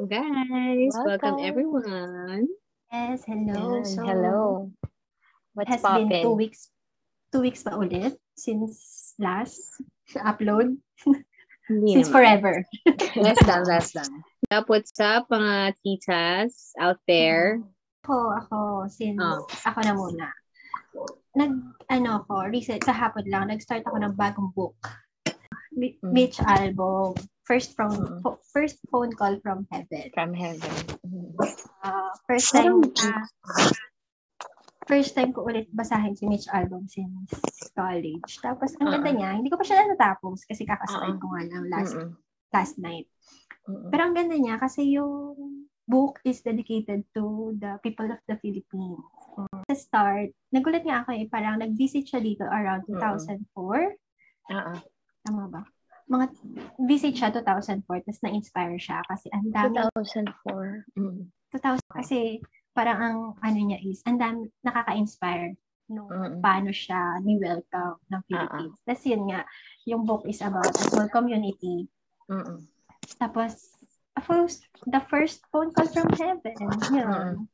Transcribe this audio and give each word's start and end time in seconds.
Hello, 0.00 0.08
guys. 0.08 0.96
Welcome, 0.96 1.36
Welcome. 1.36 1.44
everyone. 1.44 2.48
Yes, 2.88 3.20
hello. 3.28 3.84
Ayan, 3.84 3.84
So, 3.84 4.00
hello. 4.00 4.38
What's 5.52 5.68
has 5.76 5.82
been 5.84 6.08
two 6.08 6.32
poppin'? 6.32 6.36
weeks, 6.40 6.72
two 7.28 7.44
weeks 7.44 7.60
pa 7.60 7.76
ulit 7.76 8.16
since 8.32 9.12
last 9.20 9.60
upload. 10.16 10.80
Hindi 11.68 12.00
Since 12.00 12.08
naman. 12.08 12.16
forever. 12.16 12.54
Less 13.20 13.44
than, 13.44 13.60
less 13.68 13.92
than. 13.92 14.08
Up, 14.48 14.72
what's 14.72 14.96
up, 15.04 15.28
mga 15.28 15.76
titas 15.84 16.72
out 16.80 16.96
there? 17.04 17.60
Ako, 18.00 18.40
ako, 18.40 18.58
since 18.88 19.20
Oh. 19.20 19.44
ako 19.68 19.78
na 19.84 19.92
muna. 19.92 20.26
Nag, 21.36 21.52
ano 21.92 22.24
ko, 22.24 22.48
recent, 22.48 22.80
kahapon 22.80 23.28
lang, 23.28 23.52
nag-start 23.52 23.84
ako 23.84 24.00
ng 24.00 24.16
bagong 24.16 24.48
book. 24.56 24.80
Mi- 25.76 26.00
Mm. 26.00 26.40
Album. 26.48 27.20
First 27.50 27.74
from, 27.74 27.90
Mm. 27.90 28.22
pho- 28.22 28.38
first 28.46 28.78
phone 28.86 29.10
call 29.10 29.42
from 29.42 29.66
heaven. 29.66 30.06
From 30.14 30.30
heaven. 30.32 30.70
Mhm. 31.02 31.34
Uh, 31.82 32.14
first 32.22 32.54
time, 32.54 32.78
ah, 33.02 33.26
first 34.86 35.18
time 35.18 35.34
ko 35.34 35.42
ulit 35.42 35.66
basahin 35.70 36.14
si 36.14 36.30
Mitch 36.30 36.46
album 36.50 36.86
since 36.86 37.26
college. 37.74 38.38
Tapos, 38.38 38.78
ang 38.78 38.94
ganda 38.94 39.10
Ah. 39.10 39.16
niya. 39.18 39.30
Hindi 39.34 39.50
ko 39.50 39.58
pa 39.58 39.66
siya 39.66 39.82
natapos 39.82 40.46
kasi 40.46 40.62
kakastart 40.62 41.10
Ah. 41.10 41.18
ko 41.18 41.26
nga 41.26 41.42
lang 41.42 41.64
last, 41.66 41.98
Mm-mm. 41.98 42.14
last 42.50 42.78
night. 42.78 43.10
Mm-mm. 43.66 43.90
Pero 43.90 44.00
ang 44.00 44.14
ganda 44.14 44.38
niya 44.38 44.54
kasi 44.54 44.94
yung 44.94 45.66
book 45.84 46.22
is 46.22 46.38
dedicated 46.40 47.02
to 47.10 47.50
the 47.58 47.82
people 47.82 48.06
of 48.06 48.22
the 48.24 48.38
Philippines. 48.38 49.02
Sa 49.66 49.74
start, 49.74 50.30
nagulat 50.48 50.86
nga 50.86 51.02
ako 51.02 51.18
eh, 51.18 51.26
parang 51.26 51.58
nag-visit 51.58 52.06
siya 52.06 52.22
dito 52.22 52.46
around 52.46 52.86
2004. 52.86 53.98
Oo. 54.48 54.74
Tama 55.20 55.50
ba? 55.50 55.62
Mga 56.10 56.26
visit 56.90 57.14
siya 57.14 57.30
2004, 57.30 57.86
tapos 57.86 58.20
na-inspire 58.26 58.76
siya 58.82 58.98
kasi 59.06 59.30
ang 59.30 59.46
dami 59.54 59.78
2004. 59.94 60.98
Mm. 60.98 61.30
2000 61.54 61.78
kasi 61.86 62.42
parang 62.74 62.98
ang 62.98 63.18
ano 63.42 63.58
niya 63.58 63.78
is 63.82 64.02
ang 64.06 64.18
dami 64.18 64.46
nakaka-inspire 64.62 65.54
no 65.90 66.06
Mm. 66.06 66.38
paano 66.38 66.70
siya 66.70 67.18
ni-welcome 67.22 67.98
ng 68.10 68.22
Philippines. 68.30 68.78
Tapos 68.86 69.02
yun 69.06 69.22
nga, 69.26 69.42
yung 69.86 70.06
book 70.06 70.22
is 70.26 70.38
about 70.38 70.70
a 70.70 70.82
small 70.86 71.10
community. 71.10 71.90
Mm-mm. 72.30 72.62
Tapos, 73.18 73.74
a 74.14 74.22
first, 74.22 74.70
the 74.86 75.02
first 75.10 75.42
phone 75.50 75.74
call 75.74 75.90
from 75.90 76.06
heaven. 76.14 76.54
Yun. 76.94 77.50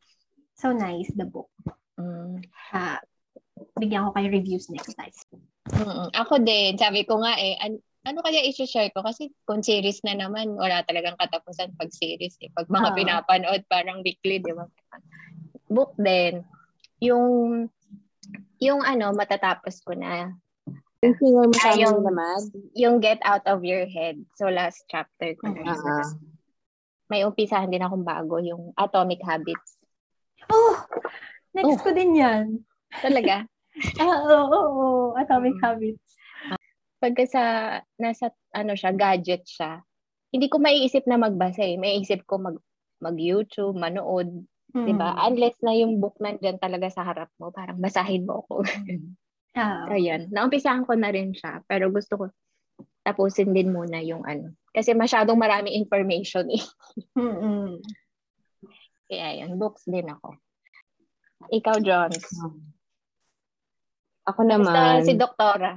So 0.52 0.77
nice, 0.77 1.08
the 1.16 1.24
book. 1.24 1.48
Mm. 1.96 2.44
Ah, 2.77 3.00
bigyan 3.80 4.04
ko 4.04 4.10
kayo 4.12 4.28
reviews 4.28 4.68
next 4.68 4.92
time. 5.00 5.16
Mm-mm. 5.72 6.12
Ako 6.12 6.36
din, 6.44 6.77
sabi 6.77 7.08
ko 7.08 7.16
nga 7.24 7.40
eh, 7.40 7.56
an- 7.56 7.80
ano 8.06 8.22
kaya 8.22 8.38
i-share 8.46 8.94
ko? 8.94 9.02
Kasi 9.02 9.34
kung 9.42 9.66
series 9.66 9.98
na 10.06 10.14
naman, 10.14 10.54
wala 10.54 10.86
talagang 10.86 11.18
katapusan 11.18 11.74
pag 11.74 11.90
series. 11.90 12.38
Eh. 12.38 12.54
Pag 12.54 12.70
mga 12.70 12.94
Oo. 12.94 12.96
pinapanood, 12.96 13.62
parang 13.66 13.98
weekly, 14.06 14.38
di 14.38 14.54
ba? 14.54 14.70
Book 15.66 15.98
din. 15.98 16.46
Yung, 17.02 17.66
yung 18.62 18.80
ano, 18.86 19.10
matatapos 19.10 19.82
ko 19.82 19.98
na. 19.98 20.30
Yung 21.02 21.14
singer 21.18 21.46
mo 21.50 21.54
Ah, 21.60 21.74
yung- 21.74 22.06
naman. 22.06 22.40
Yung 22.78 22.96
Get 23.02 23.18
Out 23.27 23.42
of 23.50 23.66
Your 23.66 23.90
Head. 23.90 24.22
So, 24.38 24.46
last 24.46 24.86
chapter 24.86 25.34
ko 25.36 25.50
na. 25.50 25.74
Tapos 25.74 26.14
May 27.06 27.22
umpisahan 27.22 27.70
din 27.70 27.86
akong 27.86 28.02
bago, 28.02 28.42
yung 28.42 28.74
Atomic 28.74 29.22
Habits. 29.22 29.78
Oh! 30.50 30.74
Next 31.54 31.78
Oh. 31.78 31.82
ko 31.86 31.90
din 31.94 32.18
yan. 32.18 32.66
Talaga? 32.98 33.46
Ah, 34.02 34.27
oo, 34.27 34.42
oo, 34.50 34.70
oo. 34.74 35.06
Atomic 35.14 35.54
Mm. 35.54 35.62
Habits. 35.62 36.05
Pagka 37.06 37.22
sa, 37.30 37.42
nasa, 38.02 38.34
ano 38.50 38.74
siya, 38.74 38.90
gadget 38.90 39.46
siya, 39.46 39.78
hindi 40.34 40.50
ko 40.50 40.58
maiisip 40.58 41.06
na 41.06 41.22
magbasa 41.22 41.62
eh. 41.62 41.78
Maiisip 41.78 42.26
ko 42.26 42.42
mag, 42.42 42.58
mag-YouTube, 42.98 43.78
manood, 43.78 44.42
Mm. 44.74 44.83
di 44.83 44.92
ba? 44.98 45.14
Unless 45.24 45.62
na 45.62 45.72
yung 45.72 46.02
book 46.02 46.18
nandyan 46.18 46.58
talaga 46.58 46.90
sa 46.90 47.06
harap 47.06 47.30
mo, 47.39 47.55
parang 47.55 47.78
basahin 47.78 48.27
mo 48.27 48.42
ako. 48.45 48.55
Ah, 49.56 49.89
so, 49.89 49.96
yun. 49.96 50.28
Naumpisahan 50.28 50.84
ko 50.84 50.92
na 51.00 51.08
rin 51.08 51.33
siya, 51.33 51.64
pero 51.64 51.89
gusto 51.89 52.20
ko 52.20 52.24
tapusin 53.00 53.56
din 53.56 53.72
muna 53.72 54.05
yung 54.05 54.20
ano. 54.28 54.52
Kasi 54.68 54.92
masyadong 54.92 55.40
marami 55.40 55.72
information 55.72 56.45
eh. 56.52 56.61
mm-mm. 57.16 57.80
Kaya 59.08 59.28
yun, 59.40 59.56
books 59.56 59.89
din 59.89 60.12
ako. 60.12 60.36
Ikaw, 61.48 61.77
Jones. 61.80 62.20
Ako 64.28 64.40
Basta 64.45 64.61
naman. 64.61 65.08
si 65.08 65.16
Doktora. 65.16 65.72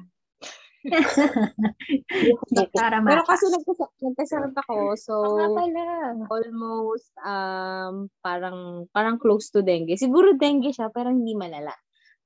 Doktora 2.55 3.03
Pero 3.03 3.21
kasi 3.27 3.45
nagkasa- 3.51 3.93
nagkasakit 3.99 4.55
ako, 4.63 4.77
so 4.95 5.13
nga 5.51 5.91
almost 6.31 7.11
um 7.19 8.07
parang 8.23 8.87
parang 8.95 9.19
close 9.19 9.51
to 9.51 9.59
dengue. 9.59 9.95
Siguro 9.99 10.35
dengue 10.39 10.71
siya, 10.71 10.87
pero 10.93 11.11
hindi 11.11 11.35
malala. 11.35 11.73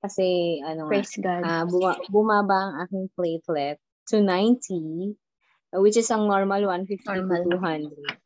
Kasi 0.03 0.59
ano 0.61 0.85
nga, 0.85 0.91
Praise 0.91 1.15
God. 1.17 1.41
ah, 1.41 1.63
buma- 1.63 2.01
bumaba 2.11 2.59
ang 2.69 2.75
aking 2.85 3.05
platelet 3.15 3.79
to 4.05 4.19
90, 4.19 5.15
uh, 5.71 5.79
which 5.79 5.95
is 5.95 6.11
ang 6.11 6.27
normal 6.27 6.59
150 6.67 7.07
Normal. 7.07 7.41
to 7.47 7.55
200. 7.55 8.21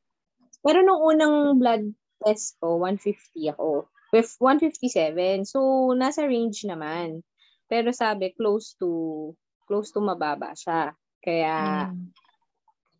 Pero 0.65 0.81
nung 0.81 1.01
unang 1.05 1.61
blood 1.61 1.85
test 2.25 2.57
ko, 2.57 2.81
150 2.81 3.53
ako. 3.53 3.85
With 4.09 4.31
157. 4.41 5.45
So, 5.45 5.93
nasa 5.93 6.25
range 6.25 6.65
naman. 6.65 7.21
Pero 7.69 7.93
sabi, 7.93 8.33
close 8.33 8.73
to, 8.81 9.35
close 9.67 9.91
to 9.93 9.99
mababa 10.01 10.55
siya. 10.55 10.95
Kaya, 11.21 11.87
Mm. 11.91 12.09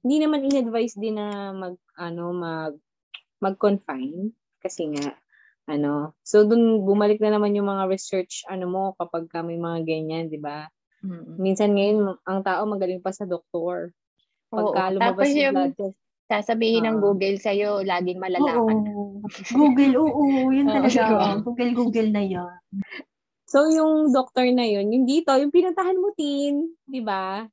hindi 0.06 0.18
naman 0.24 0.46
in-advise 0.46 0.96
din 1.00 1.18
na 1.20 1.52
mag, 1.56 1.76
ano, 1.98 2.36
mag, 2.36 2.74
mag-confine. 3.42 4.32
Kasi 4.62 4.92
nga, 4.94 5.16
ano, 5.70 6.16
so 6.24 6.44
dun 6.48 6.84
bumalik 6.88 7.20
na 7.24 7.36
naman 7.36 7.56
yung 7.56 7.68
mga 7.70 7.88
research, 7.92 8.44
ano 8.48 8.66
mo, 8.68 8.84
kapag 9.00 9.28
ka 9.32 9.42
may 9.44 9.58
mga 9.60 9.84
ganyan, 9.88 10.28
di 10.32 10.40
ba? 10.40 10.68
Mm. 11.04 11.38
Minsan 11.40 11.76
ngayon, 11.78 12.18
ang 12.26 12.42
tao 12.44 12.64
magaling 12.68 13.00
pa 13.04 13.12
sa 13.14 13.24
doktor. 13.30 13.94
Oo. 14.52 14.74
Pagka 14.74 14.92
lumabas 14.96 15.28
Tapos 15.28 15.30
yung 15.36 15.56
blood 15.56 15.76
test. 15.78 15.98
sasabihin 16.28 16.84
ng 16.88 16.98
Oo. 17.00 17.04
Google 17.14 17.38
sa'yo, 17.40 17.84
laging 17.88 18.20
malalakan. 18.20 18.78
Oo. 18.84 19.24
Google, 19.56 19.94
oo. 19.96 20.52
Yun 20.52 20.68
Oo, 20.72 20.76
talaga. 20.76 21.40
Google, 21.44 21.72
Google 21.76 22.10
na 22.12 22.24
yun. 22.26 22.52
So, 23.48 23.64
yung 23.66 24.12
doctor 24.12 24.44
na 24.52 24.62
yun, 24.62 24.92
yung 24.92 25.06
dito, 25.06 25.32
yung 25.32 25.50
pinuntahan 25.50 25.96
mo, 25.96 26.12
tin, 26.12 26.68
di 26.84 27.00
ba? 27.00 27.48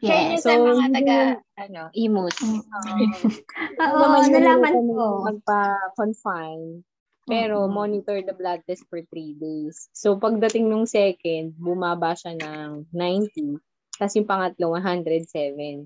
Share 0.00 0.24
niyo 0.24 0.34
Yes. 0.34 0.42
sa 0.42 0.50
So, 0.50 0.64
mga 0.66 0.86
taga, 0.90 1.04
naman- 1.04 1.40
ano, 1.56 1.82
imus. 1.92 2.36
Oo, 2.40 4.06
nalaman 4.32 4.74
ko. 4.86 5.04
magpa-confine. 5.22 6.80
Pero 7.26 7.66
Mm-mm. 7.66 7.74
monitor 7.74 8.22
the 8.22 8.32
blood 8.32 8.62
test 8.64 8.86
for 8.86 9.02
three 9.04 9.34
days. 9.34 9.90
So, 9.90 10.14
pagdating 10.14 10.70
nung 10.70 10.86
second, 10.86 11.52
bumaba 11.54 12.14
siya 12.14 12.32
ng 12.32 12.86
90. 12.88 13.58
Tapos 13.92 14.14
yung 14.14 14.30
pangatlo, 14.30 14.72
107. 14.72 15.84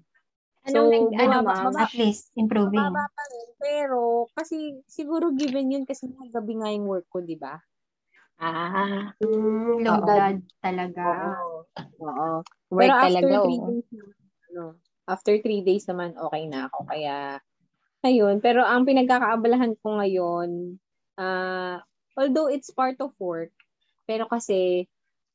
Anong, 0.60 0.68
So, 0.68 0.80
nag, 0.84 1.04
ano, 1.16 1.36
baba- 1.40 1.80
At 1.80 1.96
least, 1.96 2.28
improving. 2.36 2.76
Mababa 2.76 3.08
pa 3.08 3.24
rin. 3.26 3.48
Pero, 3.56 4.28
kasi 4.30 4.56
siguro 4.84 5.32
given 5.32 5.72
yun 5.72 5.84
kasi 5.84 6.06
gabi 6.28 6.60
nga 6.60 6.68
yung 6.68 6.84
work 6.86 7.08
ko, 7.08 7.18
di 7.18 7.34
ba? 7.34 7.56
Ah, 8.40 9.12
Mm, 9.20 9.84
low 9.84 10.00
Oo. 10.00 10.40
talaga. 10.64 11.04
Oo. 11.04 11.52
Oo. 12.00 12.28
work 12.72 12.80
Pero 12.88 12.92
after 12.96 13.28
talaga. 13.28 13.44
three 13.44 13.60
oh. 13.60 13.68
days 13.68 13.88
naman, 13.92 14.16
ano, 14.48 14.64
after 15.04 15.34
three 15.44 15.60
days 15.60 15.84
naman, 15.84 16.10
okay 16.16 16.42
na 16.48 16.58
ako. 16.72 16.78
Kaya, 16.88 17.16
ayun. 18.04 18.36
Pero 18.40 18.64
ang 18.64 18.88
pinagkakaabalahan 18.88 19.76
ko 19.84 20.00
ngayon, 20.00 20.80
ah, 21.20 21.84
although 22.16 22.48
it's 22.48 22.72
part 22.72 22.96
of 23.04 23.12
work, 23.20 23.52
pero 24.08 24.24
kasi, 24.28 24.88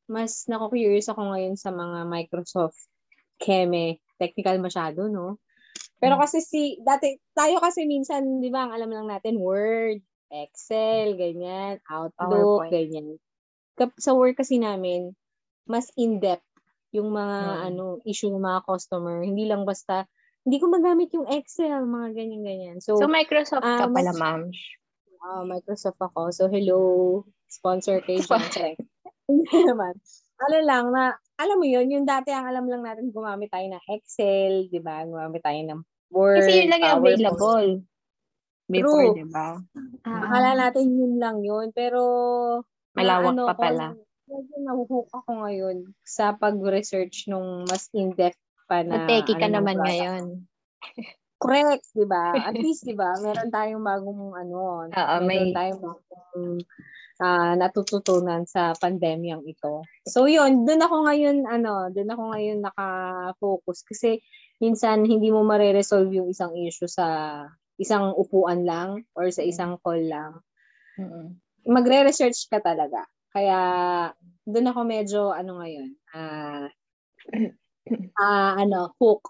mas 0.10 0.46
nako-curious 0.50 1.10
ako 1.10 1.34
ngayon 1.34 1.56
sa 1.58 1.70
mga 1.74 2.06
Microsoft 2.10 2.90
Keme. 3.42 4.02
Technical 4.18 4.58
masyado, 4.64 5.10
no? 5.12 5.38
Pero 6.02 6.16
Mm. 6.18 6.22
kasi 6.24 6.40
si, 6.42 6.64
dati, 6.82 7.18
tayo 7.36 7.60
kasi 7.62 7.86
minsan, 7.86 8.42
di 8.42 8.50
ba, 8.50 8.66
ang 8.70 8.74
alam 8.76 8.90
lang 8.92 9.08
natin, 9.12 9.38
Word, 9.42 10.02
Excel, 10.30 11.16
ganyan, 11.16 11.78
Outlook, 11.86 12.66
PowerPoint. 12.66 12.72
ganyan. 12.72 13.08
Kap- 13.74 13.98
Sa 13.98 14.14
work 14.14 14.38
kasi 14.38 14.58
namin, 14.58 15.12
mas 15.66 15.92
in-depth 15.96 16.46
yung 16.90 17.12
mga 17.12 17.38
Mm. 17.44 17.62
ano 17.68 17.84
issue 18.04 18.30
ng 18.30 18.40
mga 18.40 18.64
customer. 18.64 19.20
Hindi 19.20 19.44
lang 19.44 19.64
basta, 19.64 20.08
hindi 20.42 20.58
ko 20.58 20.70
magamit 20.70 21.12
yung 21.12 21.28
Excel, 21.28 21.84
mga 21.84 22.16
ganyan-ganyan. 22.16 22.78
So, 22.80 22.96
So, 22.96 23.10
Microsoft 23.10 23.62
ka 23.62 23.86
ah, 23.86 23.92
pala, 23.92 24.12
ma'am. 24.14 24.42
ah, 25.22 25.44
Microsoft 25.44 26.00
ako. 26.00 26.32
So, 26.32 26.48
hello, 26.48 26.80
sponsor 27.48 28.00
kay 28.00 28.22
Johnson. 28.22 28.78
Hindi 29.26 29.60
naman. 29.66 29.98
Ano 30.38 30.58
lang 30.62 30.86
na, 30.92 31.04
alam 31.36 31.58
mo 31.58 31.66
yun, 31.66 31.90
yung 31.90 32.06
dati 32.06 32.30
ang 32.30 32.46
alam 32.46 32.64
lang 32.64 32.84
natin 32.84 33.10
gumamit 33.10 33.50
tayo 33.50 33.66
ng 33.66 33.84
Excel, 33.90 34.68
di 34.68 34.80
ba? 34.80 35.02
Gumamit 35.02 35.42
tayo 35.42 35.58
ng 35.58 35.82
Word, 36.14 36.38
Kasi 36.40 36.62
yun 36.62 36.70
lang 36.70 36.80
yung 36.80 36.96
available. 37.02 37.70
Before, 38.66 39.14
True. 39.14 39.14
di 39.14 39.26
ba? 39.30 39.48
Ah, 40.06 40.22
Akala 40.26 40.50
natin 40.58 40.88
yun 40.98 41.14
lang 41.22 41.38
yun. 41.46 41.70
Pero, 41.70 42.02
Malawak 42.98 43.34
ano, 43.36 43.44
pa 43.46 43.54
pala. 43.54 43.88
medyo 44.26 44.56
nahuhook 44.58 45.08
ako 45.14 45.30
ngayon 45.46 45.78
sa 46.02 46.34
pag-research 46.34 47.30
nung 47.30 47.70
mas 47.70 47.86
in-depth 47.94 48.42
pa 48.66 48.82
na 48.82 48.98
Mateki 49.06 49.34
ka 49.38 49.46
ano, 49.46 49.54
naman 49.62 49.78
ngayon. 49.78 50.24
Correct, 51.46 51.86
'di 51.94 52.08
ba? 52.10 52.42
At 52.42 52.58
least 52.58 52.88
'di 52.88 52.96
ba, 52.98 53.12
meron 53.22 53.52
tayong 53.54 53.84
bagong 53.86 54.34
ano, 54.34 54.88
Oo, 54.90 55.16
meron 55.22 55.28
may- 55.30 55.54
tayong 55.54 55.82
bagong 55.84 56.58
ah, 57.22 57.54
natututunan 57.54 58.44
sa 58.50 58.74
pandemyang 58.76 59.46
ito. 59.46 59.84
So 60.10 60.26
'yun, 60.26 60.66
doon 60.66 60.82
ako 60.82 60.96
ngayon 61.06 61.38
ano, 61.46 61.92
doon 61.94 62.10
ako 62.10 62.24
ngayon 62.34 62.60
naka-focus 62.66 63.86
kasi 63.86 64.20
minsan 64.58 65.06
hindi 65.06 65.30
mo 65.30 65.44
mare-resolve 65.46 66.10
yung 66.10 66.32
isang 66.32 66.56
issue 66.58 66.90
sa 66.90 67.06
isang 67.76 68.16
upuan 68.16 68.64
lang 68.64 69.04
or 69.16 69.28
sa 69.32 69.44
isang 69.44 69.80
call 69.84 70.00
lang. 70.00 70.40
Mm-mm. 70.96 71.36
Magre-research 71.66 72.48
ka 72.48 72.62
talaga. 72.62 73.04
Kaya 73.36 73.60
doon 74.48 74.70
ako 74.72 74.80
medyo 74.86 75.20
ano 75.34 75.60
ngayon, 75.60 75.90
ah 76.16 76.68
ah, 78.22 78.54
ano, 78.60 78.94
hook 79.02 79.28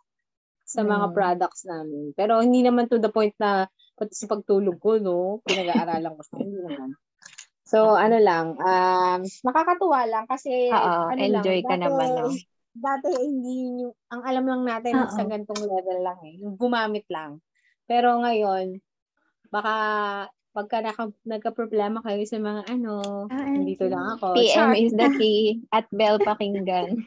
sa 0.65 0.81
mga 0.81 1.09
Mm. 1.09 1.13
products 1.13 1.61
namin. 1.65 2.05
Pero 2.17 2.41
hindi 2.41 2.65
naman 2.65 2.89
to 2.89 2.97
the 2.97 3.09
point 3.09 3.33
na 3.37 3.69
pati 3.95 4.13
sa 4.17 4.27
pagtulog 4.27 4.77
ko, 4.81 4.99
no, 4.99 5.39
pinag-aaralan 5.45 6.13
ko 6.19 6.21
siya. 6.25 6.37
Hindi 6.41 6.59
naman. 6.59 6.89
So, 7.65 7.97
ano 7.97 8.17
lang, 8.21 8.59
um, 8.61 9.19
nakakatuwa 9.41 10.05
lang 10.05 10.25
kasi, 10.29 10.69
Oo, 10.69 11.09
ano 11.09 11.17
enjoy 11.17 11.65
lang, 11.65 11.69
ka 11.69 11.75
naman, 11.81 12.09
no? 12.13 12.29
Dati, 12.75 13.07
hindi 13.09 13.51
yun 13.63 13.75
yung, 13.87 13.93
ang 14.11 14.21
alam 14.27 14.45
lang 14.45 14.61
natin 14.67 14.93
Oo. 14.99 15.09
sa 15.09 15.23
gantong 15.23 15.63
level 15.63 15.99
lang 16.03 16.19
eh, 16.27 16.35
yung 16.43 16.59
gumamit 16.59 17.07
lang. 17.09 17.39
Pero 17.85 18.19
ngayon, 18.19 18.81
baka 19.47 19.75
pagka 20.51 20.79
naka, 20.79 21.03
nagka-problema 21.23 21.99
kayo 21.99 22.23
sa 22.23 22.39
mga 22.39 22.61
ano, 22.69 23.27
Ah, 23.27 23.59
dito 23.59 23.85
lang 23.85 24.15
ako. 24.15 24.33
PM 24.33 24.71
Char. 24.71 24.73
is 24.79 24.91
the 24.91 25.09
key 25.13 25.39
at 25.69 25.85
Bell 25.89 26.15
Pakinggan. 26.17 27.03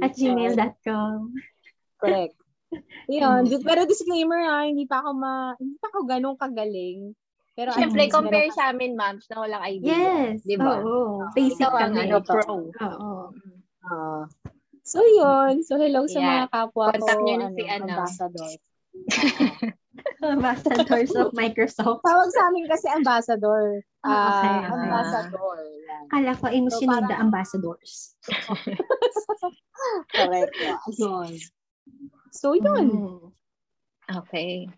At 0.00 0.12
gmail.com. 0.12 1.32
Correct. 1.96 2.34
Yun. 3.06 3.46
Di- 3.46 3.62
Pero 3.62 3.86
disclaimer 3.86 4.42
ha, 4.44 4.66
hindi 4.66 4.84
pa 4.84 5.00
ako 5.00 5.10
ma, 5.14 5.54
hindi 5.56 5.78
pa 5.78 5.88
ako 5.88 5.98
ganun 6.04 6.36
kagaling. 6.36 7.14
Pero 7.54 7.70
Siyempre, 7.72 8.06
least 8.06 8.14
compare 8.14 8.50
sa 8.52 8.70
amin, 8.70 8.94
ma'am, 8.94 9.18
na 9.20 9.36
walang 9.36 9.64
idea. 9.64 9.90
Yes. 9.90 10.42
Di 10.42 10.54
ba? 10.54 10.78
Oo. 10.78 11.26
Basic 11.32 11.58
Ikaw 11.58 11.72
ang 11.72 11.90
kami. 11.90 12.02
ano, 12.04 12.16
ito. 12.16 12.26
pro. 12.28 12.42
Oo. 12.44 12.70
ka- 12.70 12.98
Ah. 13.80 14.26
so 14.84 15.00
yun. 15.00 15.64
So 15.64 15.74
hello 15.74 16.04
sa 16.04 16.18
Yeah. 16.18 16.28
mga 16.44 16.46
kapwa 16.50 16.84
Contact 16.92 17.08
ko. 17.14 17.24
nyo 17.24 17.34
na 17.36 17.48
si 17.50 17.62
ano. 17.64 17.84
Ambassador. 17.88 18.50
Ambassadors 20.22 21.10
of 21.14 21.34
Microsoft. 21.34 22.02
Tawag 22.06 22.30
sa 22.30 22.42
amin 22.50 22.66
kasi 22.70 22.86
ambassador. 22.90 23.82
Ah, 24.06 24.10
okay. 24.42 24.56
Ah, 24.62 24.74
ambassador. 24.78 25.56
Yan. 25.62 26.02
Kala 26.10 26.30
ko, 26.38 26.44
I 26.46 26.58
So, 26.70 26.86
parang- 26.86 27.10
the 27.10 27.16
ambassadors. 27.18 27.92
Correct. 30.14 30.54
Yun. 31.00 31.30
So 32.30 32.52
yun. 32.54 32.86
Mm. 32.92 33.26
Okay. 34.26 34.68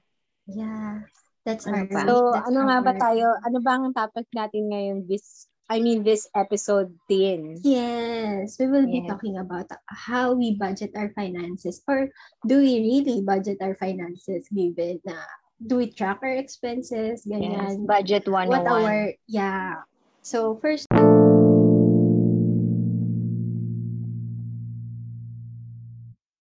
Yeah. 0.47 1.05
That's 1.45 1.67
Ano 1.67 1.85
our? 1.89 2.05
So 2.07 2.15
that's 2.33 2.47
ano 2.49 2.59
nga 2.69 2.79
ba 2.81 2.93
our- 2.95 3.01
tayo? 3.01 3.27
Ano 3.45 3.59
ba 3.61 3.73
ang 3.77 3.93
topic 3.97 4.27
natin 4.37 4.71
ngayon 4.71 4.99
this 5.09 5.50
I 5.71 5.79
mean 5.79 6.03
this 6.03 6.27
episode 6.35 6.91
10? 7.07 7.63
Yes, 7.63 8.59
we 8.59 8.67
will 8.67 8.91
be 8.91 9.07
Yes. 9.07 9.15
talking 9.15 9.39
about 9.39 9.71
how 9.87 10.35
we 10.35 10.59
budget 10.59 10.91
our 10.99 11.15
finances 11.15 11.79
or 11.87 12.11
do 12.43 12.59
we 12.59 12.83
really 12.83 13.23
budget 13.23 13.63
our 13.63 13.79
finances 13.79 14.51
given 14.51 14.99
na 15.07 15.23
do 15.63 15.79
we 15.79 15.95
track 15.95 16.19
our 16.27 16.35
expenses, 16.35 17.23
Yes. 17.23 17.79
ganyan. 17.79 17.87
Budget 17.87 18.27
101. 18.27 18.51
What 18.51 18.67
our, 18.67 19.15
yeah. 19.31 19.87
So 20.27 20.59
first, 20.59 20.91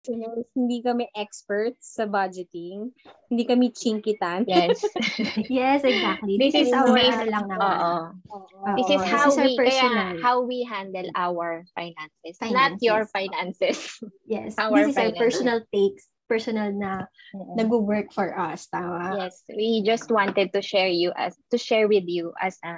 listeners, 0.07 0.45
hindi 0.55 0.79
kami 0.79 1.05
experts 1.15 1.99
sa 1.99 2.07
budgeting. 2.07 2.95
Hindi 3.27 3.43
kami 3.43 3.75
chinkitan. 3.75 4.47
Yes. 4.47 4.79
yes, 5.51 5.83
exactly. 5.83 6.39
This 6.39 6.53
This, 6.55 6.55
is 6.55 6.67
is 6.71 6.73
our 6.73 6.95
based- 6.95 7.19
ano 7.19 7.31
lang 7.31 7.45
naman. 7.51 7.67
Oo. 7.67 7.95
Oo. 8.31 8.75
This 8.79 8.87
is 8.87 9.01
This 9.03 9.11
how 9.11 9.27
is 9.27 9.35
our 9.37 9.43
we 9.43 9.51
kaya 9.53 9.67
personal. 9.67 10.13
how 10.23 10.35
we 10.41 10.57
handle 10.63 11.07
our 11.15 11.67
finances, 11.75 12.35
not 12.39 12.47
Finances. 12.79 12.83
your 12.83 13.01
finances. 13.11 13.77
Yes, 14.27 14.55
our 14.57 14.71
this 14.87 14.95
is 14.95 14.97
our 14.97 15.11
finances. 15.11 15.19
personal 15.19 15.59
takes, 15.71 16.03
personal 16.27 16.69
na 16.71 17.07
nag-work 17.55 18.11
for 18.11 18.31
us, 18.35 18.67
tama? 18.67 19.15
yes, 19.27 19.43
we 19.47 19.83
just 19.83 20.11
wanted 20.11 20.51
to 20.51 20.59
share 20.63 20.91
you 20.91 21.11
as 21.15 21.35
to 21.51 21.57
share 21.59 21.87
with 21.87 22.03
you 22.07 22.31
as 22.39 22.59
a 22.63 22.75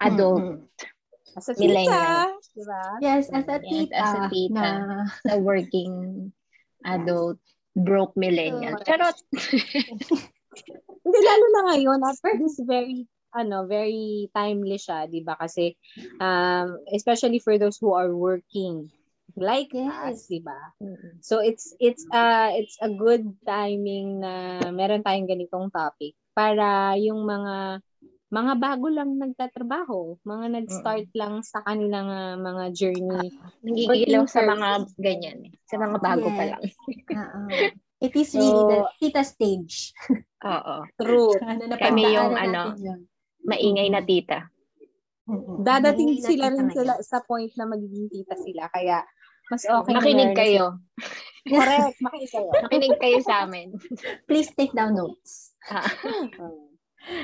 adult 0.00 0.40
Mhm. 0.40 0.56
As 1.36 1.44
a 1.48 1.54
Millennial. 1.60 1.92
tita, 1.92 2.27
di 2.58 2.64
ba? 2.66 2.82
Yes, 2.98 3.30
as 3.30 3.46
a 3.46 3.62
Yes, 3.62 3.70
tita, 3.70 3.94
as 4.02 4.10
a 4.18 4.22
tita. 4.26 4.54
na 4.58 4.66
a 5.30 5.36
working 5.38 5.92
adult 6.82 7.38
broke 7.78 8.18
millennial. 8.18 8.74
So, 8.82 8.84
Charot. 8.90 9.14
Hindi, 11.06 11.18
lalo 11.22 11.44
na 11.54 11.60
ngayon, 11.72 11.98
at 12.02 12.18
this 12.42 12.58
very, 12.66 13.06
ano, 13.30 13.64
very 13.70 14.26
timely 14.34 14.76
siya, 14.76 15.06
di 15.06 15.22
ba? 15.22 15.38
Kasi, 15.38 15.78
um, 16.18 16.82
especially 16.90 17.38
for 17.38 17.54
those 17.56 17.78
who 17.78 17.94
are 17.94 18.10
working, 18.10 18.90
like 19.38 19.70
us, 19.72 20.26
Yes. 20.26 20.28
di 20.28 20.42
ba? 20.42 20.58
So, 21.22 21.38
it's, 21.38 21.70
it's, 21.78 22.02
uh, 22.10 22.50
it's 22.58 22.74
a 22.82 22.90
good 22.90 23.24
timing 23.46 24.20
na 24.20 24.66
meron 24.74 25.06
tayong 25.06 25.30
ganitong 25.30 25.70
topic 25.70 26.18
para 26.34 26.98
yung 26.98 27.22
mga, 27.22 27.80
mga 28.28 28.52
bago 28.60 28.86
lang 28.92 29.16
nagtatrabaho, 29.16 30.20
mga 30.20 30.46
nag-start 30.52 31.08
lang 31.16 31.40
sa 31.40 31.64
kanilang 31.64 32.08
uh, 32.08 32.36
mga 32.36 32.64
journey. 32.76 33.32
Nangigilaw 33.64 34.28
sa 34.28 34.44
Working 34.44 34.52
mga 34.52 34.68
ganyan. 35.00 35.38
eh. 35.48 35.52
Sa 35.64 35.76
mga 35.80 35.96
bago 35.96 36.28
pa 36.28 36.44
Yes. 36.44 36.50
lang. 36.52 36.62
Oo. 37.08 37.40
It 37.98 38.14
is 38.14 38.30
So, 38.30 38.38
really 38.38 38.62
the 38.68 38.78
tita 39.00 39.22
stage. 39.24 39.96
Oo. 40.44 40.76
True. 41.00 41.32
ano, 41.42 41.72
Kami 41.74 42.02
yung 42.12 42.36
ano, 42.36 42.76
yun. 42.76 43.08
Maingay 43.42 43.88
na 43.88 44.04
tita. 44.04 44.44
Mm-mm. 45.24 45.64
Dadating 45.64 46.16
Ngayon 46.16 46.28
sila 46.28 46.46
rin 46.48 46.68
sila 46.68 46.94
sa 47.00 47.24
point 47.24 47.52
na 47.56 47.64
magiging 47.64 48.08
tita 48.08 48.36
sila. 48.36 48.68
Kaya, 48.68 49.04
mas 49.48 49.64
okay 49.64 49.92
na 49.92 50.00
Makinig 50.00 50.32
kayo. 50.36 50.76
Correct. 51.42 51.96
Makinig 52.04 52.28
kayo. 52.28 52.50
Makinig 52.68 52.96
kayo 53.00 53.18
sa 53.24 53.48
amin. 53.48 53.72
Please 54.28 54.52
take 54.52 54.76
down 54.76 54.92
notes. 54.92 55.56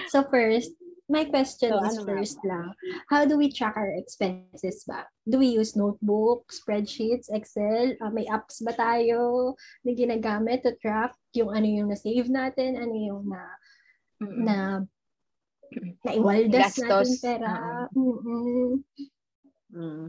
So 0.08 0.24
first, 0.32 0.72
my 1.08 1.24
question 1.28 1.68
So, 1.68 1.84
is 1.84 2.00
ano 2.00 2.08
first 2.08 2.38
lang. 2.44 2.72
How 3.12 3.28
do 3.28 3.36
we 3.36 3.52
track 3.52 3.76
our 3.76 3.92
expenses 3.92 4.88
ba? 4.88 5.04
Do 5.28 5.36
we 5.36 5.52
use 5.52 5.76
notebook, 5.76 6.48
spreadsheets, 6.48 7.28
Excel? 7.28 7.92
Ah, 8.00 8.08
may 8.08 8.24
apps 8.24 8.64
ba 8.64 8.72
tayo 8.72 9.52
na 9.84 9.92
ginagamit 9.92 10.64
to 10.64 10.72
track 10.80 11.12
yung 11.36 11.52
ano 11.52 11.68
yung 11.68 11.88
na-save 11.92 12.32
natin, 12.32 12.80
ano 12.80 12.94
yung 12.96 13.28
na 13.28 13.42
na 14.22 14.56
naiwaldas 16.08 16.80
natin 16.80 17.12
pera. 17.20 17.52
Mm-mm. 17.92 18.80
Mm. 19.74 20.08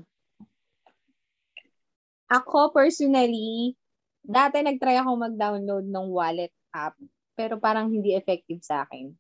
Ako 2.32 2.72
personally, 2.72 3.76
dati 4.24 4.64
nagtry 4.64 4.98
ako 4.98 5.12
mag-download 5.20 5.86
ng 5.86 6.08
wallet 6.10 6.54
app, 6.72 6.96
pero 7.36 7.60
parang 7.60 7.92
hindi 7.92 8.16
effective 8.16 8.64
sa 8.64 8.88
akin. 8.88 9.12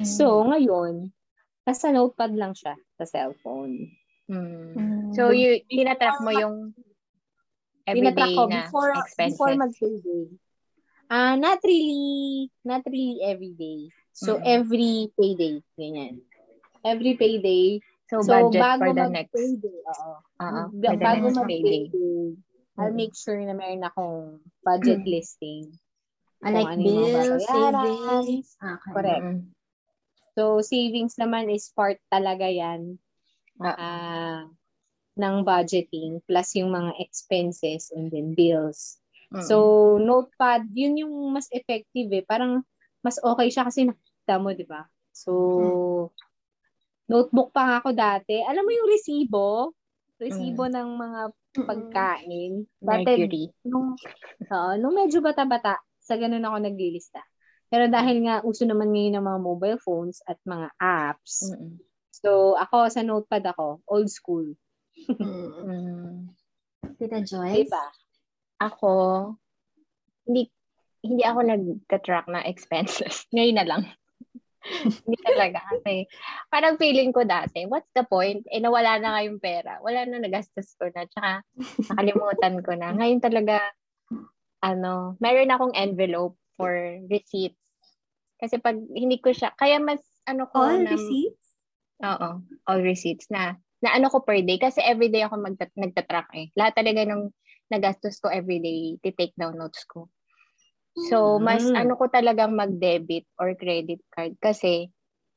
So, 0.00 0.44
ngayon, 0.46 1.10
nasa 1.66 1.92
notepad 1.92 2.32
lang 2.32 2.54
siya 2.56 2.74
sa 2.96 3.04
cellphone. 3.04 3.92
Mm. 4.28 5.12
So, 5.12 5.30
you, 5.32 5.60
tinatrack 5.68 6.20
mo 6.20 6.30
yung 6.30 6.72
everyday 7.88 8.36
ko 8.36 8.44
na 8.48 8.68
before, 8.68 8.92
expenses. 8.94 9.32
before 9.36 9.52
mag-payday. 9.56 10.24
Ah, 11.08 11.34
not 11.40 11.60
really, 11.64 12.52
not 12.64 12.84
really 12.84 13.24
every 13.24 13.56
day. 13.56 13.88
So, 14.12 14.36
Mm. 14.36 14.44
every 14.44 14.94
payday, 15.16 15.54
ganyan. 15.78 16.20
Every 16.84 17.16
payday. 17.16 17.80
so, 18.08 18.20
So, 18.24 18.48
budget 18.48 18.60
bago 18.60 18.80
for 18.80 18.88
the 18.92 19.06
next. 19.08 19.32
mag-payday, 19.32 19.78
oo. 19.84 20.12
Ba- 20.38 20.68
for 20.72 20.96
the 20.96 21.04
bago 21.04 21.24
next 21.28 21.40
payday. 21.44 21.88
mag-payday, 21.88 22.20
I'll 22.78 22.94
make 22.94 23.14
sure 23.16 23.36
na 23.40 23.52
meron 23.56 23.82
akong 23.84 24.38
budget 24.62 25.02
Mm. 25.02 25.10
listing. 25.10 25.64
I 26.38 26.54
like 26.54 26.70
ano 26.78 26.84
bills, 26.86 27.42
savings. 27.50 28.46
Okay. 28.62 28.92
Correct. 28.94 29.24
Mm. 29.26 29.57
So, 30.38 30.62
savings 30.62 31.18
naman 31.18 31.50
is 31.50 31.74
part 31.74 31.98
talaga 32.06 32.46
yan 32.46 32.94
Ah. 33.58 33.74
ah, 33.74 34.40
ng 35.18 35.42
budgeting 35.42 36.22
plus 36.30 36.54
yung 36.54 36.70
mga 36.70 36.94
expenses 37.02 37.90
and 37.90 38.06
then 38.14 38.38
bills. 38.38 39.02
Mm. 39.34 39.42
So, 39.42 39.56
notepad, 39.98 40.70
yun 40.70 41.02
yung 41.02 41.34
mas 41.34 41.50
effective 41.50 42.06
eh. 42.14 42.22
Parang 42.22 42.62
mas 43.02 43.18
okay 43.18 43.50
siya 43.50 43.66
kasi 43.66 43.90
nakita 43.90 44.38
mo, 44.38 44.54
di 44.54 44.62
ba? 44.62 44.86
So, 45.10 46.14
notebook 47.10 47.50
pa 47.50 47.66
nga 47.66 47.76
ako 47.82 47.90
dati. 47.98 48.38
Alam 48.46 48.62
mo 48.62 48.70
yung 48.70 48.88
resibo? 48.94 49.74
Resibo 50.22 50.70
ng 50.70 50.90
mga 50.94 51.20
pagkain. 51.66 52.62
Dati, 52.78 53.26
Mercury. 53.26 53.44
nung, 53.66 53.98
oo, 54.46 54.72
nung 54.78 54.94
medyo 54.94 55.18
bata-bata, 55.18 55.82
sa 55.98 56.14
ganun 56.14 56.46
ako 56.46 56.62
naglilista. 56.62 57.26
Pero 57.68 57.84
dahil 57.92 58.24
nga 58.24 58.40
uso 58.40 58.64
naman 58.64 58.92
ngayon 58.92 59.20
ng 59.20 59.26
mga 59.28 59.40
mobile 59.44 59.78
phones 59.80 60.24
at 60.24 60.40
mga 60.48 60.72
apps, 60.80 61.52
Mm. 61.52 61.76
so 62.08 62.56
ako 62.56 62.88
sa 62.88 63.04
notepad 63.04 63.44
ako, 63.44 63.84
old 63.84 64.08
school. 64.08 64.48
Mm. 65.20 65.52
Mm. 65.68 66.14
Tita 66.96 67.20
Joyce? 67.22 67.68
Diba? 67.68 67.86
Ako, 68.58 68.92
hindi 70.26 70.50
hindi 70.98 71.22
ako 71.22 71.40
nag-track 71.46 72.26
na 72.26 72.42
expenses. 72.42 73.22
Ngayon 73.36 73.56
na 73.56 73.66
lang. 73.68 73.82
hindi 75.06 75.18
talaga. 75.22 75.62
Kasi 75.70 76.10
parang 76.50 76.74
feeling 76.76 77.14
ko 77.14 77.22
dati, 77.22 77.64
what's 77.70 77.88
the 77.94 78.02
point? 78.02 78.42
Eh, 78.50 78.58
nawala 78.58 78.98
na 78.98 79.14
kayong 79.20 79.38
pera. 79.38 79.78
Wala 79.80 80.04
na, 80.04 80.18
nagastos 80.18 80.74
ko 80.74 80.90
na. 80.90 81.06
Tsaka, 81.06 81.46
nakalimutan 81.94 82.56
ko 82.66 82.72
na. 82.74 82.90
Ngayon 82.98 83.20
talaga, 83.22 83.62
ano, 84.58 85.14
meron 85.22 85.54
akong 85.54 85.74
envelope 85.78 86.34
for 86.58 86.74
receipts. 87.06 87.62
Kasi 88.42 88.58
pag 88.58 88.74
hindi 88.90 89.22
ko 89.22 89.30
siya, 89.30 89.54
kaya 89.54 89.78
mas, 89.78 90.02
ano 90.26 90.50
ko 90.50 90.58
All 90.58 90.82
na, 90.82 90.92
receipts? 90.92 91.46
Oo, 92.02 92.30
all 92.66 92.80
receipts 92.82 93.30
na 93.30 93.56
na 93.78 93.94
ano 93.94 94.10
ko 94.10 94.26
per 94.26 94.42
day 94.42 94.58
kasi 94.58 94.82
everyday 94.82 95.22
ako 95.22 95.38
mag 95.38 95.54
nagtatrack 95.54 96.26
eh. 96.34 96.50
Lahat 96.58 96.74
talaga 96.74 97.06
ng 97.06 97.30
nagastos 97.70 98.18
ko 98.18 98.26
everyday, 98.26 98.98
ti-take 99.02 99.34
down 99.38 99.54
notes 99.54 99.86
ko. 99.86 100.10
So, 101.06 101.38
mas 101.38 101.62
Mm. 101.62 101.86
ano 101.86 101.92
ko 101.94 102.10
talagang 102.10 102.58
mag-debit 102.58 103.22
or 103.38 103.54
credit 103.54 104.02
card 104.10 104.34
kasi 104.42 104.90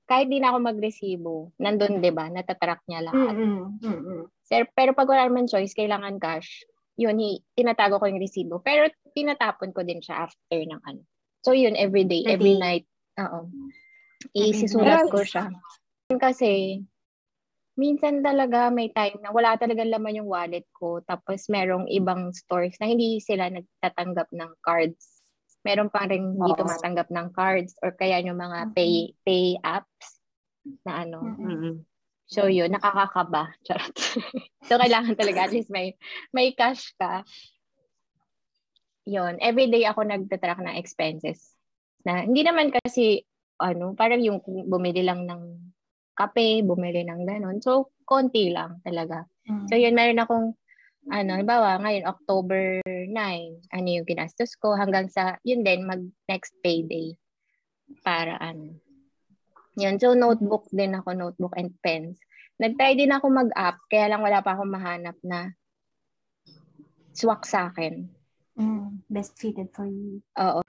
kahit 0.09 0.27
di 0.27 0.41
na 0.41 0.51
ako 0.51 0.57
magresibo, 0.73 1.53
nandun 1.61 2.01
'di 2.01 2.11
ba, 2.11 2.33
natatrack 2.33 2.81
niya 2.89 3.05
lahat. 3.05 3.37
Mm-mm. 3.37 3.77
Mm-mm. 3.79 4.21
Sir, 4.41 4.65
pero 4.73 4.91
pag 4.97 5.05
wala 5.07 5.29
naman 5.29 5.45
choice, 5.45 5.77
kailangan 5.77 6.17
cash. 6.17 6.65
Yun, 7.01 7.17
hi- 7.17 7.41
tinatago 7.57 7.97
ko 7.97 8.05
yung 8.05 8.21
resibo. 8.21 8.61
Pero 8.61 8.85
tinatapon 9.17 9.73
ko 9.73 9.81
din 9.81 9.97
siya 9.97 10.29
after 10.29 10.61
ng 10.61 10.81
ano. 10.85 11.01
So 11.41 11.57
yun, 11.57 11.73
every 11.73 12.05
day, 12.05 12.21
every 12.29 12.53
Every- 12.53 12.61
night. 12.61 12.85
Oo. 13.17 13.49
Isisulat 14.37 15.09
ko 15.09 15.25
siya. 15.25 15.49
Kasi, 16.13 16.77
minsan 17.73 18.21
talaga 18.21 18.69
may 18.69 18.93
time 18.93 19.17
na 19.25 19.33
wala 19.33 19.57
talaga 19.57 19.81
laman 19.81 20.21
yung 20.21 20.29
wallet 20.29 20.69
ko. 20.77 21.01
Tapos 21.01 21.49
merong 21.49 21.89
ibang 21.89 22.29
stores 22.29 22.77
na 22.77 22.85
hindi 22.85 23.17
sila 23.17 23.49
nagtatanggap 23.49 24.29
ng 24.29 24.51
cards. 24.61 25.25
Meron 25.65 25.89
pa 25.89 26.05
rin 26.05 26.37
hindi 26.37 26.51
Oo. 26.53 26.59
tumatanggap 26.61 27.09
ng 27.09 27.27
cards 27.33 27.73
or 27.81 27.93
kaya 27.97 28.21
yung 28.21 28.37
mga 28.37 28.73
pay 28.77 29.13
pay 29.25 29.57
apps 29.61 30.21
na 30.85 31.05
ano. 31.05 31.21
Mm-mm. 31.25 31.81
So 32.31 32.47
yun, 32.47 32.71
nakakakaba. 32.71 33.51
Charot. 33.67 33.95
so 34.67 34.79
kailangan 34.79 35.19
talaga 35.19 35.51
at 35.51 35.53
least 35.53 35.67
may 35.67 35.99
may 36.31 36.55
cash 36.55 36.95
ka. 36.95 37.27
Yun, 39.03 39.35
everyday 39.43 39.83
ako 39.83 40.07
nagtatrack 40.07 40.63
ng 40.63 40.79
expenses. 40.79 41.53
Na 42.07 42.23
hindi 42.23 42.47
naman 42.47 42.71
kasi 42.71 43.27
ano, 43.59 43.93
parang 43.93 44.23
yung 44.23 44.39
bumili 44.47 45.03
lang 45.03 45.27
ng 45.27 45.59
kape, 46.15 46.63
bumili 46.63 47.03
ng 47.03 47.27
ganon. 47.27 47.59
So 47.59 47.91
konti 48.07 48.55
lang 48.55 48.79
talaga. 48.87 49.27
Mm. 49.45 49.67
So 49.67 49.75
yun, 49.75 49.93
meron 49.93 50.23
akong 50.23 50.47
ano, 51.09 51.33
halimbawa, 51.33 51.81
ngayon, 51.81 52.05
October 52.05 52.77
9, 52.85 53.09
ano 53.73 53.87
yung 53.89 54.05
ginastos 54.05 54.53
ko 54.53 54.77
hanggang 54.77 55.09
sa, 55.09 55.41
yun 55.41 55.65
din, 55.65 55.81
mag 55.81 56.05
next 56.29 56.53
payday. 56.61 57.17
Para 58.05 58.37
ano. 58.37 58.77
Yun, 59.79 59.95
so 59.99 60.11
notebook 60.11 60.67
din 60.71 60.91
ako, 60.97 61.15
notebook 61.15 61.55
and 61.55 61.71
pens. 61.79 62.19
Nag-try 62.59 62.93
din 62.99 63.15
ako 63.15 63.31
mag-app, 63.31 63.79
kaya 63.87 64.11
lang 64.11 64.21
wala 64.21 64.43
pa 64.43 64.53
akong 64.53 64.69
mahanap 64.71 65.15
na 65.23 65.55
swak 67.15 67.47
sa 67.47 67.71
akin. 67.71 68.07
Mm. 68.59 68.99
Best 69.07 69.39
fitted 69.39 69.71
for 69.71 69.87
you. 69.87 70.19
Oo. 70.35 70.61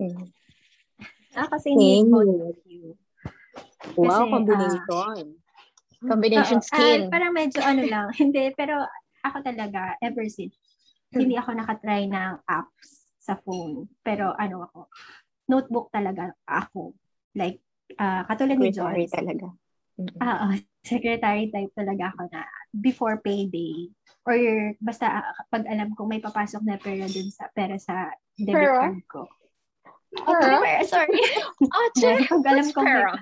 Mm. 0.00 0.28
Ah, 1.36 1.48
kasi 1.52 1.76
hindi 1.76 2.00
Same. 2.00 2.08
both 2.08 2.56
of 2.56 2.58
you. 2.64 2.96
Wow, 3.96 4.24
Kasi, 4.24 4.32
combination. 4.32 5.24
Combination 6.00 6.60
Oo. 6.60 6.66
skin. 6.66 7.00
Ah, 7.08 7.12
parang 7.12 7.32
medyo 7.36 7.60
ano 7.60 7.82
lang. 7.84 8.06
hindi, 8.20 8.52
pero 8.56 8.84
ako 9.20 9.36
talaga, 9.44 10.00
ever 10.00 10.24
since, 10.32 10.56
hindi 11.12 11.36
ako 11.36 11.56
nakatry 11.56 12.08
ng 12.08 12.40
apps 12.48 13.12
sa 13.20 13.36
phone. 13.36 13.88
Pero 14.00 14.32
ano 14.36 14.64
ako, 14.70 14.80
notebook 15.50 15.92
talaga 15.92 16.32
ako. 16.48 16.96
Like, 17.36 17.60
ah 17.98 18.26
katulad 18.26 18.58
ni 18.58 18.74
Secretary 18.74 19.06
Joyce. 19.06 19.14
talaga. 19.14 19.48
Mm. 19.96 20.18
Ah, 20.20 20.36
oh, 20.44 20.52
secretary 20.84 21.48
type 21.48 21.72
talaga 21.72 22.12
ako 22.12 22.28
na 22.28 22.44
before 22.76 23.16
payday 23.24 23.88
or 24.28 24.36
basta 24.82 25.08
ah, 25.08 25.24
pag 25.48 25.64
alam 25.64 25.96
kong 25.96 26.10
may 26.12 26.20
papasok 26.20 26.62
na 26.66 26.76
pera 26.76 27.08
dun 27.08 27.32
sa 27.32 27.48
pera 27.56 27.80
sa 27.80 28.12
debit 28.36 28.68
Pera? 28.68 28.92
card 28.92 29.00
ko. 29.08 29.22
Pera? 30.12 30.60
Pera, 30.60 30.84
sorry. 30.92 31.16
Ah, 31.72 31.88
Yes, 31.96 32.28
pag 32.28 32.44
alam 32.44 32.66
kong 32.76 32.84
may, 32.84 32.92
pera? 32.92 33.12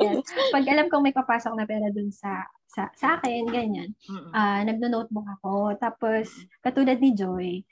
yes, 0.00 0.24
pag 0.52 0.64
alam 0.68 0.86
kong 0.88 1.04
may 1.04 1.14
papasok 1.16 1.52
na 1.52 1.68
pera 1.68 1.88
dun 1.92 2.08
sa 2.08 2.48
sa, 2.74 2.90
sa 2.98 3.20
akin, 3.20 3.46
ganyan. 3.54 3.94
Mm-mm. 4.10 4.34
Ah, 4.34 4.58
nagno-notebook 4.66 5.28
ako. 5.38 5.78
Tapos 5.78 6.26
katulad 6.58 6.98
ni 6.98 7.14
Joy, 7.14 7.62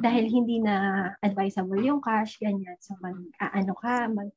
dahil 0.00 0.26
hindi 0.26 0.58
na 0.58 1.06
advisable 1.22 1.82
yung 1.82 2.02
cash, 2.02 2.38
ganyan. 2.42 2.74
So, 2.82 2.98
mag, 2.98 3.14
ah, 3.38 3.52
ano 3.54 3.74
ka, 3.78 4.10
mag, 4.10 4.30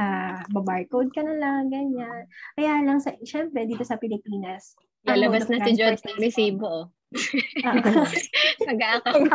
ah, 0.00 0.40
babarcode 0.48 1.12
ka 1.12 1.20
na 1.20 1.36
lang, 1.36 1.68
ganyan. 1.68 2.24
Kaya 2.56 2.80
lang, 2.80 3.00
sa, 3.00 3.12
syempre, 3.24 3.68
dito 3.68 3.84
sa 3.84 4.00
Pilipinas, 4.00 4.76
Lalabas 5.02 5.50
na 5.50 5.58
si 5.66 5.74
George 5.74 6.02
ng 6.06 6.18
resibo. 6.22 6.66
oh. 6.70 6.86
Ako. 7.66 7.90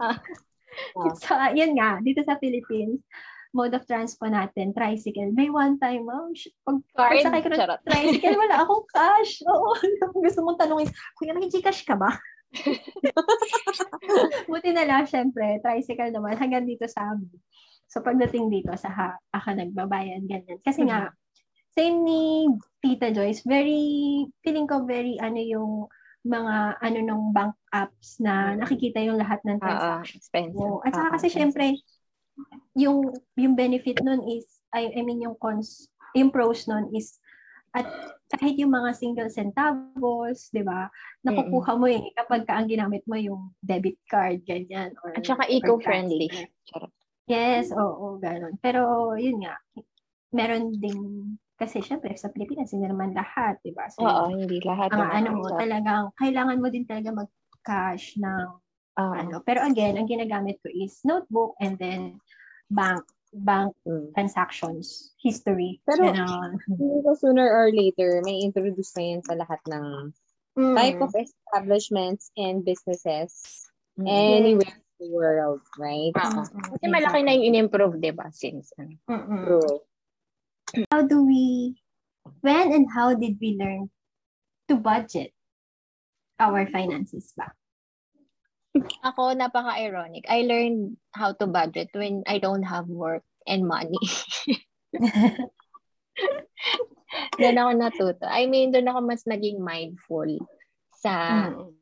Ah. 0.00 0.16
So, 1.20 1.36
ah, 1.36 1.52
yun 1.52 1.76
nga, 1.76 2.00
dito 2.00 2.24
sa 2.24 2.40
Philippines, 2.40 3.04
mode 3.50 3.74
of 3.74 3.82
transport 3.86 4.30
natin, 4.30 4.70
tricycle. 4.70 5.34
May 5.34 5.50
one 5.50 5.74
time, 5.82 6.06
sh- 6.34 6.54
pag, 6.62 6.78
pag 6.94 7.10
Card? 7.10 7.22
sakay 7.26 7.40
ko 7.42 7.48
ng 7.50 7.62
tricycle, 7.82 8.38
wala 8.38 8.56
akong 8.62 8.84
cash. 8.94 9.42
Oo, 9.46 9.74
gusto 10.24 10.38
mong 10.46 10.58
tanungin, 10.58 10.88
kuya, 11.18 11.34
may 11.34 11.50
Gcash 11.50 11.82
ka 11.82 11.98
ba? 11.98 12.10
Buti 14.50 14.70
na 14.74 14.86
lang, 14.86 15.06
syempre, 15.06 15.58
tricycle 15.62 16.14
naman, 16.14 16.38
hanggang 16.38 16.66
dito 16.66 16.86
sa 16.86 17.10
amin. 17.14 17.30
So, 17.90 18.02
pagdating 18.06 18.54
dito, 18.54 18.70
sa 18.78 18.90
ha, 18.90 19.08
ako 19.34 19.58
nagbabayan, 19.58 20.26
ganyan. 20.30 20.62
Kasi 20.62 20.86
nga, 20.86 21.10
same 21.74 22.06
ni 22.06 22.46
Tita 22.82 23.10
Joyce, 23.10 23.42
very, 23.42 24.26
feeling 24.46 24.70
ko 24.70 24.86
very, 24.86 25.18
ano 25.18 25.38
yung 25.42 25.72
mga, 26.22 26.78
ano 26.78 26.98
nung 27.02 27.24
bank 27.34 27.58
apps 27.74 28.22
na 28.22 28.54
Mm. 28.54 28.56
nakikita 28.62 28.98
yung 29.02 29.18
lahat 29.18 29.42
ng 29.42 29.58
Oo, 29.58 29.64
transaction. 29.64 30.18
expensive. 30.22 30.54
mo. 30.54 30.78
At 30.86 30.94
saka 30.94 31.08
Oo, 31.10 31.14
kasi 31.18 31.26
expensive. 31.30 31.50
syempre, 31.50 31.66
yung, 32.74 33.12
yung 33.36 33.54
benefit 33.54 33.98
nun 34.04 34.22
is, 34.28 34.46
I, 34.70 34.90
I 34.94 35.00
mean 35.02 35.22
yung 35.22 35.36
cons, 35.38 35.90
yung 36.14 36.30
pros 36.30 36.66
nun 36.70 36.90
is, 36.94 37.18
at 37.70 37.86
kahit 38.34 38.58
yung 38.58 38.74
mga 38.74 38.90
single 38.98 39.30
centavos, 39.30 40.50
di 40.50 40.62
ba, 40.66 40.90
nakukuha 41.22 41.78
mo 41.78 41.86
eh 41.86 42.02
kapag 42.18 42.42
ka 42.42 42.58
ang 42.58 42.66
ginamit 42.66 43.06
mo 43.06 43.14
yung 43.14 43.54
debit 43.62 43.98
card, 44.10 44.42
ganyan. 44.42 44.90
Or, 45.06 45.14
At 45.14 45.22
saka 45.22 45.46
eco-friendly. 45.46 46.50
Yes, 47.30 47.70
oo, 47.70 48.18
ganun. 48.18 48.58
Pero 48.58 49.14
yun 49.14 49.46
nga, 49.46 49.54
meron 50.34 50.74
ding, 50.82 51.38
kasi 51.54 51.78
syempre 51.78 52.10
sa 52.18 52.34
Pilipinas, 52.34 52.74
hindi 52.74 52.90
naman 52.90 53.14
lahat, 53.14 53.62
di 53.62 53.70
ba? 53.70 53.86
So, 53.86 54.02
Oo, 54.02 54.34
hindi 54.34 54.58
lahat. 54.66 54.90
ang 54.90 55.06
ng 55.06 55.10
ano 55.14 55.28
mo, 55.38 55.46
talagang, 55.54 56.10
kailangan 56.18 56.58
mo 56.58 56.66
din 56.74 56.86
talaga 56.90 57.14
mag-cash 57.14 58.18
ng 58.18 58.50
Oo. 58.98 59.14
ano. 59.14 59.36
Pero 59.46 59.62
again, 59.62 59.94
ang 59.94 60.08
ginagamit 60.08 60.58
ko 60.64 60.68
is 60.68 60.98
notebook 61.06 61.54
and 61.62 61.78
then 61.78 62.18
bank 62.70 63.02
bank 63.30 63.70
Mm. 63.86 64.10
transactions 64.10 65.14
history. 65.22 65.78
Pero- 65.86 66.10
ko 67.06 67.14
sooner 67.14 67.46
or 67.46 67.70
later, 67.70 68.18
may 68.26 68.42
introduce 68.42 68.90
na 68.98 69.02
yun 69.06 69.22
sa 69.22 69.38
lahat 69.38 69.62
ng 69.70 70.10
Mm. 70.58 70.74
type 70.74 70.98
of 70.98 71.14
establishments 71.14 72.34
and 72.34 72.66
businesses 72.66 73.30
Mm. 73.94 74.10
anywhere 74.10 74.74
in 74.74 74.98
the 74.98 75.08
world, 75.14 75.62
right? 75.78 76.10
Mm-mm. 76.10 76.42
Kasi 76.74 76.86
malaki 76.90 77.22
na 77.22 77.38
yung 77.38 77.46
in-improve, 77.54 78.02
di 78.02 78.10
ba? 78.10 78.26
Since, 78.34 78.74
ano. 78.74 78.98
True. 79.46 79.78
How 80.90 81.06
do 81.06 81.22
we, 81.22 81.78
when 82.42 82.74
and 82.74 82.90
how 82.90 83.14
did 83.14 83.38
we 83.38 83.54
learn 83.54 83.94
to 84.66 84.74
budget 84.74 85.30
our 86.38 86.66
finances 86.66 87.30
ba? 87.38 87.54
Ako, 89.02 89.34
napaka-ironic. 89.34 90.30
I 90.30 90.46
learned 90.46 90.94
how 91.10 91.34
to 91.34 91.46
budget 91.50 91.90
when 91.90 92.22
I 92.30 92.38
don't 92.38 92.62
have 92.62 92.86
work 92.86 93.26
and 93.46 93.66
money. 93.66 93.98
doon 97.40 97.58
ako 97.58 97.70
natuto. 97.74 98.26
I 98.30 98.46
mean, 98.46 98.70
doon 98.70 98.86
ako 98.86 99.00
mas 99.02 99.26
naging 99.26 99.58
mindful 99.58 100.28
sa 100.94 101.46
Mm. 101.50 101.74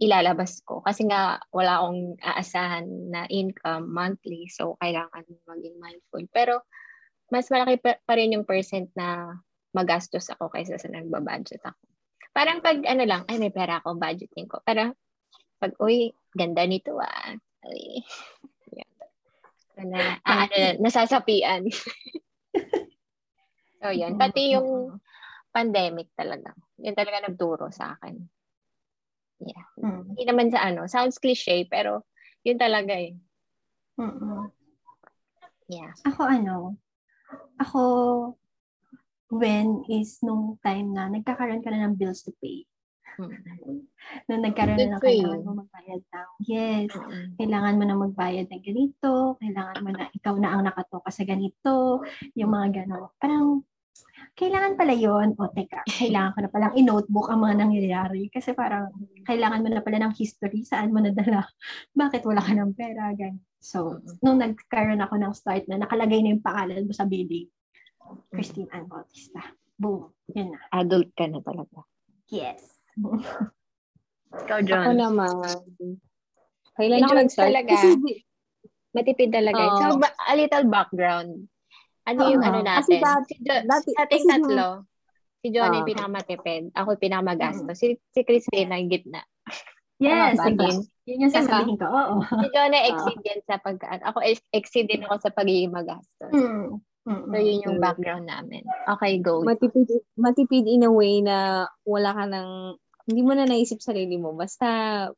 ilalabas 0.00 0.64
ko. 0.64 0.80
Kasi 0.80 1.04
nga, 1.04 1.44
wala 1.52 1.84
akong 1.84 2.16
aasahan 2.24 2.88
na 3.12 3.28
income 3.28 3.92
monthly. 3.92 4.48
So, 4.48 4.80
kailangan 4.80 5.28
maging 5.44 5.76
mindful. 5.76 6.24
Pero, 6.32 6.64
mas 7.28 7.52
malaki 7.52 7.84
pa, 7.84 8.00
rin 8.16 8.32
yung 8.32 8.48
percent 8.48 8.88
na 8.96 9.36
magastos 9.76 10.32
ako 10.32 10.48
kaysa 10.48 10.80
sa 10.80 10.88
nagbabudget 10.88 11.60
ako. 11.62 11.78
Parang 12.32 12.64
pag 12.64 12.80
ano 12.86 13.04
lang, 13.04 13.22
ay 13.28 13.36
may 13.36 13.52
pera 13.52 13.84
ako, 13.84 14.00
budgeting 14.00 14.48
ko. 14.48 14.64
Pero 14.64 14.96
pag, 15.60 15.76
uy, 15.78 16.16
ganda 16.32 16.64
nito 16.64 16.96
ah. 16.96 17.36
Ay, 17.68 18.00
yan. 18.72 18.92
na, 19.92 20.16
ah, 20.24 20.48
ano, 20.48 20.80
nasasapian. 20.80 21.68
so, 23.80 23.92
yan. 23.92 24.16
Pati 24.16 24.56
yung 24.56 24.96
pandemic 25.52 26.08
talaga. 26.16 26.56
Yun 26.80 26.96
talaga 26.96 27.28
nagturo 27.28 27.68
sa 27.68 27.96
akin. 27.96 28.16
Yeah. 29.40 29.64
Mm. 29.80 30.02
Hindi 30.14 30.24
naman 30.28 30.48
sa 30.52 30.60
ano, 30.68 30.84
sounds 30.84 31.16
cliche, 31.16 31.64
pero 31.68 32.04
yun 32.44 32.60
talaga 32.60 32.92
eh. 32.92 33.16
Mm-mm. 33.96 34.52
Yeah. 35.70 35.92
Ako 36.04 36.20
ano, 36.28 36.76
ako, 37.56 37.82
when 39.30 39.86
is 39.88 40.18
nung 40.20 40.58
time 40.60 40.92
na 40.92 41.08
nagkakaroon 41.08 41.62
ka 41.62 41.70
na 41.70 41.88
ng 41.88 41.96
bills 41.96 42.26
to 42.26 42.34
pay. 42.42 42.66
Mm. 43.28 43.78
Nung 44.30 44.42
nagkaroon 44.46 44.78
Good 44.78 44.88
na 44.88 44.96
ng 44.96 45.02
kailangan 45.02 45.44
mo 45.44 45.52
magbayad 45.66 46.02
ng, 46.02 46.30
yes, 46.46 46.88
Mm-mm. 46.96 47.26
kailangan 47.36 47.76
mo 47.76 47.84
na 47.84 47.96
magbayad 47.98 48.46
ng 48.48 48.62
ganito, 48.64 49.12
kailangan 49.42 49.78
mo 49.84 49.88
na, 49.92 50.04
ikaw 50.16 50.34
na 50.40 50.48
ang 50.56 50.62
nakatoka 50.64 51.10
sa 51.12 51.24
ganito, 51.28 52.00
yung 52.32 52.50
mga 52.50 52.82
ganon. 52.82 53.12
Parang, 53.20 53.66
kailangan 54.36 54.78
pala 54.78 54.94
yon 54.96 55.36
o 55.36 55.52
teka, 55.52 55.84
kailangan 56.00 56.32
ko 56.32 56.38
na 56.40 56.50
palang 56.52 56.74
i-notebook 56.76 57.28
ang 57.28 57.40
mga 57.44 57.56
nangyayari 57.66 58.32
kasi 58.32 58.56
parang 58.56 58.88
kailangan 59.28 59.60
mo 59.60 59.68
na 59.68 59.84
pala 59.84 59.98
ng 60.00 60.14
history, 60.16 60.64
saan 60.64 60.94
mo 60.94 61.04
nadala, 61.04 61.44
bakit 62.00 62.24
wala 62.24 62.40
ka 62.40 62.52
ng 62.56 62.72
pera, 62.72 63.12
ganyan. 63.12 63.44
So, 63.60 64.00
nung 64.24 64.40
nagkaroon 64.40 65.04
ako 65.04 65.20
ng 65.20 65.36
start 65.36 65.68
na 65.68 65.76
nakalagay 65.76 66.24
na 66.24 66.32
yung 66.32 66.40
pangalan 66.40 66.88
mo 66.88 66.96
sa 66.96 67.04
billing, 67.04 67.44
Christine 68.32 68.72
Ann 68.72 68.88
Bautista. 68.88 69.44
Boom. 69.76 70.08
Yun 70.32 70.56
na. 70.56 70.60
Adult 70.72 71.12
ka 71.12 71.28
na 71.28 71.44
talaga. 71.44 71.84
Yes. 72.32 72.79
Ikaw, 74.30 74.58
Ako 74.58 74.66
John. 74.66 74.94
naman. 74.94 75.32
Kailan 76.74 77.02
ako 77.02 77.14
nag-start? 77.16 77.46
talaga. 77.50 77.74
Kasi, 77.74 77.88
Matipid 78.90 79.30
talaga. 79.30 79.60
Oo. 79.60 79.78
So, 79.78 79.86
ba- 79.96 80.18
a 80.18 80.34
little 80.34 80.66
background. 80.66 81.46
Ano 82.10 82.20
yung 82.26 82.42
Oo. 82.42 82.48
ano 82.50 82.58
Kasi 82.66 82.98
natin? 82.98 83.06
dati- 83.06 83.30
si 83.30 83.36
Jo- 83.40 83.64
dati- 83.64 83.94
sa 83.94 84.02
ating 84.02 84.24
tatlo, 84.26 84.68
si 85.38 85.46
John 85.54 85.70
yung 85.70 85.86
Oo. 85.86 85.90
pinakamatipid. 85.94 86.62
Ako 86.74 86.88
yung 86.94 87.04
pinakamagastos. 87.04 87.76
Si, 87.78 87.94
si 88.10 88.20
Christine 88.20 88.66
ang 88.68 88.90
gitna. 88.90 89.22
Yes. 90.00 90.42
Diba? 90.42 90.66
Tin? 90.66 90.78
Yun 91.06 91.22
yung 91.22 91.30
Diba? 91.30 91.38
sasabihin 91.38 91.76
ko. 91.78 91.86
Oo. 91.86 92.14
Si 92.24 92.46
John 92.50 92.72
ay 92.72 92.84
exceed 92.90 93.20
yan 93.22 93.40
sa 93.44 93.62
pag... 93.62 93.78
Ako 94.02 94.18
ex- 94.26 94.50
exceed 94.50 94.90
din 94.90 95.06
ako 95.06 95.22
sa 95.22 95.30
pagiging 95.30 95.70
magastos. 95.70 96.32
Mm. 96.34 96.82
Mm-mm. 97.00 97.30
So, 97.30 97.36
yun 97.36 97.64
yung 97.64 97.78
background 97.78 98.26
namin. 98.26 98.66
Okay, 98.88 99.22
go. 99.22 99.40
matipid, 99.40 99.86
matipid 100.16 100.66
in 100.66 100.82
a 100.82 100.90
way 100.90 101.22
na 101.22 101.64
wala 101.82 102.10
ka 102.10 102.24
ng, 102.26 102.74
hindi 103.10 103.26
mo 103.26 103.34
na 103.34 103.44
naisip 103.50 103.82
sarili 103.82 104.14
mo. 104.16 104.30
Basta 104.38 104.66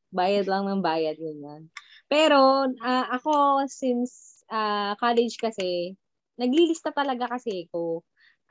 bayad 0.08 0.48
lang 0.48 0.64
ng 0.64 0.80
bayad. 0.80 1.20
Ganyan. 1.20 1.68
Pero 2.08 2.66
ah, 2.80 3.06
ako, 3.12 3.68
since 3.68 4.42
ah, 4.48 4.96
college 4.96 5.36
kasi, 5.36 5.92
naglilista 6.40 6.88
talaga 6.96 7.28
kasi 7.28 7.68
ako. 7.68 8.00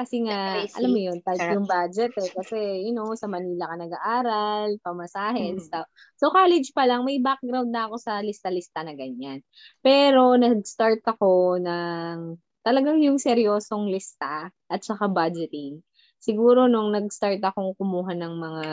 Kasi 0.02 0.26
nga, 0.26 0.66
alam 0.66 0.90
mo 0.90 0.98
yun, 0.98 1.22
tight 1.22 1.46
yung 1.54 1.70
budget 1.70 2.10
eh. 2.18 2.32
Kasi, 2.34 2.58
you 2.90 2.94
know, 2.96 3.14
sa 3.14 3.30
Manila 3.30 3.70
ka 3.70 3.76
nag-aaral, 3.78 4.82
pamasahe 4.82 5.54
and 5.54 5.62
Mm. 5.62 5.68
stuff. 5.68 5.86
So, 6.18 6.34
college 6.34 6.74
pa 6.74 6.90
lang, 6.90 7.06
may 7.06 7.22
background 7.22 7.70
na 7.70 7.86
ako 7.86 8.02
sa 8.02 8.18
lista-lista 8.24 8.82
na 8.82 8.98
ganyan. 8.98 9.46
Pero, 9.86 10.34
nag-start 10.42 11.06
ako 11.06 11.62
ng 11.62 12.18
talagang 12.66 12.98
yung 12.98 13.22
seryosong 13.22 13.94
lista 13.94 14.50
at 14.70 14.82
saka 14.82 15.06
budgeting. 15.06 15.86
Siguro 16.18 16.66
nung 16.66 16.90
nag-start 16.94 17.42
akong 17.42 17.78
kumuha 17.78 18.14
ng 18.18 18.34
mga 18.42 18.66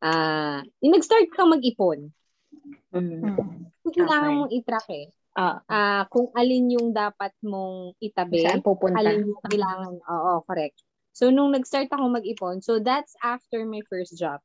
ah, 0.00 0.60
yung 0.80 0.94
nag-start 0.96 1.28
kang 1.32 1.52
mag-ipon. 1.52 2.10
Mm. 2.92 3.22
Mm. 3.22 3.70
Kailangan 3.86 4.30
Okay. 4.30 4.38
mong 4.38 4.52
i-track 4.52 4.88
eh. 4.90 5.06
Ah, 5.36 5.60
Ah, 5.68 6.02
kung 6.08 6.32
alin 6.32 6.72
yung 6.72 6.88
dapat 6.96 7.30
mong 7.44 7.94
itabi, 8.00 8.40
saan 8.40 8.64
pupunta? 8.64 8.98
alin 8.98 9.28
yung 9.28 9.42
kailangan. 9.44 9.94
Oo, 10.00 10.40
correct. 10.48 10.80
So, 11.12 11.28
nung 11.32 11.52
nag-start 11.52 11.88
ako 11.88 12.12
mag-ipon, 12.12 12.60
so 12.60 12.76
that's 12.80 13.16
after 13.20 13.64
my 13.64 13.80
first 13.88 14.16
job. 14.16 14.40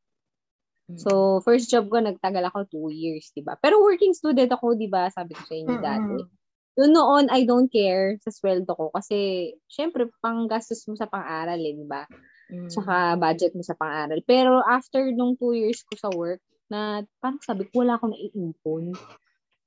Mm. 0.92 1.00
So, 1.00 1.40
first 1.44 1.72
job 1.72 1.87
ko, 1.87 2.00
nagtagal 2.00 2.44
ako 2.48 2.68
two 2.68 2.87
years, 2.92 3.31
di 3.31 3.44
ba? 3.44 3.55
Pero 3.59 3.79
working 3.79 4.11
student 4.16 4.51
ako, 4.51 4.75
di 4.75 4.87
ba? 4.92 5.07
Sabi 5.11 5.35
ko 5.35 5.44
sa 5.48 5.55
inyo 5.55 5.75
dati. 5.79 6.16
Mm-mm. 6.20 6.40
So, 6.72 6.87
noon, 6.87 7.27
I 7.27 7.44
don't 7.44 7.68
care 7.68 8.16
sa 8.24 8.31
sweldo 8.31 8.72
ko 8.72 8.96
kasi, 8.96 9.51
syempre, 9.68 10.07
panggastos 10.24 10.87
mo 10.87 10.96
sa 10.96 11.07
pang-aral, 11.07 11.59
eh, 11.59 11.75
di 11.75 11.83
ba? 11.83 12.07
Mm. 12.51 13.18
Budget 13.18 13.55
mo 13.55 13.64
sa 13.64 13.74
pang-aral. 13.74 14.20
Pero 14.27 14.59
after 14.61 15.07
nung 15.16 15.40
two 15.40 15.55
years 15.55 15.81
ko 15.87 15.96
sa 15.96 16.11
work, 16.11 16.44
na 16.68 17.03
parang 17.20 17.40
sabi 17.44 17.68
ko, 17.68 17.83
wala 17.83 18.00
akong 18.00 18.16
naiipon. 18.16 18.96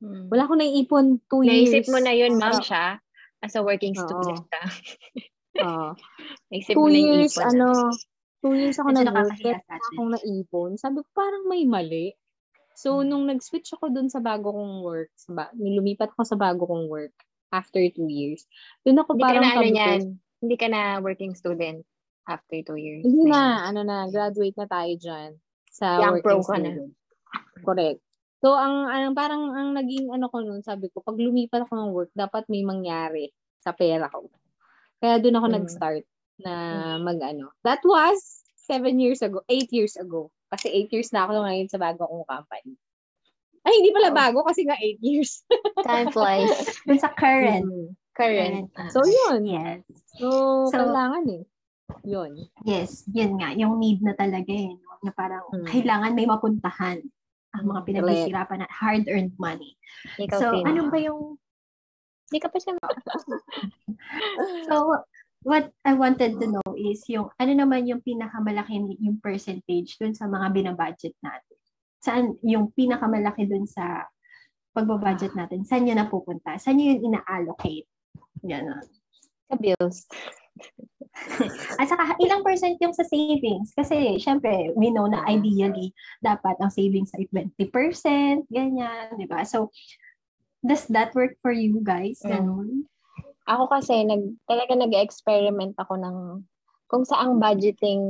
Mm. 0.01 0.29
Wala 0.29 0.43
akong 0.45 0.61
naiipon 0.61 1.07
two 1.29 1.45
years. 1.45 1.69
Naisip 1.73 1.85
mo 1.89 1.99
na 2.01 2.13
yun, 2.13 2.37
ma'am, 2.37 2.61
Oo. 2.61 2.65
siya? 2.65 3.01
As 3.45 3.57
a 3.57 3.65
working 3.65 3.93
Oo. 3.97 4.05
student 4.05 4.45
ka. 4.49 4.61
Oo. 5.65 5.89
Naisip 6.49 6.73
two 6.77 6.85
mo 6.85 6.89
na 6.89 6.97
years, 6.97 7.37
ipon. 7.37 7.45
ano, 7.53 7.67
two 8.41 8.55
years 8.57 8.77
ako 8.77 8.89
nag-work, 8.93 9.61
akong 9.69 10.11
naipon. 10.13 10.71
Sabi 10.77 11.05
ko, 11.05 11.09
parang 11.13 11.45
may 11.45 11.65
mali. 11.65 12.17
So, 12.75 13.01
Hmm. 13.01 13.07
nung 13.07 13.25
nag-switch 13.31 13.71
ako 13.77 13.93
dun 13.93 14.11
sa 14.11 14.19
bago 14.19 14.51
kong 14.51 14.83
work, 14.83 15.13
sa 15.15 15.31
ba- 15.31 15.55
lumipat 15.55 16.11
ako 16.11 16.27
sa 16.27 16.35
bago 16.35 16.67
kong 16.67 16.91
work 16.91 17.15
after 17.55 17.79
two 17.95 18.11
years, 18.11 18.49
dun 18.83 18.99
ako 18.99 19.15
Hindi 19.15 19.23
ka 19.23 19.29
parang 19.31 19.45
na 19.45 19.47
ano 19.47 19.57
sabi 19.63 19.71
ko, 19.71 19.79
yan. 19.79 20.01
Hindi 20.43 20.57
ka 20.59 20.67
na 20.67 20.81
working 20.99 21.33
student 21.39 21.87
after 22.25 22.59
two 22.63 22.77
years. 22.77 23.05
Hindi 23.05 23.29
na, 23.29 23.65
ano 23.65 23.81
na, 23.83 24.09
graduate 24.09 24.57
na 24.57 24.67
tayo 24.67 24.93
dyan 24.97 25.31
sa 25.69 26.01
Young 26.01 26.21
working 26.21 26.41
pro 26.41 26.47
ka 26.47 26.57
na. 26.59 26.71
Correct. 27.63 28.01
So, 28.41 28.53
ang, 28.53 28.87
ang 28.87 29.17
parang 29.17 29.53
ang 29.53 29.73
naging 29.73 30.13
ano 30.13 30.29
ko 30.29 30.45
nun, 30.45 30.61
sabi 30.61 30.93
ko, 30.93 31.01
pag 31.01 31.17
lumipat 31.17 31.65
ako 31.65 31.73
ng 31.75 31.91
work, 31.93 32.11
dapat 32.13 32.45
may 32.47 32.61
mangyari 32.61 33.33
sa 33.61 33.73
pera 33.73 34.09
ko. 34.09 34.29
Kaya 35.01 35.17
doon 35.17 35.37
ako 35.37 35.47
Mm. 35.49 35.55
nag-start 35.57 36.05
na 36.41 36.53
mag-ano. 37.01 37.53
That 37.65 37.81
was 37.83 38.21
seven 38.61 39.01
years 39.01 39.21
ago, 39.21 39.41
eight 39.49 39.73
years 39.73 39.97
ago. 39.97 40.29
Kasi 40.49 40.69
eight 40.69 40.93
years 40.93 41.09
na 41.11 41.25
ako 41.25 41.41
ngayon 41.41 41.69
sa 41.69 41.81
bago 41.81 42.05
kong 42.05 42.29
company. 42.29 42.77
Ay, 43.65 43.81
hindi 43.81 43.97
pala 43.97 44.13
Oh. 44.13 44.17
bago 44.17 44.39
kasi 44.45 44.69
nga 44.69 44.77
eight 44.77 45.01
years. 45.01 45.41
Time 45.89 46.13
flies. 46.13 46.53
Dun 46.85 47.01
sa 47.01 47.09
current. 47.11 47.65
Mm. 47.65 47.89
Current. 48.13 48.69
So, 48.93 49.03
yun. 49.03 49.41
Yes. 49.49 49.81
So, 50.21 50.29
So- 50.69 50.85
kailangan 50.85 51.25
eh. 51.33 51.43
Yun. 52.03 52.51
Yes, 52.67 53.07
yun 53.15 53.39
nga. 53.39 53.55
Yung 53.55 53.79
need 53.79 54.03
na 54.03 54.19
talaga 54.19 54.51
eh. 54.51 54.75
No? 54.75 54.99
Na 55.07 55.13
parang 55.15 55.45
Mm. 55.55 55.69
kailangan 55.69 56.13
may 56.17 56.27
mapuntahan 56.27 56.99
ang 57.55 57.65
mga 57.71 57.81
pinaghihirapan 57.87 58.67
na 58.67 58.69
hard-earned 58.69 59.35
money. 59.39 59.79
Ikaw, 60.19 60.39
so, 60.43 60.47
sino? 60.51 60.67
ano 60.67 60.81
ba 60.91 60.99
yung... 60.99 61.39
Hindi 62.31 62.39
ka 62.43 62.49
pa 62.51 62.59
siya. 62.59 62.75
So, 64.69 64.99
what 65.45 65.71
I 65.85 65.93
wanted 65.93 66.41
to 66.41 66.47
know 66.49 66.69
is 66.75 67.05
yung 67.07 67.29
ano 67.37 67.53
naman 67.53 67.85
yung 67.85 68.01
pinakamalaki 68.01 68.81
yung 69.01 69.21
percentage 69.21 70.01
dun 70.01 70.17
sa 70.17 70.25
mga 70.25 70.51
binabudget 70.51 71.15
natin. 71.21 71.57
Saan 72.01 72.25
yung 72.41 72.73
pinakamalaki 72.73 73.45
dun 73.49 73.69
sa 73.69 74.09
pagbabudget 74.73 75.37
natin? 75.37 75.63
Saan 75.69 75.87
yun 75.87 76.01
napupunta? 76.01 76.57
Saan 76.57 76.81
yun 76.81 77.01
ina-allocate? 77.01 77.87
Yan. 78.45 78.83
Sa 79.49 79.55
bills. 79.61 80.09
At 81.81 81.87
saka, 81.87 82.19
ilang 82.19 82.43
percent 82.43 82.77
yung 82.83 82.95
sa 82.95 83.07
savings? 83.07 83.71
Kasi, 83.73 84.19
syempre, 84.19 84.75
we 84.75 84.91
know 84.91 85.07
na 85.07 85.23
ideally, 85.31 85.95
dapat 86.21 86.59
ang 86.59 86.75
savings 86.75 87.15
ay 87.15 87.31
20%, 87.31 88.51
ganyan, 88.51 89.15
di 89.15 89.27
ba? 89.27 89.47
So, 89.47 89.71
does 90.61 90.87
that 90.91 91.15
work 91.15 91.39
for 91.41 91.55
you 91.55 91.81
guys? 91.83 92.19
Mm. 92.27 92.31
Ganun? 92.35 92.69
Ako 93.47 93.71
kasi, 93.71 94.03
nag, 94.03 94.37
talaga 94.49 94.75
nag-experiment 94.75 95.79
ako 95.79 96.01
ng 96.01 96.17
kung 96.89 97.05
saang 97.05 97.41
budgeting 97.41 98.03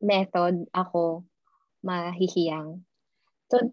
method 0.00 0.64
ako 0.72 1.24
mahihiyang. 1.84 2.84
So, 3.52 3.72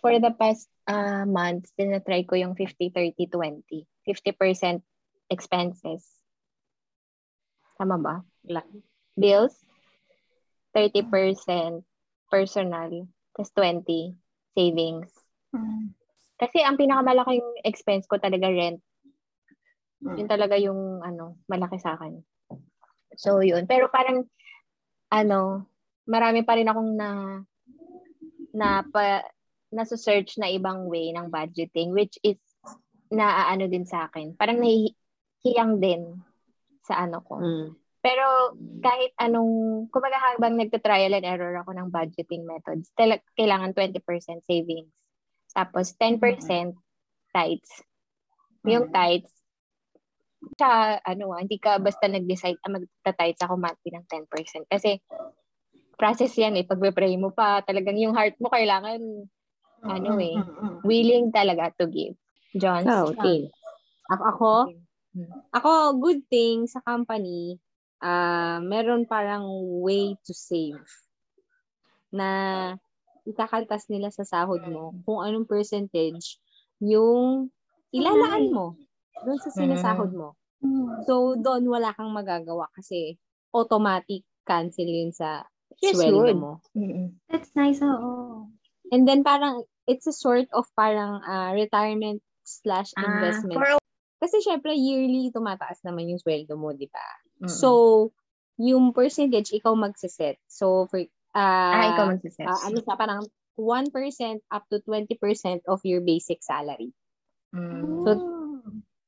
for 0.00 0.16
the 0.18 0.34
past 0.34 0.68
uh, 0.88 1.24
months, 1.24 1.72
tinatry 1.78 2.26
ko 2.26 2.36
yung 2.36 2.54
50-30-20. 2.58 3.86
50% 4.04 4.82
expenses. 5.30 6.21
Tama 7.82 7.98
ba? 7.98 8.22
Bills, 9.18 9.58
30% 10.70 11.82
personal, 12.30 13.10
tas 13.34 13.50
20 13.58 14.14
savings. 14.54 15.10
Mm. 15.50 15.90
Kasi 16.38 16.62
ang 16.62 16.78
pinakamalaking 16.78 17.42
expense 17.66 18.06
ko 18.06 18.22
talaga 18.22 18.46
rent. 18.46 18.78
Mm. 19.98 20.14
Yun 20.14 20.28
talaga 20.30 20.54
yung 20.62 21.02
ano, 21.02 21.42
malaki 21.50 21.82
sa 21.82 21.98
akin. 21.98 22.22
So 23.18 23.42
yun, 23.42 23.66
pero 23.66 23.90
parang 23.90 24.30
ano, 25.10 25.66
marami 26.06 26.46
pa 26.46 26.54
rin 26.54 26.70
akong 26.70 26.94
na 26.94 27.42
na 28.54 28.86
pa 28.86 29.26
nasa-search 29.74 30.38
na 30.38 30.46
ibang 30.54 30.86
way 30.86 31.10
ng 31.10 31.34
budgeting 31.34 31.90
which 31.90 32.14
is 32.22 32.38
naaano 33.10 33.66
din 33.66 33.90
sa 33.90 34.06
akin. 34.06 34.38
Parang 34.38 34.62
nahihiyang 34.62 35.82
din 35.82 36.22
sa 36.92 37.08
ano 37.08 37.24
ko. 37.24 37.40
Mm. 37.40 37.72
Pero 38.04 38.26
kahit 38.84 39.16
anong, 39.16 39.86
kumbaga 39.88 40.18
habang 40.20 40.58
nagta-trial 40.60 41.16
and 41.16 41.24
error 41.24 41.56
ako 41.64 41.72
ng 41.72 41.88
budgeting 41.88 42.44
methods, 42.44 42.92
tala- 42.92 43.24
kailangan 43.38 43.72
20% 43.72 44.44
savings. 44.44 44.92
Tapos 45.56 45.96
10% 45.96 46.76
tithes. 47.32 47.72
Yung 48.68 48.90
Mm. 48.90 48.92
tithes, 48.92 49.32
sa 50.58 50.98
ano 51.06 51.30
ah, 51.32 51.40
hindi 51.40 51.56
ka 51.62 51.78
basta 51.78 52.10
nag-decide 52.10 52.58
ah, 52.66 52.74
magta-tithes 52.74 53.46
ako 53.46 53.54
monthly 53.56 53.94
ng 53.94 54.04
10%. 54.10 54.66
Kasi 54.66 54.98
process 55.94 56.34
yan 56.34 56.58
eh. 56.58 56.66
Pagpe-pray 56.66 57.14
mo 57.14 57.30
pa, 57.30 57.62
talagang 57.62 57.94
yung 57.94 58.18
heart 58.18 58.34
mo 58.42 58.50
kailangan, 58.50 58.98
ano 59.86 60.12
eh, 60.18 60.34
Mm-mm. 60.34 60.82
willing 60.82 61.30
talaga 61.30 61.70
to 61.78 61.86
give. 61.86 62.18
John? 62.58 62.84
Oh, 62.90 63.14
okay. 63.14 63.46
Ako, 64.10 64.81
ako, 65.12 65.32
ako, 65.52 65.70
good 66.00 66.20
thing 66.28 66.64
sa 66.66 66.80
company, 66.84 67.60
ah 68.02 68.58
meron 68.58 69.06
parang 69.06 69.46
way 69.84 70.18
to 70.26 70.34
save 70.34 70.82
na 72.12 72.28
ikakaltas 73.24 73.86
nila 73.86 74.10
sa 74.10 74.26
sahod 74.26 74.60
mo 74.66 74.92
kung 75.06 75.22
anong 75.22 75.46
percentage 75.46 76.42
yung 76.82 77.48
ilalaan 77.94 78.50
mo 78.50 78.74
doon 79.22 79.38
sa 79.38 79.54
sinasahod 79.54 80.10
mo. 80.10 80.34
Mm. 80.58 81.06
So, 81.06 81.38
doon 81.38 81.64
wala 81.70 81.94
kang 81.94 82.10
magagawa 82.10 82.66
kasi 82.74 83.18
automatic 83.54 84.26
cancel 84.42 84.86
yun 84.86 85.14
sa 85.14 85.46
Yes, 85.78 85.98
sweldo 85.98 86.34
mo. 86.38 86.52
Mm-mm. 86.74 87.18
That's 87.30 87.50
nice, 87.58 87.82
oo. 87.82 88.46
And 88.90 89.02
then 89.06 89.22
parang, 89.26 89.66
it's 89.86 90.06
a 90.06 90.14
sort 90.14 90.46
of 90.54 90.66
parang 90.74 91.22
ah, 91.22 91.50
retirement 91.54 92.22
slash 92.42 92.94
Ah, 92.98 93.06
investment. 93.06 93.58
for- 93.62 93.82
Kasi 94.22 94.38
syempre, 94.38 94.70
yearly 94.78 95.34
tumataas 95.34 95.82
naman 95.82 96.06
yung 96.06 96.22
sweldo 96.22 96.54
mo, 96.54 96.70
di 96.70 96.86
ba? 96.86 97.02
Mm-mm. 97.42 97.50
So, 97.50 97.68
yung 98.62 98.94
percentage, 98.94 99.50
ikaw 99.50 99.74
magsiset. 99.74 100.38
So, 100.46 100.86
for, 100.86 101.02
ah, 101.34 101.74
ah, 101.74 101.84
ikaw 101.90 102.06
magsiset. 102.14 102.46
ah, 102.46 102.70
ano 102.70 102.78
sa 102.86 102.94
parang 102.94 103.26
1% 103.58 103.90
up 104.54 104.64
to 104.70 104.78
20% 104.86 105.66
of 105.66 105.82
your 105.82 106.06
basic 106.06 106.38
salary. 106.46 106.94
Mm. 107.50 108.06
So, 108.06 108.10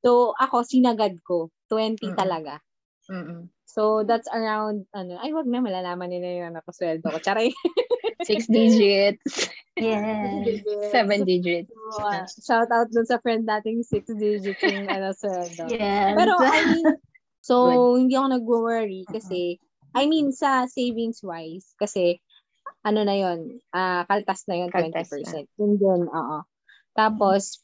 So, 0.04 0.36
ako, 0.36 0.68
sinagad 0.68 1.16
ko. 1.24 1.48
20 1.72 2.12
Mm-mm. 2.12 2.12
talaga. 2.12 2.60
Mm-mm. 3.08 3.48
So, 3.74 4.06
that's 4.06 4.30
around, 4.30 4.86
ano, 4.94 5.18
ay, 5.18 5.34
wag 5.34 5.50
na, 5.50 5.58
malalaman 5.58 6.06
nila 6.06 6.28
yung 6.30 6.46
ano 6.54 6.62
sweldo 6.70 7.10
ko. 7.10 7.18
Charay. 7.18 7.50
Six 8.22 8.46
digits. 8.46 9.50
yes. 9.74 10.62
Seven 10.94 11.26
digits. 11.26 11.74
So, 11.98 12.06
ah, 12.06 12.22
shout 12.22 12.70
out 12.70 12.94
dun 12.94 13.02
sa 13.02 13.18
friend 13.18 13.42
nating 13.42 13.82
six 13.82 14.06
digits 14.14 14.62
yung 14.62 14.86
ano, 14.86 15.10
sweldo. 15.10 15.66
Yes. 15.74 16.14
Pero, 16.14 16.38
I 16.38 16.60
mean, 16.70 16.86
so, 17.50 17.54
hindi 17.98 18.14
ako 18.14 18.38
nag-worry 18.38 19.02
kasi, 19.10 19.58
I 19.90 20.06
mean, 20.06 20.30
sa 20.30 20.70
savings-wise, 20.70 21.74
kasi, 21.74 22.22
ano 22.86 23.02
na 23.02 23.16
yon 23.18 23.58
ah 23.74 24.06
kaltas 24.06 24.46
na 24.46 24.60
yon 24.60 24.70
Kaltas 24.70 25.10
20%. 25.10 25.50
Yun 25.58 26.06
oo. 26.06 26.38
Tapos, 26.94 27.58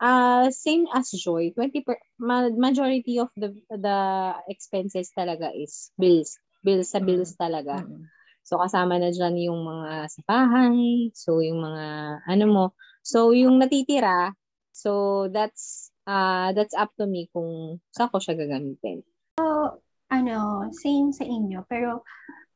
ah 0.00 0.48
same 0.50 0.86
as 0.94 1.10
Joy, 1.14 1.52
20 1.54 1.80
per, 1.82 1.98
ma- 2.18 2.54
majority 2.54 3.18
of 3.18 3.30
the 3.38 3.54
the 3.70 3.98
expenses 4.48 5.10
talaga 5.14 5.50
is 5.54 5.90
bills. 5.98 6.38
Bills 6.64 6.90
sa 6.90 7.00
bills 7.02 7.36
talaga. 7.36 7.82
Mm-mm. 7.84 8.08
So, 8.44 8.60
kasama 8.60 9.00
na 9.00 9.08
dyan 9.08 9.40
yung 9.40 9.64
mga 9.64 10.04
sa 10.12 10.20
bahay, 10.28 11.08
so 11.16 11.40
yung 11.40 11.64
mga, 11.64 11.84
ano 12.28 12.44
mo. 12.44 12.64
So, 13.00 13.32
yung 13.32 13.56
natitira, 13.56 14.36
so 14.68 15.24
that's, 15.32 15.88
uh, 16.04 16.52
that's 16.52 16.76
up 16.76 16.92
to 17.00 17.08
me 17.08 17.32
kung 17.32 17.80
saan 17.88 18.12
ko 18.12 18.20
siya 18.20 18.36
gagamitin. 18.36 19.00
ano, 20.12 20.68
same 20.76 21.08
sa 21.16 21.24
inyo, 21.24 21.64
pero 21.64 22.04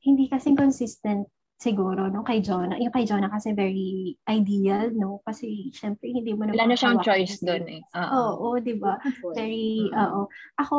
hindi 0.04 0.28
kasi 0.28 0.52
consistent 0.52 1.24
siguro 1.58 2.06
no 2.06 2.22
kay 2.22 2.38
Jonah. 2.38 2.78
Yung 2.78 2.94
kay 2.94 3.04
Jonah 3.04 3.28
kasi 3.28 3.50
very 3.52 4.14
ideal, 4.30 4.94
no? 4.94 5.18
Kasi 5.26 5.74
syempre 5.74 6.06
hindi 6.08 6.32
mo 6.32 6.46
na 6.46 6.54
Wala 6.54 6.70
na 6.72 6.78
siyang 6.78 7.02
choice 7.02 7.42
doon 7.42 7.66
eh. 7.66 7.82
Oo. 7.98 8.14
Oo, 8.14 8.46
oh, 8.54 8.56
'di 8.62 8.78
ba? 8.78 8.96
Very 9.34 9.90
Mm. 9.90 9.98
oo. 9.98 10.20
Ako 10.62 10.76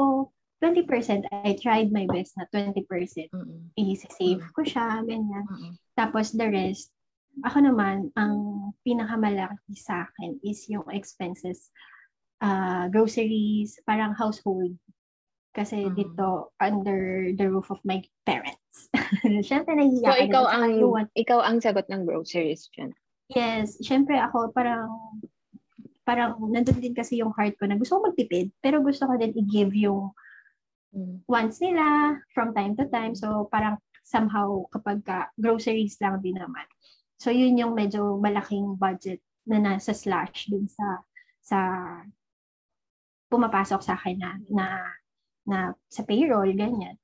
20%, 0.59 1.23
I 1.31 1.55
tried 1.55 1.91
my 1.91 2.03
best 2.07 2.35
na 2.35 2.43
20%. 2.51 3.31
Mm-mm. 3.31 3.71
I-save 3.79 4.43
ko 4.51 4.61
siya, 4.63 4.99
ganyan. 5.07 5.47
Mm-mm. 5.47 5.71
Tapos 5.95 6.35
the 6.35 6.47
rest, 6.51 6.91
ako 7.47 7.63
naman, 7.63 8.11
ang 8.19 8.35
pinakamalaki 8.83 9.75
sa 9.79 10.03
akin 10.03 10.35
is 10.43 10.67
yung 10.67 10.83
expenses, 10.91 11.71
uh, 12.43 12.91
groceries, 12.91 13.79
parang 13.87 14.11
household. 14.11 14.75
Kasi 15.49 15.89
Mm. 15.89 15.95
dito, 15.97 16.53
under 16.61 17.33
the 17.33 17.45
roof 17.49 17.73
of 17.73 17.81
my 17.81 17.99
parents. 18.23 18.89
Siyempre, 19.47 19.73
nahihiya 19.73 20.05
So, 20.05 20.13
ka 20.13 20.25
ikaw 20.29 20.45
ang, 20.45 20.73
ikaw 21.17 21.39
ang 21.41 21.57
sagot 21.57 21.89
ng 21.89 22.05
groceries 22.05 22.69
dyan. 22.73 22.93
Yes, 23.29 23.77
syempre 23.85 24.17
ako 24.17 24.49
parang 24.53 24.89
parang 26.01 26.41
nandun 26.49 26.81
din 26.81 26.97
kasi 26.97 27.21
yung 27.21 27.29
heart 27.37 27.53
ko 27.61 27.69
na 27.69 27.77
gusto 27.77 28.01
ko 28.01 28.09
magtipid, 28.09 28.49
pero 28.57 28.81
gusto 28.81 29.05
ko 29.05 29.13
din 29.17 29.33
i-give 29.37 29.73
yung 29.77 30.13
Mm. 30.89 31.21
wants 31.29 31.61
nila 31.61 32.17
from 32.33 32.49
time 32.57 32.73
to 32.73 32.89
time. 32.89 33.13
So, 33.13 33.45
parang 33.53 33.77
somehow 34.01 34.65
kapag 34.73 35.05
ka, 35.05 35.29
groceries 35.37 36.01
lang 36.01 36.17
din 36.25 36.33
naman. 36.33 36.65
So, 37.21 37.29
yun 37.29 37.61
yung 37.61 37.77
medyo 37.77 38.17
malaking 38.17 38.73
budget 38.73 39.21
na 39.45 39.61
nasa 39.61 39.93
slash 39.93 40.49
dun 40.49 40.65
sa 40.65 41.05
sa 41.45 41.59
pumapasok 43.29 43.81
sa 43.85 43.93
akin 44.01 44.17
na 44.17 44.33
na, 44.49 44.65
na 45.49 45.73
sa 45.89 46.05
payroll, 46.05 46.53
ganyan. 46.53 46.95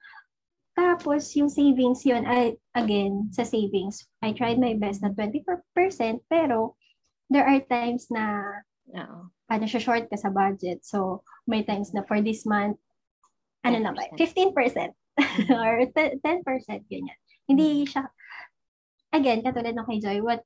Tapos, 0.75 1.31
yung 1.39 1.47
savings 1.47 2.03
yun, 2.03 2.27
I, 2.27 2.59
again, 2.75 3.31
sa 3.31 3.47
savings, 3.47 4.03
I 4.19 4.35
tried 4.35 4.59
my 4.59 4.75
best 4.75 5.01
na 5.01 5.09
20%, 5.15 5.41
pero 6.27 6.75
there 7.31 7.47
are 7.47 7.63
times 7.63 8.11
na 8.11 8.43
Oo. 8.91 9.31
ano 9.31 9.65
siya 9.65 9.81
short 9.81 10.11
ka 10.11 10.19
sa 10.19 10.29
budget. 10.29 10.83
So, 10.83 11.23
may 11.47 11.63
times 11.63 11.95
na 11.95 12.03
for 12.03 12.19
this 12.19 12.43
month, 12.43 12.75
ano 13.63 13.79
na 13.81 13.95
ba, 13.95 14.03
15% 14.19 14.51
or 15.63 15.73
10%, 15.87 16.21
ganyan. 16.91 17.19
Hindi 17.47 17.87
siya, 17.87 18.03
again, 19.15 19.41
katulad 19.47 19.73
ng 19.73 19.87
kay 19.87 19.99
Joy, 20.03 20.19
what 20.19 20.43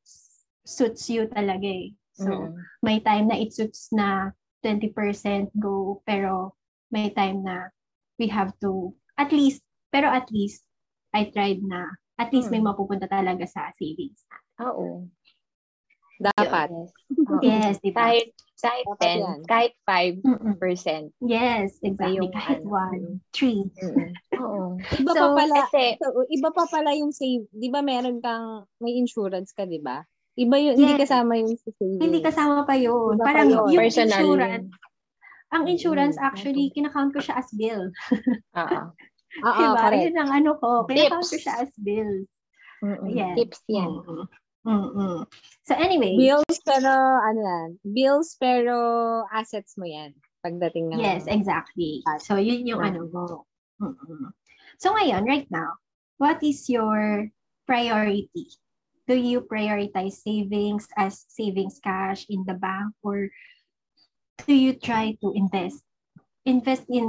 suits 0.61 1.09
you 1.09 1.25
talaga 1.25 1.65
eh. 1.65 1.89
So, 2.13 2.29
Mm-mm. 2.29 2.53
may 2.85 3.01
time 3.01 3.33
na 3.33 3.39
it 3.41 3.55
suits 3.55 3.89
na 3.89 4.29
20% 4.61 4.93
go, 5.57 6.05
pero 6.05 6.53
may 6.93 7.09
time 7.09 7.41
na 7.41 7.73
we 8.19 8.27
have 8.27 8.51
to, 8.59 8.91
at 9.15 9.31
least, 9.31 9.63
pero 9.89 10.11
at 10.11 10.27
least, 10.29 10.61
I 11.09 11.31
tried 11.31 11.63
na, 11.63 11.87
at 12.19 12.29
least 12.29 12.51
may 12.51 12.59
Mm. 12.59 12.69
mapupunta 12.69 13.07
talaga 13.07 13.47
sa 13.47 13.71
savings. 13.73 14.27
Oo. 14.59 15.07
Dapat. 16.19 16.67
Yes. 16.67 16.91
Oo. 17.31 17.39
Yes, 17.47 17.79
di 17.79 17.95
ba? 17.95 18.11
Kahit, 18.11 18.27
kahit 18.59 18.85
Dapat 18.85 18.99
10, 18.99 19.23
yan. 19.23 19.39
kahit 19.47 19.73
5%. 19.87 20.19
Mm-mm. 20.27 20.53
Yes, 21.23 21.79
exactly. 21.79 22.19
yung 22.19 22.31
Kahit 22.35 22.59
ano, 22.59 22.75
one, 22.75 22.99
mm. 22.99 23.17
three. 23.31 23.63
Mm-mm. 23.79 24.11
Oo. 24.43 24.75
Iba 24.99 25.11
So, 25.15 25.21
pa 25.23 25.27
pala, 25.39 25.55
Kasi, 25.63 25.83
so, 25.95 26.07
iba 26.27 26.49
pa 26.51 26.63
pala 26.67 26.91
yung 26.91 27.15
save. 27.15 27.47
Di 27.49 27.71
ba 27.71 27.79
meron 27.79 28.19
kang, 28.19 28.67
may 28.77 28.99
insurance 28.99 29.55
ka, 29.55 29.63
di 29.63 29.79
ba? 29.79 30.03
Iba 30.35 30.55
yun, 30.55 30.75
hindi 30.75 30.99
Yes. 30.99 31.07
kasama 31.07 31.39
yung 31.39 31.55
sa 31.55 31.71
savings. 31.71 32.03
Hindi 32.03 32.19
kasama 32.19 32.67
pa 32.67 32.75
yun. 32.75 33.15
Iba 33.15 33.23
pa 33.23 33.27
Parang 33.31 33.47
yun. 33.47 33.55
yung 33.71 33.79
personal 33.79 34.19
insurance, 34.19 34.67
yun. 34.67 34.87
Ang 35.49 35.65
insurance 35.65 36.15
actually, 36.21 36.69
kinakount 36.73 37.13
ko 37.13 37.19
siya 37.19 37.41
as 37.41 37.49
bill. 37.53 37.89
Oo. 38.57 38.79
Oo, 39.45 39.59
diba? 39.61 39.81
correct. 39.81 40.03
Yun 40.05 40.17
ang 40.21 40.31
ano 40.33 40.51
ko, 40.61 40.85
kinakount 40.85 41.25
ko 41.25 41.37
siya 41.37 41.55
as 41.65 41.73
bill. 41.81 42.25
Mm-mm. 42.79 43.11
Yes. 43.11 43.35
Tips 43.35 43.61
yan. 43.67 43.89
Mm-mm. 43.91 44.25
Mm-mm. 44.67 45.23
So 45.65 45.73
anyway, 45.75 46.19
Bills 46.19 46.59
pero, 46.67 46.91
ano 46.91 47.39
yan, 47.39 47.69
bills 47.81 48.35
pero 48.35 48.75
assets 49.31 49.79
mo 49.79 49.87
yan. 49.87 50.11
Pagdating 50.43 50.91
ng... 50.91 50.99
yes, 50.99 51.27
exactly. 51.27 52.03
So 52.23 52.35
yun 52.39 52.67
yung 52.67 52.79
Ah. 52.83 52.91
ano 52.91 53.07
mo. 53.07 53.47
Mm-mm. 53.83 54.31
So 54.79 54.95
ngayon, 54.95 55.27
right 55.27 55.47
now, 55.51 55.79
what 56.19 56.39
is 56.43 56.67
your 56.71 57.27
priority? 57.67 58.47
Do 59.09 59.17
you 59.17 59.41
prioritize 59.43 60.21
savings 60.21 60.85
as 60.95 61.25
savings 61.27 61.81
cash 61.81 62.23
in 62.29 62.45
the 62.45 62.55
bank 62.55 62.93
or 63.01 63.27
do 64.45 64.53
you 64.53 64.73
try 64.75 65.15
to 65.21 65.33
invest? 65.35 65.83
Invest 66.45 66.85
in, 66.89 67.05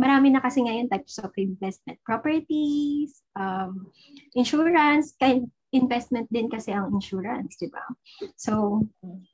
marami 0.00 0.32
na 0.32 0.40
kasi 0.40 0.62
ngayon 0.62 0.88
types 0.88 1.18
of 1.18 1.32
investment. 1.36 1.98
Properties, 2.04 3.22
um, 3.36 3.90
insurance, 4.34 5.16
kind 5.18 5.50
investment 5.74 6.30
din 6.32 6.48
kasi 6.48 6.72
ang 6.72 6.94
insurance, 6.94 7.58
di 7.60 7.68
ba? 7.68 7.82
So, 8.38 8.80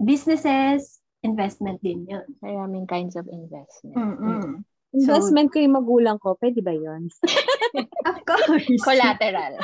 businesses, 0.03 0.99
investment 1.23 1.79
din 1.85 2.09
yun. 2.09 2.27
Maraming 2.43 2.89
kinds 2.91 3.15
of 3.15 3.29
investment. 3.31 3.95
Mm-mm. 3.95 4.67
Investment 4.93 5.49
ko 5.49 5.57
yung 5.63 5.77
magulang 5.79 6.19
ko, 6.21 6.37
pwede 6.37 6.61
ba 6.61 6.75
yun? 6.75 7.09
Of 8.11 8.19
course. 8.29 8.69
Collateral. 8.85 9.57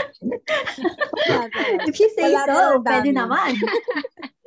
If 1.84 2.00
you 2.00 2.08
say 2.16 2.32
Collateral 2.32 2.80
so, 2.80 2.84
pwede 2.88 3.12
damage. 3.12 3.18
naman. 3.20 3.52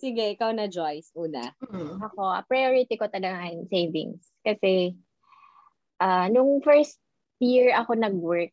Sige, 0.00 0.32
ikaw 0.32 0.50
na 0.56 0.66
Joyce, 0.66 1.12
una. 1.12 1.52
Mm. 1.60 2.00
Ako, 2.00 2.40
priority 2.48 2.96
ko 2.96 3.06
talaga 3.12 3.52
yung 3.52 3.68
savings. 3.68 4.32
Kasi, 4.40 4.96
ah 6.00 6.32
nung 6.32 6.64
first 6.64 6.96
year 7.40 7.76
ako 7.76 7.96
nag-work, 7.96 8.52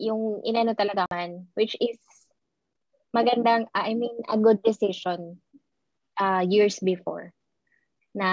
yung 0.00 0.40
inano 0.46 0.72
talaga 0.72 1.04
man, 1.12 1.44
which 1.58 1.76
is 1.82 2.00
magandang, 3.12 3.68
ah, 3.76 3.84
I 3.84 3.92
mean, 3.98 4.14
a 4.30 4.38
good 4.40 4.62
decision 4.64 5.42
ah 6.18 6.42
years 6.42 6.80
before 6.82 7.30
na 8.16 8.28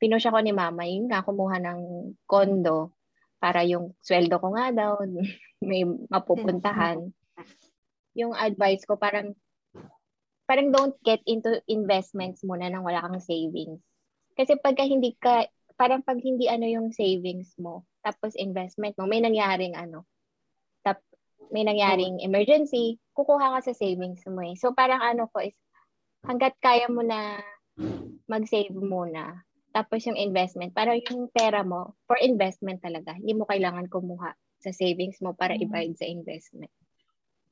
pinusya 0.00 0.32
ko 0.32 0.40
ni 0.40 0.52
mama, 0.52 0.84
yun 0.88 1.08
nga, 1.08 1.24
kumuha 1.24 1.60
ng 1.60 1.80
condo 2.28 2.96
para 3.40 3.62
yung 3.64 3.92
sweldo 4.00 4.40
ko 4.40 4.56
nga 4.56 4.72
daw 4.72 4.98
may 5.68 5.84
mapupuntahan. 5.84 7.12
Yung 8.16 8.32
advice 8.32 8.84
ko 8.88 8.96
parang 8.96 9.36
parang 10.46 10.70
don't 10.70 10.96
get 11.02 11.20
into 11.26 11.58
investments 11.66 12.40
muna 12.46 12.70
nang 12.70 12.86
wala 12.86 13.02
kang 13.02 13.20
savings. 13.20 13.82
Kasi 14.38 14.54
pagka 14.62 14.86
hindi 14.86 15.14
ka 15.18 15.46
parang 15.76 16.00
pag 16.00 16.18
hindi 16.24 16.48
ano 16.48 16.64
yung 16.64 16.88
savings 16.90 17.52
mo, 17.60 17.84
tapos 18.00 18.32
investment 18.40 18.96
mo, 18.96 19.04
may 19.04 19.20
nangyaring 19.20 19.76
ano, 19.76 20.08
tap, 20.80 21.04
may 21.52 21.62
nangyaring 21.62 22.24
emergency, 22.24 22.96
kukuha 23.12 23.60
ka 23.60 23.70
sa 23.70 23.74
savings 23.76 24.24
mo 24.24 24.40
eh. 24.40 24.56
So 24.56 24.72
parang 24.72 25.04
ano 25.04 25.28
ko 25.28 25.44
is, 25.44 25.54
hanggat 26.24 26.56
kaya 26.64 26.88
mo 26.88 27.04
na 27.04 27.38
mag-save 28.24 28.72
muna, 28.72 29.44
tapos 29.76 30.08
yung 30.08 30.16
investment, 30.16 30.72
para 30.72 30.96
yung 30.96 31.28
pera 31.28 31.60
mo, 31.60 31.92
for 32.08 32.16
investment 32.16 32.80
talaga, 32.80 33.12
hindi 33.12 33.36
mo 33.36 33.44
kailangan 33.44 33.92
kumuha 33.92 34.32
sa 34.56 34.72
savings 34.72 35.20
mo 35.20 35.36
para 35.36 35.52
i-bayad 35.52 36.00
sa 36.00 36.08
investment. 36.08 36.72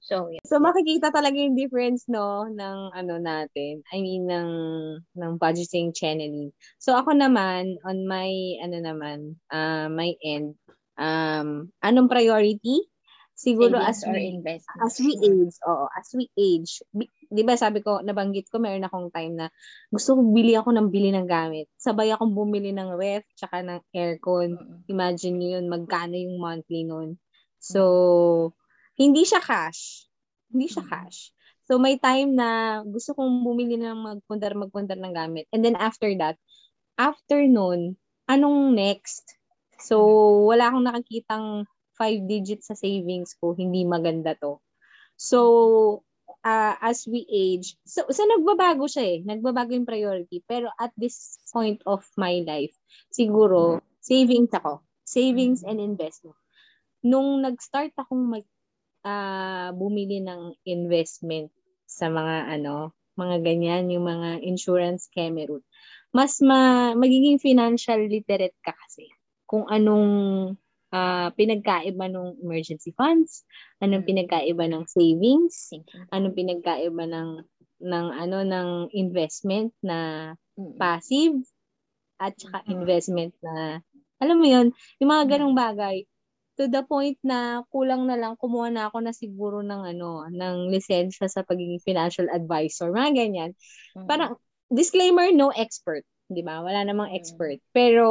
So, 0.05 0.29
yeah. 0.29 0.45
So 0.45 0.61
makikita 0.61 1.09
talaga 1.09 1.41
yung 1.41 1.57
difference 1.57 2.05
no 2.13 2.45
ng 2.45 2.93
ano 2.93 3.15
natin. 3.17 3.81
I 3.89 4.05
mean 4.05 4.29
ng 4.29 4.51
ng 5.17 5.33
budgeting 5.41 5.97
channeling. 5.97 6.53
So 6.77 6.93
ako 6.93 7.17
naman 7.17 7.81
on 7.81 8.05
my 8.05 8.29
ano 8.61 8.77
naman, 8.85 9.41
uh, 9.49 9.89
my 9.89 10.13
end 10.21 10.61
um 11.01 11.73
anong 11.81 12.13
priority? 12.13 12.85
Siguro 13.35 13.81
savings 13.81 13.91
as 13.91 13.99
we 14.07 14.31
investment. 14.31 14.79
as 14.87 14.95
we 15.03 15.13
age, 15.19 15.57
oo, 15.67 15.85
as 15.91 16.09
we 16.15 16.25
age, 16.39 16.85
bi- 16.95 17.11
'di 17.33 17.43
ba 17.43 17.59
sabi 17.59 17.83
ko, 17.83 17.99
nabanggit 17.99 18.47
ko 18.53 18.63
meron 18.63 18.87
akong 18.87 19.11
time 19.11 19.35
na 19.35 19.47
gusto 19.91 20.15
ko 20.15 20.21
bili 20.31 20.55
ako 20.55 20.71
ng 20.71 20.89
bili 20.93 21.11
ng 21.11 21.27
gamit. 21.27 21.67
Sabay 21.75 22.15
akong 22.15 22.31
bumili 22.31 22.71
ng 22.71 22.95
ref 22.95 23.27
tsaka 23.35 23.65
ng 23.65 23.81
aircon. 23.91 24.55
Imagine 24.87 25.35
niyo 25.35 25.49
yun, 25.59 25.67
magkano 25.67 26.15
yung 26.15 26.39
monthly 26.39 26.87
nun. 26.87 27.19
So, 27.59 28.53
hindi 28.95 29.23
siya 29.27 29.43
cash. 29.43 30.07
Hindi 30.51 30.71
siya 30.71 30.85
Mm. 30.87 30.91
cash. 30.91 31.19
So, 31.65 31.81
may 31.81 31.97
time 31.97 32.37
na 32.37 32.81
gusto 32.85 33.17
kong 33.17 33.41
bumili 33.41 33.81
ng 33.81 33.97
magpundar-magpundar 33.97 35.01
ng 35.01 35.15
gamit. 35.17 35.49
And 35.49 35.65
then 35.65 35.81
after 35.81 36.13
that, 36.21 36.37
after 37.01 37.41
nun, 37.49 37.97
anong 38.29 38.77
next? 38.77 39.25
So, 39.81 39.97
wala 40.47 40.69
akong 40.71 40.85
nakakitang 40.85 41.47
five 41.97 42.21
digits 42.29 42.69
sa 42.69 42.77
savings 42.77 43.33
ko. 43.41 43.57
Hindi 43.57 43.89
maganda 43.89 44.37
to. 44.39 44.61
So, 45.17 46.05
uh, 46.45 46.75
as 46.85 47.09
we 47.09 47.25
age, 47.27 47.81
so, 47.89 48.05
so 48.13 48.23
nagbabago 48.29 48.85
siya 48.85 49.05
eh. 49.05 49.19
Nagbabago 49.25 49.73
yung 49.73 49.89
priority. 49.89 50.45
Pero 50.45 50.69
at 50.77 50.93
this 51.01 51.41
point 51.49 51.81
of 51.89 52.05
my 52.21 52.45
life, 52.45 52.75
siguro, 53.09 53.81
savings 54.05 54.53
ako. 54.53 54.85
Savings 55.05 55.65
and 55.65 55.81
investment. 55.81 56.37
Nung 57.05 57.45
nag-start 57.45 57.93
akong 57.97 58.25
mag, 58.25 58.45
ah, 59.05 59.71
bumili 59.77 60.21
ng 60.25 60.57
investment 60.67 61.53
sa 61.87 62.09
mga 62.11 62.59
ano, 62.59 62.93
mga 63.21 63.37
ganyan, 63.47 63.93
yung 63.93 64.09
mga 64.09 64.43
insurance 64.43 65.07
Cameroon, 65.13 65.63
mas 66.15 66.41
ma, 66.43 66.93
magiging 66.99 67.39
financial 67.39 68.01
literate 68.09 68.57
ka 68.65 68.73
kasi. 68.75 69.07
Kung 69.47 69.69
anong 69.71 70.09
ah, 70.95 71.31
pinagkaiba 71.35 72.07
ng 72.11 72.41
emergency 72.43 72.95
funds, 72.97 73.45
anong 73.83 74.03
Mm. 74.07 74.09
pinagkaiba 74.11 74.65
ng 74.71 74.85
savings, 74.89 75.71
anong 76.15 76.35
pinagkaiba 76.39 77.05
ng 77.07 77.31
ng 77.85 78.07
ano 78.15 78.39
ng 78.47 78.69
investment 78.95 79.75
na 79.85 80.33
passive 80.79 81.37
at 82.23 82.33
saka 82.39 82.63
investment 82.71 83.35
na 83.43 83.83
alam 84.23 84.39
mo 84.41 84.47
yun, 84.49 84.71
yung 85.03 85.11
mga 85.11 85.37
ganong 85.39 85.53
bagay 85.59 86.07
to 86.59 86.71
the 86.71 86.83
point 86.87 87.19
na 87.27 87.63
kulang 87.75 88.07
na 88.07 88.15
lang 88.19 88.39
kumuha 88.39 88.71
na 88.71 88.87
ako 88.91 88.99
na 89.03 89.13
siguro 89.15 89.61
ng 89.63 89.83
ano 89.97 90.27
ng 90.31 90.71
lisensya 90.71 91.27
sa 91.27 91.43
pagiging 91.43 91.83
financial 91.83 92.27
advisor 92.31 92.91
mga 92.95 93.11
ganyan. 93.15 93.51
Mm-mm. 93.97 94.07
parang 94.07 94.39
disclaimer 94.71 95.31
no 95.35 95.51
expert 95.55 96.05
'di 96.31 96.43
ba? 96.47 96.65
Wala 96.65 96.87
namang 96.87 97.13
Mm. 97.13 97.17
expert. 97.21 97.59
Pero 97.77 98.07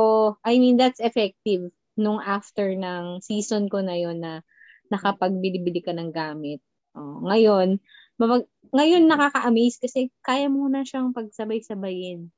I 0.46 0.60
mean 0.62 0.78
that's 0.78 1.02
effective 1.02 1.72
nung 1.98 2.22
after 2.22 2.74
ng 2.74 3.22
season 3.22 3.70
ko 3.70 3.82
na 3.82 3.96
yon 3.98 4.22
na 4.22 4.42
nakapagbili-bili 4.94 5.82
ka 5.82 5.94
ng 5.96 6.14
gamit. 6.14 6.62
Oh, 6.94 7.26
ngayon 7.26 7.82
mabag, 8.22 8.46
ngayon 8.74 9.10
nakaka-amaze 9.10 9.82
kasi 9.82 10.14
kaya 10.22 10.46
mo 10.50 10.70
na 10.70 10.86
siyang 10.86 11.14
pagsabay-sabayin 11.14 12.30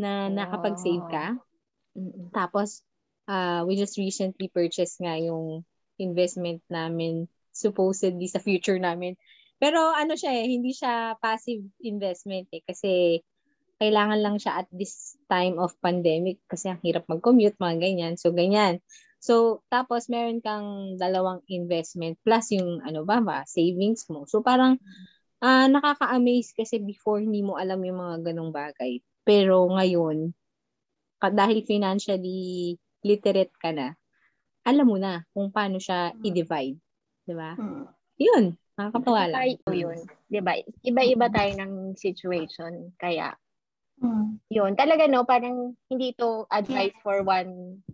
na 0.00 0.26
nakapag-save 0.32 1.06
ka. 1.06 1.38
Tapos, 2.34 2.82
uh, 3.30 3.62
we 3.62 3.78
just 3.78 3.94
recently 3.94 4.50
purchased 4.50 4.98
nga 4.98 5.14
yung 5.14 5.62
investment 6.02 6.58
namin 6.66 7.30
supposedly 7.54 8.26
sa 8.26 8.42
future 8.42 8.82
namin. 8.82 9.14
Pero 9.62 9.78
ano 9.94 10.18
siya 10.18 10.34
eh, 10.34 10.46
hindi 10.50 10.74
siya 10.74 11.14
passive 11.22 11.62
investment 11.84 12.50
eh 12.50 12.64
kasi 12.66 13.22
kailangan 13.80 14.20
lang 14.20 14.36
siya 14.36 14.64
at 14.64 14.68
this 14.74 15.16
time 15.30 15.56
of 15.56 15.72
pandemic 15.80 16.42
kasi 16.44 16.68
ang 16.68 16.80
hirap 16.84 17.08
mag-commute, 17.08 17.56
mga 17.56 17.76
ganyan. 17.80 18.14
So, 18.20 18.32
ganyan. 18.32 18.84
So, 19.20 19.64
tapos 19.68 20.08
meron 20.08 20.40
kang 20.40 20.96
dalawang 20.96 21.44
investment 21.48 22.16
plus 22.24 22.56
yung 22.56 22.80
ano 22.84 23.04
ba 23.04 23.20
ba, 23.20 23.44
savings 23.44 24.08
mo. 24.08 24.24
So, 24.28 24.40
parang 24.44 24.80
ah 25.40 25.68
nakaka-amaze 25.68 26.52
kasi 26.56 26.80
before 26.80 27.20
hindi 27.20 27.40
mo 27.40 27.56
alam 27.56 27.80
yung 27.84 28.00
mga 28.00 28.16
ganong 28.32 28.52
bagay. 28.52 29.00
Pero 29.24 29.68
ngayon, 29.72 30.32
dahil 31.20 31.60
financially 31.68 32.76
literate 33.02 33.52
ka 33.56 33.72
na, 33.72 33.96
alam 34.64 34.86
mo 34.86 34.96
na 35.00 35.24
kung 35.32 35.48
paano 35.48 35.80
siya 35.80 36.12
i-divide. 36.20 36.76
Di 37.24 37.34
ba? 37.34 37.56
Mm. 37.56 37.84
Yun. 38.20 38.44
Nakakatawa 38.76 39.22
lang. 39.28 39.40
Tayo 39.64 39.72
yun. 39.72 39.98
Di 40.28 40.40
ba? 40.40 40.52
Iba-iba 40.84 41.26
tayo 41.32 41.50
ng 41.56 41.96
situation. 41.96 42.92
Kaya, 42.96 43.32
Mm. 44.00 44.40
yun. 44.48 44.72
Talaga, 44.76 45.04
no, 45.08 45.28
parang 45.28 45.76
hindi 45.92 46.16
to 46.16 46.48
advice 46.48 46.96
for 47.04 47.20
one 47.20 47.84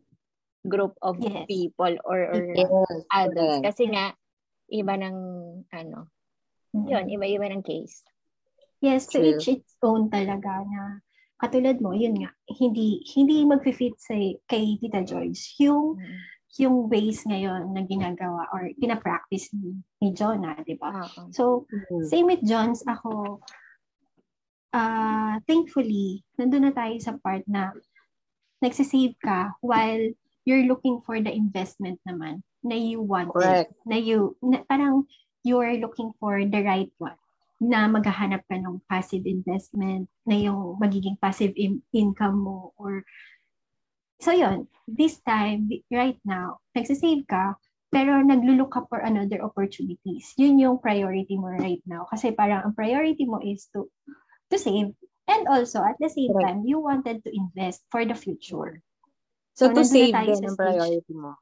group 0.67 0.95
of 1.03 1.19
Yes. 1.19 1.47
people 1.47 1.95
or, 2.07 2.19
or 2.31 2.43
Yes. 2.55 2.71
adults. 3.11 3.35
correct. 3.35 3.63
Kasi 3.67 3.91
nga, 3.91 4.15
iba 4.71 4.95
ng, 4.99 5.17
ano, 5.71 6.11
Mm. 6.75 6.87
yun, 6.87 7.05
iba-iba 7.11 7.47
ng 7.51 7.63
case. 7.63 8.03
Yes, 8.83 9.07
to 9.11 9.19
True. 9.19 9.35
each 9.35 9.47
its 9.49 9.75
own 9.83 10.11
talaga 10.11 10.63
na 10.67 11.01
katulad 11.37 11.77
mo, 11.85 11.93
yun 11.93 12.17
nga, 12.17 12.33
hindi 12.49 13.05
hindi 13.13 13.45
magfi-fit 13.45 13.97
sa 14.01 14.17
kay 14.49 14.81
Tita 14.81 15.05
Joyce 15.05 15.57
yung 15.61 16.01
Mm. 16.01 16.19
yung 16.57 16.77
ways 16.89 17.21
ngayon 17.29 17.77
na 17.77 17.85
ginagawa 17.85 18.49
or 18.49 18.73
pina-practice 18.81 19.53
ni, 19.53 19.77
ni 20.01 20.09
Jonah, 20.17 20.57
di 20.65 20.73
ba? 20.81 20.89
Oo. 21.05 21.29
So, 21.29 21.69
Mm. 21.69 22.05
same 22.09 22.27
with 22.27 22.41
John's, 22.47 22.81
ako, 22.89 23.45
ah 24.73 25.37
thankfully, 25.45 26.25
nandun 26.41 26.69
na 26.69 26.73
tayo 26.73 26.97
sa 27.01 27.17
part 27.21 27.45
na 27.45 27.77
nagsisave 28.65 29.17
ka 29.21 29.53
while 29.61 30.01
you're 30.49 30.65
looking 30.65 31.01
for 31.05 31.21
the 31.21 31.29
investment 31.33 32.01
naman 32.09 32.41
na 32.65 32.77
you. 32.79 33.05
Correct. 33.05 33.73
Na 33.85 34.01
you, 34.01 34.33
na, 34.41 34.65
parang 34.65 35.05
you're 35.45 35.77
looking 35.77 36.11
for 36.17 36.41
the 36.41 36.61
right 36.65 36.91
one 36.97 37.19
na 37.61 37.89
maghahanap 37.89 38.45
ka 38.47 38.57
ng 38.61 38.85
passive 38.85 39.25
investment, 39.25 40.09
na 40.29 40.37
yung 40.37 40.77
magiging 40.77 41.17
passive 41.17 41.53
in- 41.57 41.85
income 41.93 42.37
mo 42.41 42.77
or 42.77 43.05
So 44.17 44.33
yun, 44.33 44.69
this 44.89 45.21
time, 45.21 45.69
right 45.93 46.17
now, 46.25 46.65
nagsisave 46.73 47.29
ka, 47.29 47.61
pero 47.93 48.25
naglulook 48.25 48.73
ka 48.73 48.89
for 48.89 49.05
another 49.05 49.45
opportunities. 49.45 50.33
Yun 50.41 50.57
yung 50.57 50.81
priority 50.81 51.37
mo 51.37 51.53
right 51.53 51.85
now. 51.85 52.09
Kasi 52.09 52.33
parang 52.33 52.65
ang 52.65 52.73
priority 52.73 53.29
mo 53.29 53.45
is 53.45 53.69
to 53.77 53.93
to 54.49 54.57
save. 54.57 54.97
And 55.29 55.43
also, 55.51 55.83
at 55.83 55.99
the 56.01 56.09
same 56.09 56.33
time, 56.33 56.65
you 56.65 56.81
wanted 56.81 57.27
to 57.27 57.31
invest 57.35 57.85
for 57.91 58.07
the 58.09 58.15
future. 58.15 58.81
So, 59.59 59.69
So, 59.69 59.75
to 59.75 59.83
save 59.85 60.15
din 60.15 60.49
ang 60.49 60.55
stage. 60.55 60.57
priority 60.57 61.13
mo. 61.13 61.37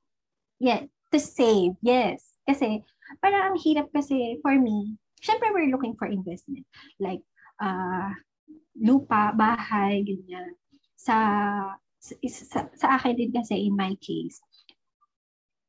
Yeah, 0.58 0.88
to 1.12 1.18
save, 1.20 1.76
yes. 1.84 2.24
Kasi, 2.48 2.80
parang 3.20 3.54
ang 3.54 3.56
hirap 3.60 3.92
kasi 3.92 4.40
for 4.40 4.56
me, 4.56 4.96
syempre 5.24 5.48
we're 5.56 5.72
looking 5.72 5.96
for 5.96 6.04
investment. 6.04 6.68
Like, 7.00 7.24
uh, 7.56 8.12
lupa, 8.76 9.32
bahay, 9.32 10.04
ganyan. 10.04 10.52
Sa, 11.00 11.16
sa, 11.96 12.60
sa, 12.76 12.86
akin 13.00 13.16
din 13.16 13.32
kasi 13.32 13.64
in 13.64 13.72
my 13.72 13.96
case, 13.96 14.44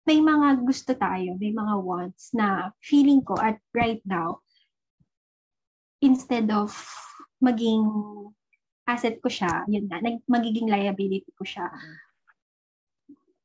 may 0.04 0.20
mga 0.20 0.62
gusto 0.68 0.92
tayo, 0.94 1.40
may 1.40 1.56
mga 1.56 1.76
wants 1.80 2.36
na 2.36 2.70
feeling 2.84 3.24
ko 3.24 3.40
at 3.40 3.58
right 3.72 4.04
now, 4.04 4.44
instead 6.04 6.52
of 6.52 6.76
maging 7.40 7.88
asset 8.86 9.18
ko 9.24 9.32
siya, 9.32 9.66
yun 9.66 9.90
na, 9.90 10.04
magiging 10.30 10.70
liability 10.70 11.32
ko 11.34 11.42
siya, 11.48 11.72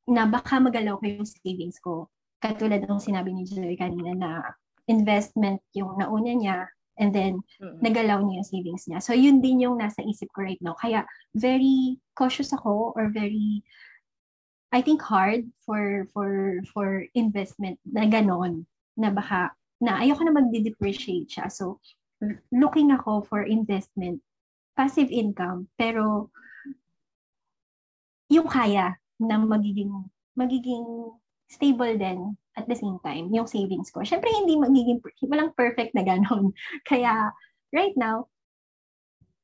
na 0.05 0.27
baka 0.29 0.59
magalaw 0.61 0.99
ko 1.01 1.05
yung 1.07 1.25
savings 1.25 1.81
ko. 1.81 2.11
Katulad 2.41 2.83
ng 2.85 3.01
sinabi 3.01 3.33
ni 3.33 3.45
Joy 3.47 3.73
kanina 3.77 4.13
na 4.13 4.31
investment 4.91 5.63
yung 5.71 5.95
nauna 5.95 6.35
niya 6.35 6.57
and 6.99 7.15
then 7.15 7.39
Mm-mm. 7.63 7.79
nagalaw 7.79 8.19
niya 8.19 8.43
yung 8.43 8.51
savings 8.51 8.83
niya. 8.91 8.99
So 8.99 9.15
yun 9.15 9.39
din 9.39 9.63
yung 9.63 9.79
nasa 9.79 10.03
isip 10.03 10.27
ko 10.35 10.43
right 10.43 10.59
now. 10.59 10.75
Kaya 10.75 11.07
very 11.31 11.95
cautious 12.19 12.51
ako 12.51 12.91
or 12.99 13.07
very 13.15 13.63
I 14.71 14.79
think 14.83 15.03
hard 15.03 15.47
for 15.63 16.07
for 16.11 16.59
for 16.71 17.03
investment 17.15 17.79
na 17.87 18.07
ganon 18.07 18.67
na 18.99 19.11
baka 19.11 19.51
na 19.79 19.99
ayoko 19.99 20.23
na 20.23 20.35
magde-depreciate 20.35 21.27
siya. 21.27 21.51
So 21.51 21.79
looking 22.53 22.93
ako 22.93 23.25
for 23.25 23.43
investment, 23.43 24.21
passive 24.77 25.09
income, 25.09 25.67
pero 25.75 26.31
yung 28.31 28.47
kaya 28.47 28.95
na 29.19 29.35
magiging 29.41 29.91
magiging 30.39 30.87
stable 31.51 31.99
din 31.99 32.39
at 32.57 32.67
the 32.67 32.75
same 32.75 32.99
time 33.03 33.31
yung 33.31 33.47
savings 33.47 33.91
ko. 33.91 34.03
Syempre 34.03 34.27
hindi 34.31 34.59
magiging 34.59 34.99
walang 35.27 35.55
perfect 35.55 35.95
na 35.95 36.03
ganon. 36.03 36.51
Kaya 36.89 37.31
right 37.71 37.95
now 37.95 38.27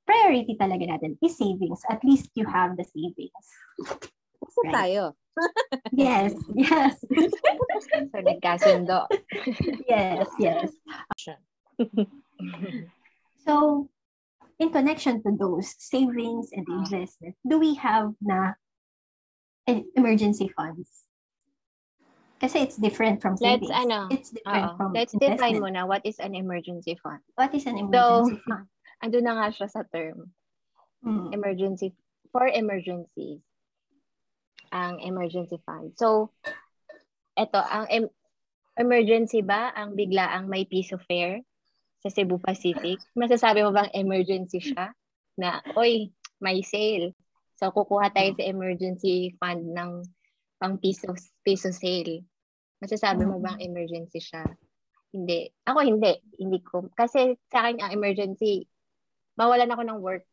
priority 0.07 0.55
talaga 0.55 0.87
natin 0.87 1.19
is 1.19 1.35
savings. 1.35 1.83
At 1.91 1.99
least 2.07 2.31
you 2.35 2.47
have 2.47 2.79
the 2.79 2.87
savings. 2.87 3.45
Puso 4.39 4.63
right. 4.63 4.73
tayo. 4.73 5.03
yes, 5.91 6.33
yes. 6.55 6.97
so, 8.09 8.17
nagkasundo. 8.23 9.05
yes, 9.85 10.25
yes. 10.39 10.71
so, 13.45 13.85
in 14.57 14.71
connection 14.71 15.21
to 15.21 15.29
those 15.37 15.75
savings 15.77 16.49
and 16.55 16.65
investment, 16.65 17.35
do 17.45 17.59
we 17.59 17.75
have 17.75 18.15
na 18.17 18.57
emergency 19.67 20.49
funds? 20.57 21.06
Kasi 22.37 22.61
it's 22.61 22.77
different 22.77 23.21
from 23.21 23.37
savings. 23.37 23.69
Let's, 23.69 23.85
ano, 23.85 23.99
it's 24.13 24.29
different 24.29 24.65
uh-oh. 24.65 24.77
from 24.77 24.89
Let's 24.93 25.13
investment. 25.13 25.41
define 25.41 25.57
muna 25.57 25.87
what 25.89 26.05
is 26.05 26.21
an 26.21 26.37
emergency 26.37 26.93
fund. 27.01 27.21
What 27.33 27.53
is 27.53 27.65
an 27.65 27.77
emergency 27.77 28.37
so, 28.37 28.41
fund? 28.49 28.69
Ando 29.01 29.17
na 29.21 29.33
nga 29.41 29.47
siya 29.49 29.67
sa 29.69 29.81
term. 29.89 30.29
Mm. 31.01 31.33
Emergency, 31.33 31.97
for 32.29 32.45
emergencies. 32.45 33.41
Ang 34.69 35.01
emergency 35.01 35.57
fund. 35.65 35.97
So, 35.97 36.29
eto, 37.33 37.57
ang 37.57 37.85
em- 37.89 38.15
emergency 38.77 39.41
ba, 39.41 39.73
ang 39.73 39.97
bigla 39.97 40.29
ang 40.37 40.45
may 40.45 40.69
piso 40.69 41.01
fare 41.01 41.41
sa 42.05 42.13
Cebu 42.13 42.37
Pacific? 42.37 43.01
Masasabi 43.17 43.65
mo 43.65 43.73
bang 43.73 43.89
emergency 43.97 44.61
siya? 44.61 44.93
Na, 45.41 45.61
oy, 45.73 46.13
may 46.37 46.61
sale. 46.61 47.17
So, 47.57 47.73
kukuha 47.73 48.13
tayo 48.13 48.37
sa 48.37 48.45
emergency 48.45 49.33
fund 49.41 49.73
ng 49.73 50.05
pang 50.57 50.77
piso, 50.77 51.13
piso 51.47 51.71
sale. 51.71 52.27
Masasabi 52.83 53.23
mo 53.23 53.39
bang 53.39 53.63
emergency 53.63 54.19
siya? 54.19 54.43
Hindi. 55.15 55.47
Ako 55.63 55.79
hindi. 55.79 56.19
Hindi 56.35 56.59
ko. 56.59 56.91
Kasi 56.91 57.39
sa 57.47 57.63
akin, 57.63 57.79
ang 57.79 57.95
emergency, 57.95 58.67
mawalan 59.39 59.71
ako 59.71 59.83
ng 59.87 59.99
work. 60.03 60.27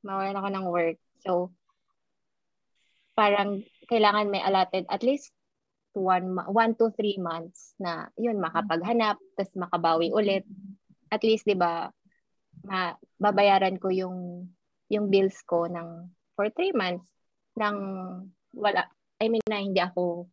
Mawalan 0.00 0.40
ako 0.40 0.48
ng 0.48 0.66
work. 0.72 0.98
So, 1.20 1.52
parang 3.12 3.68
kailangan 3.92 4.32
may 4.32 4.40
allotted 4.40 4.88
at 4.88 5.04
least 5.04 5.28
one, 5.92 6.40
one 6.48 6.72
to 6.80 6.88
three 6.96 7.20
months 7.20 7.76
na 7.76 8.08
yun, 8.16 8.40
makapaghanap, 8.40 9.20
tapos 9.36 9.52
makabawi 9.60 10.08
ulit. 10.08 10.48
At 11.12 11.20
least, 11.20 11.44
di 11.44 11.52
ba, 11.52 11.92
ma, 12.64 12.96
babayaran 13.20 13.76
ko 13.76 13.92
yung 13.92 14.48
yung 14.88 15.12
bills 15.12 15.36
ko 15.44 15.68
ng 15.68 16.08
for 16.38 16.48
three 16.54 16.72
months 16.72 17.04
nang 17.58 17.76
wala, 18.54 18.86
I 19.18 19.28
mean 19.28 19.42
na 19.48 19.58
hindi 19.58 19.82
ako 19.82 20.30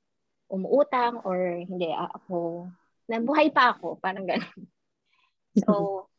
umuutang 0.52 1.22
or 1.24 1.64
hindi 1.64 1.90
ako, 1.92 2.68
nabuhay 3.08 3.52
pa 3.52 3.76
ako, 3.76 4.00
parang 4.00 4.28
gano'n. 4.28 4.64
So, 5.54 6.10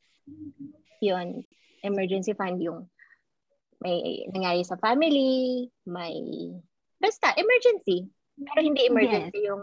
yun, 1.03 1.43
emergency 1.83 2.39
fund 2.39 2.63
yung 2.63 2.87
may 3.83 4.23
nangyari 4.31 4.63
sa 4.63 4.79
family, 4.79 5.67
may 5.91 6.15
basta 7.03 7.35
emergency. 7.35 8.07
Pero 8.39 8.63
hindi 8.63 8.87
emergency 8.87 9.43
yes. 9.43 9.49
yung 9.51 9.63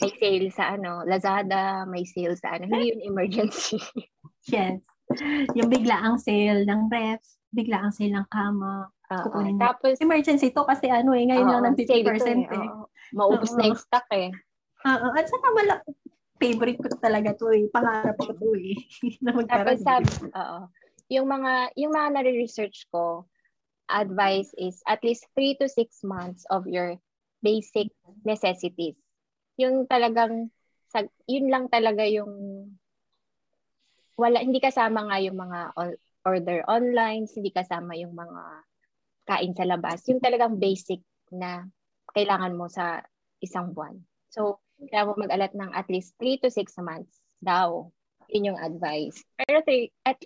may 0.00 0.10
sale 0.16 0.48
sa 0.48 0.64
ano, 0.76 1.04
Lazada, 1.04 1.84
may 1.88 2.04
sale 2.08 2.36
sa 2.36 2.56
ano, 2.56 2.68
hindi 2.68 2.92
yun 2.92 3.00
emergency. 3.04 3.78
yes. 4.52 4.80
Yung 5.56 5.68
bigla 5.68 5.96
ang 6.00 6.16
sale 6.16 6.64
ng 6.64 6.88
ref, 6.88 7.20
bigla 7.52 7.88
ang 7.88 7.92
sale 7.92 8.16
ng 8.16 8.28
kama. 8.32 8.88
Uh, 9.12 9.28
tapos 9.60 10.00
emergency 10.00 10.48
to 10.56 10.64
kasi 10.64 10.88
ano 10.88 11.12
eh 11.12 11.28
ngayon 11.28 11.44
uh, 11.44 11.52
lang 11.60 11.64
ng 11.72 11.76
50% 11.76 11.84
eh. 11.84 12.48
eh. 12.48 12.68
Maubos 13.12 13.52
uh, 13.52 13.56
na 13.60 13.64
yung 13.72 13.80
stock 13.80 14.08
eh. 14.12 14.32
Oo, 14.82 15.06
at 15.14 15.26
saka 15.28 15.46
malaki 15.54 15.90
favorite 16.42 16.80
ko 16.82 16.90
talaga 16.98 17.30
to 17.38 17.54
eh. 17.54 17.70
Pangarap 17.70 18.18
ko 18.18 18.34
to 18.34 18.58
eh. 18.58 18.74
na 19.22 19.30
Tapos 19.46 19.78
sabi, 19.86 20.10
oo. 20.34 20.58
Yung 21.14 21.30
mga, 21.30 21.70
yung 21.78 21.94
mga 21.94 22.08
nare-research 22.18 22.90
ko, 22.90 23.30
advice 23.86 24.50
is 24.58 24.82
at 24.90 24.98
least 25.06 25.28
3 25.38 25.54
to 25.62 25.70
6 25.70 26.02
months 26.02 26.42
of 26.50 26.66
your 26.66 26.98
basic 27.44 27.94
necessities. 28.26 28.98
Yung 29.60 29.86
talagang, 29.86 30.50
yun 31.30 31.46
lang 31.46 31.70
talaga 31.70 32.02
yung, 32.08 32.32
wala, 34.18 34.42
hindi 34.42 34.58
kasama 34.58 35.06
nga 35.06 35.22
yung 35.22 35.38
mga 35.38 35.78
order 36.26 36.66
online, 36.66 37.30
hindi 37.30 37.50
kasama 37.54 37.94
yung 37.94 38.18
mga 38.18 38.42
kain 39.28 39.54
sa 39.54 39.68
labas. 39.68 40.02
Yung 40.10 40.18
talagang 40.18 40.58
basic 40.58 41.04
na 41.30 41.66
kailangan 42.12 42.56
mo 42.56 42.68
sa 42.68 43.04
isang 43.42 43.72
buwan. 43.74 43.98
So, 44.32 44.62
kaya 44.88 45.04
mo 45.04 45.14
mag-alat 45.18 45.52
ng 45.52 45.72
at 45.76 45.86
least 45.92 46.16
3 46.18 46.40
to 46.42 46.48
6 46.48 46.72
months 46.82 47.20
daw. 47.42 47.90
Yun 48.32 48.54
yung 48.54 48.60
advice. 48.60 49.20
Pero 49.36 49.60
three, 49.60 49.92
at 50.08 50.16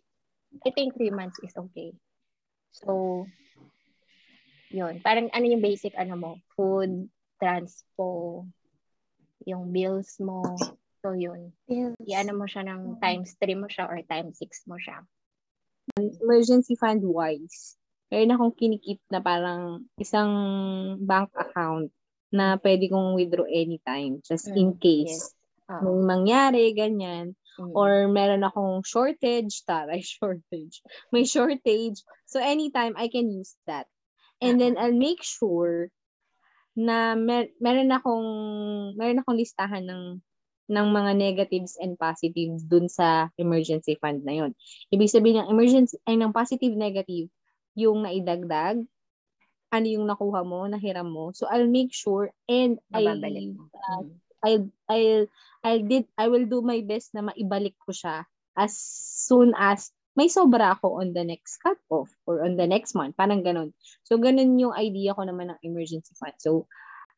I 0.63 0.71
think 0.71 0.95
three 0.95 1.11
months 1.11 1.43
is 1.43 1.57
okay. 1.59 1.91
So, 2.71 3.25
yun. 4.71 5.03
Parang 5.03 5.33
ano 5.33 5.45
yung 5.49 5.65
basic 5.65 5.97
ano 5.99 6.15
mo? 6.15 6.31
Food, 6.55 7.11
transpo, 7.41 8.45
yung 9.45 9.75
bills 9.75 10.21
mo. 10.23 10.45
So, 11.03 11.15
yun. 11.15 11.55
Yes. 11.71 11.95
Iano 12.03 12.35
mo 12.35 12.47
siya 12.47 12.67
ng 12.67 13.01
times 13.03 13.35
3 13.39 13.59
mo 13.59 13.67
siya 13.67 13.87
or 13.91 14.01
times 14.07 14.39
6 14.39 14.71
mo 14.71 14.77
siya. 14.79 15.03
Emergency 15.97 16.75
fund 16.75 17.07
wise, 17.07 17.79
meron 18.11 18.35
akong 18.35 18.55
kinikip 18.55 19.01
na 19.11 19.19
parang 19.19 19.87
isang 19.99 20.31
bank 21.03 21.31
account 21.35 21.91
na 22.31 22.59
pwede 22.61 22.91
kong 22.91 23.15
withdraw 23.15 23.47
anytime 23.47 24.23
just 24.23 24.51
mm, 24.51 24.59
in 24.59 24.71
case. 24.79 25.33
Yes. 25.33 25.35
Uh-huh. 25.67 25.83
May 25.83 25.99
mangyari, 26.07 26.65
ganyan. 26.75 27.35
Mm. 27.59 27.73
Or 27.75 28.07
meron 28.07 28.47
akong 28.47 28.87
shortage, 28.87 29.67
taray 29.67 30.03
shortage. 30.19 30.83
May 31.11 31.27
shortage. 31.27 32.03
So 32.29 32.39
anytime 32.39 32.95
I 32.95 33.11
can 33.11 33.31
use 33.31 33.57
that. 33.67 33.91
And 34.39 34.61
then 34.61 34.77
I'll 34.77 34.93
make 34.93 35.25
sure 35.25 35.89
na 36.77 37.17
mer- 37.17 37.57
meron 37.57 37.89
akong 37.89 38.29
meron 39.01 39.25
akong 39.25 39.41
listahan 39.41 39.89
ng 39.89 40.21
ng 40.67 40.87
mga 40.93 41.13
negatives 41.17 41.79
and 41.81 41.97
positives 41.97 42.67
dun 42.67 42.91
sa 42.91 43.33
emergency 43.41 43.97
fund 43.97 44.27
na 44.27 44.45
yon. 44.45 44.53
Ibig 44.93 45.09
sabihin 45.09 45.41
ng 45.41 45.51
emergency 45.51 45.97
ay 46.05 46.21
ng 46.21 46.37
positive 46.37 46.75
negative 46.77 47.33
yung 47.77 48.03
naidagdag, 48.03 48.83
ano 49.71 49.87
yung 49.87 50.09
nakuha 50.09 50.41
mo, 50.43 50.65
nahiram 50.67 51.07
mo. 51.07 51.31
So 51.37 51.47
I'll 51.47 51.69
make 51.69 51.93
sure 51.93 52.33
and 52.49 52.81
I 52.91 53.05
uh, 53.05 54.05
I'll 54.43 54.65
I'll 54.89 55.25
I 55.61 55.85
did 55.85 56.09
I 56.17 56.27
will 56.33 56.49
do 56.49 56.65
my 56.65 56.81
best 56.81 57.13
na 57.13 57.29
maibalik 57.29 57.77
ko 57.85 57.93
siya 57.93 58.25
as 58.57 58.73
soon 59.29 59.53
as 59.55 59.93
may 60.17 60.33
sobra 60.33 60.73
ako 60.73 61.05
on 61.05 61.13
the 61.13 61.21
next 61.21 61.61
cut 61.61 61.77
off 61.93 62.09
or 62.25 62.41
on 62.41 62.57
the 62.57 62.65
next 62.65 62.97
month. 62.97 63.13
Parang 63.21 63.45
ganun. 63.45 63.77
So, 64.09 64.17
ganun 64.17 64.57
yung 64.57 64.73
idea 64.73 65.13
ko 65.13 65.29
naman 65.29 65.53
ng 65.53 65.61
emergency 65.61 66.17
fund. 66.17 66.33
So, 66.41 66.65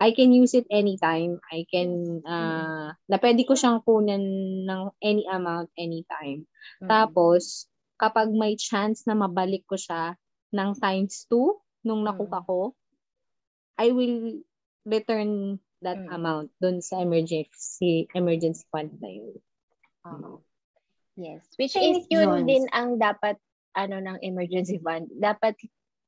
I 0.02 0.10
can 0.10 0.34
use 0.34 0.50
it 0.58 0.66
anytime. 0.66 1.38
I 1.46 1.62
can, 1.70 2.22
uh, 2.26 2.90
na 3.06 3.16
pwede 3.22 3.46
ko 3.46 3.54
siyang 3.54 3.86
kunan 3.86 4.22
ng 4.66 4.82
any 4.98 5.22
amount 5.30 5.70
anytime. 5.78 6.42
Mm-hmm. 6.82 6.90
Tapos, 6.90 7.70
kapag 7.98 8.34
may 8.34 8.58
chance 8.58 9.06
na 9.06 9.14
mabalik 9.14 9.62
ko 9.70 9.78
siya 9.78 10.18
ng 10.54 10.70
times 10.80 11.28
2 11.30 11.86
nung 11.86 12.02
nakuha 12.04 12.44
ko, 12.44 12.72
I 13.78 13.94
will 13.94 14.42
return 14.88 15.62
that 15.84 15.98
mm. 15.98 16.10
amount 16.10 16.50
dun 16.58 16.82
sa 16.82 16.98
emergency 16.98 18.10
emergency 18.16 18.66
fund 18.72 18.98
na 18.98 19.10
yun. 19.10 19.36
Uh, 20.02 20.42
yes. 21.14 21.46
Which 21.54 21.78
is 21.78 22.08
yun 22.10 22.48
din 22.48 22.66
ang 22.74 22.98
dapat 22.98 23.38
ano 23.78 24.02
ng 24.02 24.18
emergency 24.26 24.82
fund. 24.82 25.06
Dapat 25.14 25.54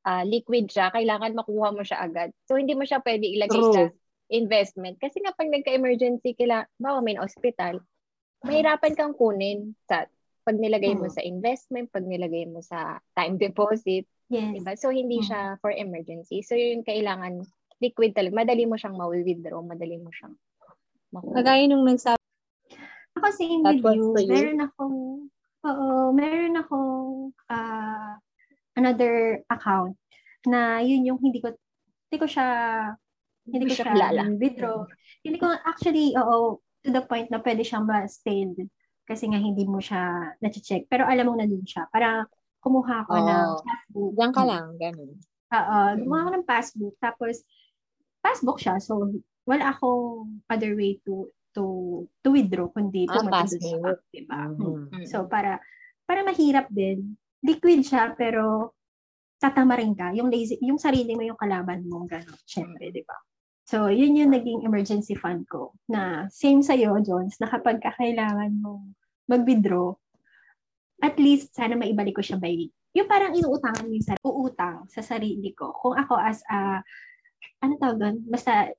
uh, 0.06 0.24
liquid 0.26 0.66
siya. 0.66 0.90
Kailangan 0.90 1.36
makuha 1.36 1.70
mo 1.70 1.86
siya 1.86 2.02
agad. 2.02 2.34
So, 2.50 2.56
hindi 2.56 2.74
mo 2.74 2.82
siya 2.82 2.98
pwede 3.04 3.26
ilagay 3.26 3.62
True. 3.62 3.74
sa 3.74 3.82
investment. 4.30 4.96
Kasi 4.98 5.20
nga 5.22 5.34
pag 5.34 5.50
nagka-emergency, 5.50 6.34
kailangan, 6.38 6.70
bawa 6.78 6.98
may 7.02 7.18
hospital, 7.18 7.82
mahirapan 8.46 8.94
kang 8.96 9.14
kunin 9.14 9.76
sa 9.84 10.06
pag 10.46 10.56
nilagay 10.56 10.96
mo 10.96 11.06
sa 11.12 11.20
investment, 11.20 11.92
pag 11.92 12.06
nilagay 12.06 12.48
mo 12.48 12.64
sa 12.64 12.98
time 13.12 13.36
deposit. 13.36 14.08
Yes. 14.30 14.62
Diba? 14.62 14.72
So, 14.78 14.94
hindi 14.94 15.18
siya 15.26 15.58
for 15.58 15.74
emergency. 15.74 16.40
So, 16.46 16.54
yun 16.54 16.86
kailangan 16.86 17.42
liquid 17.82 18.14
talaga. 18.14 18.46
Madali 18.46 18.64
mo 18.64 18.78
siyang 18.78 18.94
ma-withdraw. 18.94 19.58
Madali 19.60 19.98
mo 19.98 20.14
siyang 20.14 20.38
makuha. 21.10 21.34
Kagaya 21.42 21.66
nung 21.66 21.82
nagsabi. 21.82 22.22
Ako 23.18 23.26
same 23.34 23.66
with 23.66 23.82
you. 23.82 24.14
Meron 24.30 24.62
akong, 24.62 24.98
oo, 25.66 25.88
meron 26.14 26.54
akong 26.54 27.34
uh, 27.50 28.14
another 28.78 29.42
account 29.50 29.98
na 30.46 30.78
yun 30.78 31.02
yung 31.02 31.18
hindi 31.18 31.42
ko, 31.42 31.50
hindi 32.06 32.18
ko 32.22 32.26
siya 32.30 32.48
Hindi 33.50 33.66
ko 33.66 33.74
siya 33.74 33.82
siya 33.82 33.94
kilala. 33.98 34.22
withdraw. 34.38 34.78
Hindi 35.26 35.38
ko, 35.42 35.46
actually, 35.66 36.14
oo, 36.14 36.62
to 36.86 36.88
the 36.94 37.02
point 37.02 37.26
na 37.34 37.42
pwede 37.42 37.66
siyang 37.66 37.82
ma-stale 37.82 38.70
kasi 39.10 39.26
nga 39.26 39.42
hindi 39.42 39.66
mo 39.66 39.82
siya 39.82 40.32
na-check. 40.38 40.86
Pero 40.86 41.02
alam 41.02 41.26
mo 41.26 41.34
na 41.34 41.50
dun 41.50 41.66
siya. 41.66 41.90
Para 41.90 42.30
kumuha 42.60 43.04
ako 43.04 43.12
Oo. 43.16 43.24
ng 43.24 43.48
passbook. 43.64 44.12
Diyan 44.16 44.32
ka 44.32 44.42
lang, 44.44 44.66
ganun. 44.76 45.10
Oo, 45.50 45.78
gumawa 45.98 46.20
ako 46.22 46.30
ng 46.36 46.46
passbook. 46.48 46.94
Tapos, 47.00 47.34
passbook 48.22 48.58
siya. 48.60 48.76
So, 48.78 49.10
wala 49.48 49.72
akong 49.74 50.44
other 50.46 50.76
way 50.76 51.00
to 51.08 51.32
to 51.50 51.64
to 52.22 52.28
withdraw 52.30 52.70
kundi 52.70 53.10
Ah, 53.10 53.18
pumunta 53.18 53.42
sa 53.42 53.58
passbook. 53.58 53.82
bank, 53.82 54.00
diba? 54.14 54.40
Mhm. 54.54 54.74
Mm. 54.94 55.06
So, 55.10 55.26
para 55.26 55.58
para 56.06 56.22
mahirap 56.22 56.70
din. 56.70 57.16
Liquid 57.42 57.82
siya, 57.82 58.12
pero 58.14 58.76
tatamarin 59.40 59.96
ka. 59.96 60.12
Yung 60.12 60.28
lazy, 60.28 60.60
yung 60.60 60.76
sarili 60.76 61.16
mo 61.16 61.24
yung 61.24 61.40
kalaban 61.40 61.88
mo, 61.88 62.04
gano'n. 62.04 62.36
Siyempre, 62.44 62.92
di 62.92 63.00
ba? 63.02 63.16
So, 63.64 63.88
yun 63.88 64.18
yung 64.18 64.34
naging 64.34 64.66
emergency 64.66 65.16
fund 65.16 65.48
ko. 65.48 65.72
Na 65.88 66.28
same 66.28 66.60
sa'yo, 66.60 67.00
Jones, 67.00 67.40
na 67.40 67.48
kapag 67.48 67.80
kakailangan 67.80 68.52
mong 68.60 68.92
mag-withdraw, 69.30 69.96
at 71.00 71.16
least 71.16 71.52
sana 71.56 71.76
maibalik 71.76 72.16
ko 72.16 72.22
siya 72.24 72.36
by 72.40 72.70
yung 72.90 73.06
parang 73.06 73.34
inuutangan 73.38 73.86
mo 73.86 73.92
yung 73.94 74.06
sarili, 74.06 74.26
uutang 74.26 74.76
sa 74.90 75.02
sarili 75.02 75.50
ko. 75.54 75.70
Kung 75.78 75.94
ako 75.94 76.18
as 76.18 76.42
a, 76.50 76.82
ano 77.62 77.78
tawag 77.78 77.98
doon? 78.02 78.16
Basta 78.26 78.74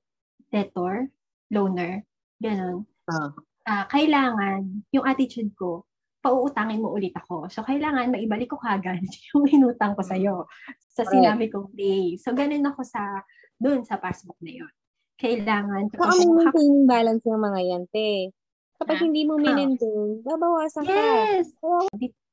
debtor, 0.52 1.08
loaner, 1.48 2.04
gano'n. 2.36 2.84
Ah. 3.08 3.32
Ah, 3.62 3.84
kailangan, 3.88 4.84
yung 4.90 5.06
attitude 5.06 5.54
ko, 5.56 5.86
pauutangin 6.20 6.82
mo 6.82 6.92
ulit 6.92 7.14
ako. 7.16 7.48
So, 7.48 7.64
kailangan 7.64 8.12
maibalik 8.12 8.52
ko 8.52 8.58
kagad 8.60 9.00
yung 9.32 9.48
inutang 9.48 9.96
ko 9.96 10.02
sa'yo 10.04 10.44
sa 10.92 11.08
sinabi 11.08 11.48
kong 11.48 11.72
day. 11.72 12.18
So, 12.20 12.36
ganun 12.36 12.68
ako 12.68 12.84
sa, 12.84 13.22
dun 13.56 13.86
sa 13.86 13.96
passbook 13.96 14.36
na 14.44 14.60
yun. 14.60 14.72
Kailangan, 15.16 15.88
Saka 15.94 16.18
may 16.20 16.26
maintaining 16.26 16.84
balance 16.90 17.24
ng 17.24 17.38
mga 17.38 17.60
yan, 17.64 17.84
te. 17.88 18.34
Kapag 18.82 18.98
Ah. 18.98 19.04
hindi 19.06 19.22
mo 19.22 19.38
minentain, 19.38 20.20
babawasan 20.20 20.82
ka. 20.82 20.90
Yes! 20.90 21.54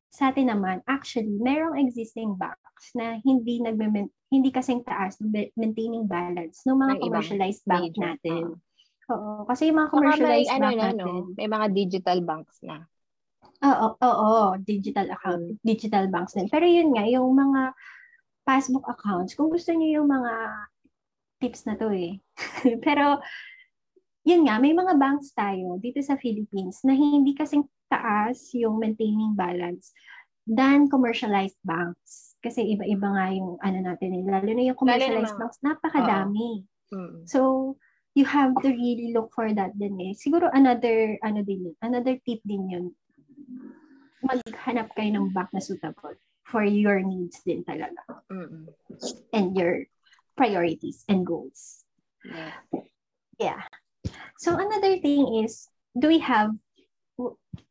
Sa 0.10 0.34
atin 0.34 0.50
naman, 0.50 0.82
actually, 0.90 1.30
merong 1.38 1.78
existing 1.78 2.34
banks 2.34 2.90
na 2.98 3.22
hindi 3.22 3.62
nagme 3.62 4.10
hindi 4.30 4.50
kasing 4.50 4.82
taas 4.82 5.18
maintaining 5.54 6.06
balance 6.06 6.66
ng 6.66 6.74
mga 6.76 6.94
Ng 6.98 7.02
commercialized 7.02 7.64
bank 7.66 7.94
major. 7.94 8.02
natin. 8.02 8.44
Oo. 9.10 9.46
Kasi 9.46 9.70
yung 9.70 9.78
mga 9.78 9.90
Saka 9.90 9.94
may, 9.94 10.02
commercialized 10.02 10.50
ano 10.50 10.62
bank 10.66 10.74
na, 10.74 10.86
natin, 10.90 10.98
no? 10.98 11.34
May 11.34 11.50
mga 11.50 11.68
digital 11.72 12.20
banks 12.22 12.58
na. 12.62 12.78
Oo, 13.60 13.88
oo, 14.00 14.34
digital 14.62 15.08
account, 15.10 15.46
digital 15.62 16.06
banks 16.10 16.34
din. 16.34 16.46
Pero 16.48 16.66
yun 16.66 16.90
nga, 16.94 17.06
yung 17.06 17.30
mga 17.34 17.74
passbook 18.42 18.86
accounts, 18.86 19.34
kung 19.34 19.50
gusto 19.50 19.74
niyo 19.74 20.02
yung 20.02 20.10
mga 20.10 20.34
tips 21.38 21.66
na 21.66 21.74
to 21.74 21.90
eh. 21.90 22.18
Pero, 22.86 23.18
yun 24.30 24.46
nga, 24.46 24.62
may 24.62 24.78
mga 24.78 24.94
banks 25.02 25.34
tayo 25.34 25.82
dito 25.82 25.98
sa 26.06 26.14
Philippines 26.22 26.86
na 26.86 26.94
hindi 26.94 27.34
kasing 27.34 27.66
taas 27.90 28.54
yung 28.54 28.78
maintaining 28.78 29.34
balance 29.34 29.90
than 30.46 30.86
commercialized 30.86 31.58
banks. 31.66 32.38
Kasi 32.38 32.78
iba-iba 32.78 33.10
nga 33.10 33.26
yung 33.34 33.58
ano 33.66 33.78
natin 33.82 34.14
eh. 34.14 34.22
Lalo 34.22 34.50
na 34.54 34.64
yung 34.70 34.78
commercialized 34.78 35.34
mga- 35.34 35.42
banks, 35.42 35.60
napakadami. 35.66 36.70
Mm. 36.94 37.26
So, 37.26 37.74
you 38.14 38.26
have 38.30 38.54
to 38.62 38.70
really 38.70 39.10
look 39.14 39.34
for 39.34 39.50
that 39.50 39.74
din 39.74 39.98
eh. 39.98 40.14
Siguro 40.14 40.50
another, 40.54 41.18
ano 41.26 41.42
din 41.42 41.74
yun, 41.74 41.76
another 41.82 42.18
tip 42.22 42.42
din 42.46 42.70
yun. 42.70 42.86
Maghanap 44.22 44.94
kayo 44.94 45.10
ng 45.10 45.34
bank 45.34 45.50
na 45.58 45.62
suitable 45.62 46.14
for 46.46 46.62
your 46.66 47.02
needs 47.02 47.42
din 47.46 47.66
talaga. 47.66 48.02
Mm-mm. 48.30 48.70
And 49.34 49.54
your 49.58 49.86
priorities 50.38 51.06
and 51.10 51.26
goals. 51.26 51.86
Yeah. 53.38 53.64
So, 54.40 54.56
another 54.56 54.98
thing 55.00 55.44
is, 55.44 55.68
do 55.98 56.08
we 56.08 56.20
have 56.20 56.56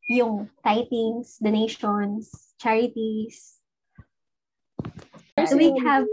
yung 0.09 0.51
tithings, 0.65 1.41
donations, 1.41 2.53
charities? 2.61 3.61
Do 5.37 5.57
we 5.57 5.73
have, 5.81 6.05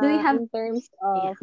do 0.00 0.06
we 0.08 0.18
have- 0.18 0.40
in 0.40 0.48
terms 0.48 0.88
of 1.02 1.36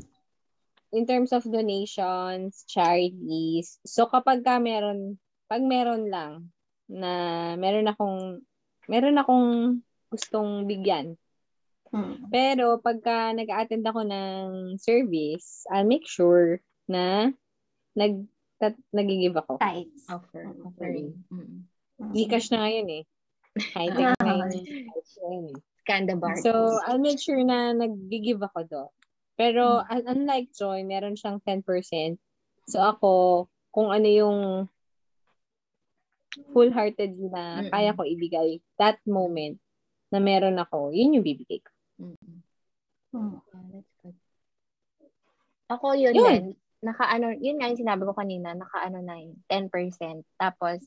in 0.91 1.07
terms 1.07 1.31
of 1.31 1.47
donations, 1.47 2.67
charities, 2.67 3.79
so 3.87 4.11
kapag 4.11 4.43
ka 4.43 4.59
meron, 4.59 5.15
pag 5.47 5.63
meron 5.63 6.11
lang 6.11 6.51
na 6.91 7.55
meron 7.55 7.87
akong 7.87 8.43
meron 8.91 9.15
akong 9.15 9.79
gustong 10.11 10.67
bigyan. 10.67 11.15
hmm, 11.95 12.27
Pero 12.27 12.83
pagka 12.83 13.31
nag-attend 13.31 13.87
ako 13.87 14.03
ng 14.03 14.47
service, 14.75 15.63
I'll 15.71 15.87
make 15.87 16.03
sure 16.03 16.59
na 16.91 17.31
nag 17.95 18.13
tat, 18.61 18.77
nag-give 18.93 19.35
ako. 19.35 19.57
tithes? 19.57 20.05
Offer. 20.05 20.43
Mm. 20.53 20.65
Offering. 20.69 21.09
Mm. 21.33 21.57
Gcash 22.13 22.49
na 22.53 22.65
ngayon 22.65 22.87
eh. 23.01 23.03
High-tech 23.73 24.15
na 24.21 24.33
yun. 24.37 24.49
Yun 25.21 25.45
eh. 25.51 25.59
Bar. 26.15 26.37
So, 26.39 26.79
I'll 26.87 27.01
make 27.01 27.19
sure 27.19 27.41
na 27.41 27.73
nag-give 27.73 28.39
ako 28.39 28.59
do. 28.69 28.83
Pero, 29.35 29.81
un- 29.81 30.07
unlike 30.07 30.53
Joy, 30.53 30.85
meron 30.85 31.17
siyang 31.17 31.41
10%. 31.41 32.21
So, 32.69 32.79
ako, 32.79 33.49
kung 33.73 33.89
ano 33.89 34.07
yung 34.07 34.39
full-heartedly 36.53 37.27
na 37.27 37.65
Mm-mm. 37.65 37.71
kaya 37.73 37.91
ko 37.91 38.07
ibigay 38.07 38.61
that 38.79 39.01
moment 39.03 39.59
na 40.13 40.23
meron 40.23 40.55
ako, 40.61 40.95
yun 40.95 41.17
yung 41.19 41.25
bibigay 41.25 41.59
ko. 41.59 41.71
Mm-mm. 41.99 42.39
Hmm. 43.11 43.43
Ah, 43.51 43.63
that's 43.75 43.93
good. 43.99 44.15
Ako 45.67 45.95
yun, 45.95 46.15
Yun. 46.15 46.27
din. 46.27 46.45
Naka-ano, 46.81 47.37
yun 47.37 47.61
nga 47.61 47.69
yung 47.69 47.81
sinabi 47.81 48.03
ko 48.09 48.13
kanina, 48.17 48.57
naka-ano 48.57 49.05
na 49.05 49.21
yun, 49.21 49.37
10%. 49.45 50.25
Tapos, 50.41 50.81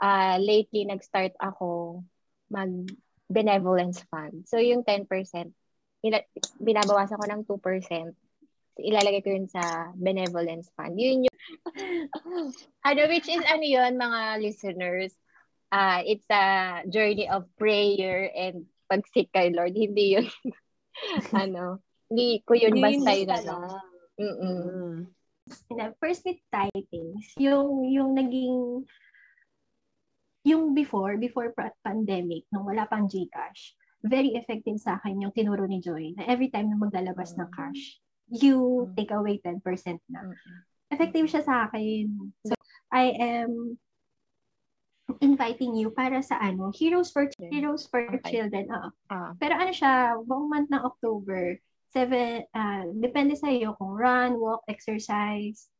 ah 0.00 0.36
lately, 0.36 0.84
nag-start 0.84 1.32
ako 1.40 2.00
mag 2.52 2.70
benevolence 3.26 4.04
fund. 4.06 4.44
So, 4.46 4.60
yung 4.60 4.84
10%, 4.84 5.08
ila- 6.04 6.28
binabawasan 6.60 7.18
ko 7.18 7.26
ng 7.26 7.42
2%. 7.48 8.12
Ilalagay 8.76 9.24
ko 9.24 9.32
yun 9.32 9.48
sa 9.48 9.90
benevolence 9.96 10.68
fund. 10.76 11.00
Yun 11.00 11.26
yung, 11.26 11.38
ano, 12.88 13.00
which 13.08 13.26
is, 13.26 13.40
ano 13.48 13.64
yun, 13.64 13.96
mga 13.96 14.20
listeners, 14.44 15.16
ah 15.74 15.98
it's 16.06 16.28
a 16.30 16.86
journey 16.86 17.26
of 17.26 17.48
prayer 17.58 18.30
and 18.30 18.70
pagsik 18.86 19.34
kay 19.34 19.50
Lord. 19.50 19.74
Hindi 19.74 20.20
yun, 20.20 20.28
ano, 21.34 21.82
hindi 22.06 22.44
ko 22.46 22.54
yun 22.54 22.78
basta 22.78 23.10
yun, 23.16 23.32
ano. 23.32 23.80
Mm-mm. 24.16 24.60
Mm. 24.66 24.98
na 25.78 25.94
first 26.02 26.26
with 26.26 26.40
tithings, 26.50 27.30
yung 27.38 27.86
yung 27.86 28.16
naging 28.16 28.82
yung 30.46 30.74
before, 30.74 31.18
before 31.18 31.50
pa- 31.54 31.74
pandemic, 31.82 32.46
nung 32.54 32.66
wala 32.66 32.86
pang 32.86 33.10
GCash, 33.10 33.74
very 34.06 34.38
effective 34.38 34.78
sa 34.78 34.98
akin 34.98 35.18
yung 35.18 35.34
tinuro 35.34 35.66
ni 35.66 35.82
Joy 35.82 36.14
na 36.14 36.22
every 36.30 36.50
time 36.54 36.70
na 36.70 36.78
maglalabas 36.78 37.34
ng 37.34 37.50
cash, 37.50 37.98
you 38.30 38.86
Mm. 38.86 38.94
take 38.94 39.10
away 39.10 39.42
10% 39.42 39.98
na. 40.06 40.22
Mm-mm. 40.22 40.56
Effective 40.94 41.26
siya 41.26 41.42
sa 41.42 41.66
akin. 41.66 42.30
So, 42.46 42.54
I 42.94 43.10
am 43.18 43.74
inviting 45.18 45.74
you 45.74 45.90
para 45.90 46.22
sa 46.22 46.38
ano, 46.38 46.70
Heroes 46.74 47.10
for 47.10 47.26
Heroes 47.38 47.86
for 47.90 48.02
Okay. 48.06 48.38
Children. 48.38 48.70
Oo. 48.70 48.90
Ah, 49.10 49.34
Pero 49.38 49.54
ano 49.58 49.70
siya, 49.74 50.18
buong 50.22 50.46
month 50.46 50.70
ng 50.70 50.82
October, 50.82 51.58
seven, 51.96 52.44
ah, 52.52 52.84
depende 52.92 53.32
sa 53.40 53.48
iyo 53.48 53.72
kung 53.80 53.96
run, 53.96 54.36
walk, 54.36 54.60
exercise, 54.68 55.72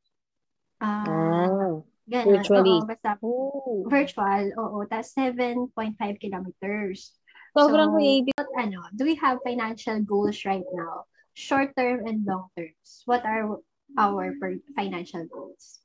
ah, 0.80 1.04
Ah. 1.04 1.76
ganun. 2.08 2.40
virtually. 2.40 2.80
Oo, 2.80 2.88
basta 2.88 3.20
Oh. 3.20 3.84
virtual, 3.84 4.48
oo. 4.56 4.78
Tapos 4.88 5.12
7.5 5.12 6.16
kilometers. 6.16 7.12
Sobrang 7.52 7.92
So, 7.92 7.94
creative. 8.00 8.32
What, 8.40 8.52
ano, 8.56 8.80
do 8.96 9.04
we 9.04 9.16
have 9.20 9.44
financial 9.44 10.00
goals 10.00 10.40
right 10.48 10.64
now? 10.72 11.04
Short 11.36 11.76
term 11.76 12.08
and 12.08 12.24
long 12.24 12.48
terms. 12.56 13.04
What 13.04 13.20
are 13.28 13.60
our 14.00 14.32
per- 14.40 14.64
financial 14.72 15.28
goals? 15.28 15.84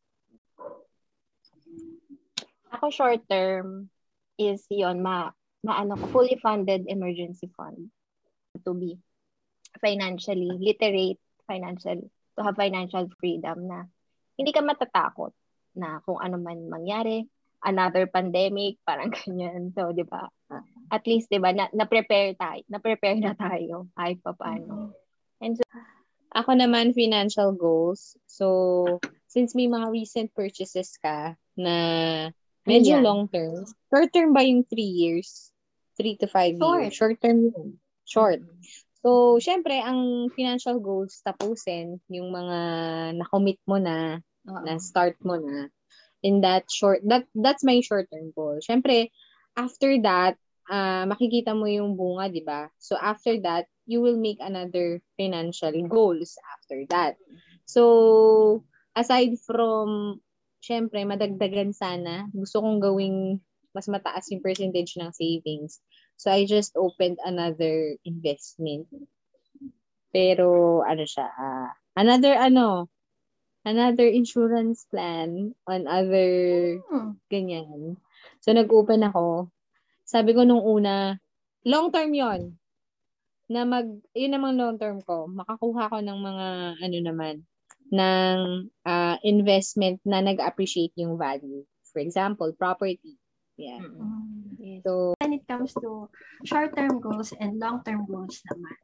Ako 2.71 2.87
short 2.87 3.27
term 3.27 3.91
is 4.39 4.63
yon 4.71 5.03
ma 5.03 5.35
maano 5.61 5.99
fully 6.09 6.39
funded 6.39 6.87
emergency 6.87 7.51
fund 7.51 7.91
to 8.63 8.71
be 8.73 8.95
financially 9.79 10.51
literate, 10.59 11.19
financial 11.47 12.09
to 12.35 12.39
have 12.43 12.55
financial 12.55 13.07
freedom 13.19 13.67
na 13.67 13.87
hindi 14.35 14.51
ka 14.51 14.63
matatakot 14.63 15.31
na 15.75 16.03
kung 16.03 16.19
ano 16.19 16.35
man 16.39 16.67
mangyari, 16.67 17.23
another 17.63 18.09
pandemic, 18.09 18.81
parang 18.83 19.13
ganyan. 19.15 19.71
So, 19.71 19.93
'di 19.93 20.07
ba? 20.07 20.27
At 20.91 21.05
least 21.07 21.31
'di 21.31 21.39
ba 21.39 21.55
na, 21.55 21.71
na-prepare 21.71 22.35
tayo, 22.35 22.61
na-prepare 22.67 23.19
na 23.21 23.33
tayo 23.37 23.87
kahit 23.95 24.19
papaano. 24.19 24.91
Ako 26.31 26.55
naman, 26.55 26.95
financial 26.95 27.51
goals. 27.51 28.15
So, 28.23 28.99
since 29.27 29.51
may 29.51 29.67
mga 29.67 29.91
recent 29.91 30.29
purchases 30.31 30.95
ka 30.95 31.35
na 31.59 31.75
medyo 32.63 32.99
Ayan. 32.99 33.03
long 33.03 33.21
term, 33.27 33.67
short 33.91 34.09
term 34.15 34.31
ba 34.31 34.43
yung 34.43 34.63
three 34.63 34.87
years? 34.87 35.51
Three 35.99 36.15
to 36.23 36.31
five 36.31 36.55
Short. 36.55 36.87
years? 36.87 36.95
Short 36.95 37.17
term 37.19 37.51
yun. 37.51 37.67
Short. 38.07 38.39
So, 39.01 39.41
syempre, 39.41 39.81
ang 39.81 40.29
financial 40.29 40.77
goals 40.77 41.25
tapusin, 41.25 41.97
yung 42.05 42.29
mga 42.29 42.59
na-commit 43.17 43.57
mo 43.65 43.81
na, 43.81 44.21
Oo. 44.45 44.61
na 44.61 44.77
start 44.77 45.17
mo 45.25 45.41
na, 45.41 45.73
in 46.21 46.45
that 46.45 46.69
short, 46.69 47.01
that 47.09 47.25
that's 47.33 47.65
my 47.65 47.81
short-term 47.81 48.29
goal. 48.37 48.61
Syempre, 48.61 49.09
after 49.57 49.97
that, 50.05 50.37
ah 50.69 51.09
makikita 51.09 51.57
mo 51.57 51.65
yung 51.65 51.97
bunga, 51.97 52.29
di 52.29 52.45
ba? 52.45 52.69
So, 52.77 52.93
after 52.93 53.41
that, 53.41 53.65
you 53.89 54.05
will 54.05 54.21
make 54.21 54.37
another 54.37 55.01
financial 55.17 55.73
goals 55.89 56.37
after 56.53 56.85
that. 56.93 57.17
So, 57.65 58.61
aside 58.93 59.33
from, 59.41 60.21
syempre, 60.61 61.01
madagdagan 61.09 61.73
sana, 61.73 62.29
gusto 62.29 62.61
kong 62.61 62.77
gawing 62.77 63.41
mas 63.73 63.87
mataas 63.87 64.27
yung 64.29 64.43
percentage 64.43 64.99
ng 64.99 65.09
savings. 65.15 65.79
So, 66.21 66.29
I 66.29 66.45
just 66.45 66.77
opened 66.77 67.17
another 67.25 67.97
investment. 68.05 68.85
Pero, 70.13 70.81
ano 70.85 71.01
siya, 71.01 71.25
ah, 71.33 71.73
another, 71.97 72.37
ano, 72.37 72.85
another 73.65 74.05
insurance 74.05 74.85
plan 74.85 75.57
on 75.65 75.89
other 75.89 76.29
Hmm. 76.93 77.17
ganyan. 77.33 77.97
So, 78.45 78.53
nag-open 78.53 79.01
ako. 79.01 79.49
Sabi 80.05 80.37
ko 80.37 80.45
nung 80.45 80.61
una, 80.61 81.17
long 81.65 81.89
term 81.89 82.13
yon 82.13 82.57
na 83.49 83.63
mag, 83.65 83.87
yun 84.17 84.33
namang 84.33 84.57
long 84.57 84.75
term 84.81 85.01
ko, 85.05 85.29
makakuha 85.29 85.89
ko 85.93 85.97
ng 86.01 86.19
mga, 86.21 86.47
ano 86.81 86.97
naman, 87.01 87.35
ng 87.93 88.39
ah, 88.85 89.17
investment 89.25 89.97
na 90.05 90.21
nag-appreciate 90.21 90.93
yung 91.01 91.17
value. 91.17 91.65
For 91.93 92.01
example, 92.01 92.51
property. 92.57 93.20
Yeah. 93.57 93.79
Mm. 93.83 93.97
Hmm. 93.97 94.41
Yes. 94.61 94.81
So, 94.85 95.13
when 95.19 95.33
it 95.33 95.43
comes 95.47 95.73
to 95.81 96.09
short-term 96.45 97.01
goals 97.01 97.33
and 97.37 97.57
long-term 97.57 98.05
goals 98.05 98.39
naman, 98.45 98.75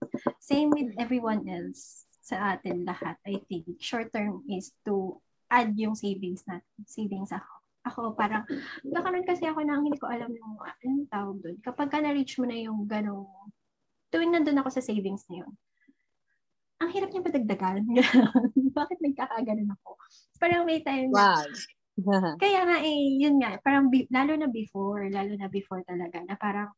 same 0.42 0.70
with 0.74 0.94
everyone 0.98 1.46
else 1.46 2.08
sa 2.22 2.58
atin 2.58 2.84
lahat, 2.84 3.16
I 3.24 3.40
think. 3.48 3.80
Short-term 3.80 4.44
is 4.50 4.74
to 4.84 5.22
add 5.48 5.78
yung 5.80 5.96
savings 5.96 6.44
natin. 6.44 6.82
Savings 6.90 7.32
ako. 7.32 7.52
Ako 7.88 8.00
parang, 8.20 8.44
nakaroon 8.84 9.24
kasi 9.24 9.48
ako 9.48 9.64
ng 9.64 9.82
hindi 9.88 9.96
ko 9.96 10.12
alam 10.12 10.28
yung, 10.28 10.60
anong 10.60 11.08
tawag 11.08 11.38
doon. 11.40 11.58
Kapag 11.64 11.88
ka 11.88 12.04
na-reach 12.04 12.36
mo 12.36 12.46
na 12.50 12.60
yung 12.60 12.84
ganong, 12.84 13.32
tuwing 14.12 14.36
nandun 14.36 14.60
ako 14.60 14.76
sa 14.76 14.84
savings 14.84 15.24
na 15.32 15.46
yun, 15.46 15.52
ang 16.78 16.90
hirap 16.94 17.10
niya 17.10 17.26
padagdagan. 17.26 17.88
Bakit 18.78 18.98
nagkakaganon 19.02 19.72
ako? 19.80 19.98
Parang 20.38 20.68
may 20.68 20.84
time 20.84 21.10
na, 21.10 21.42
wow. 21.42 21.48
kaya 22.42 22.62
nga 22.66 22.78
eh, 22.86 23.18
yun 23.18 23.42
nga, 23.42 23.58
parang 23.62 23.90
bi- 23.90 24.10
lalo 24.14 24.34
na 24.38 24.50
before, 24.50 25.10
lalo 25.10 25.34
na 25.34 25.50
before 25.50 25.82
talaga, 25.84 26.22
na 26.24 26.36
parang, 26.38 26.70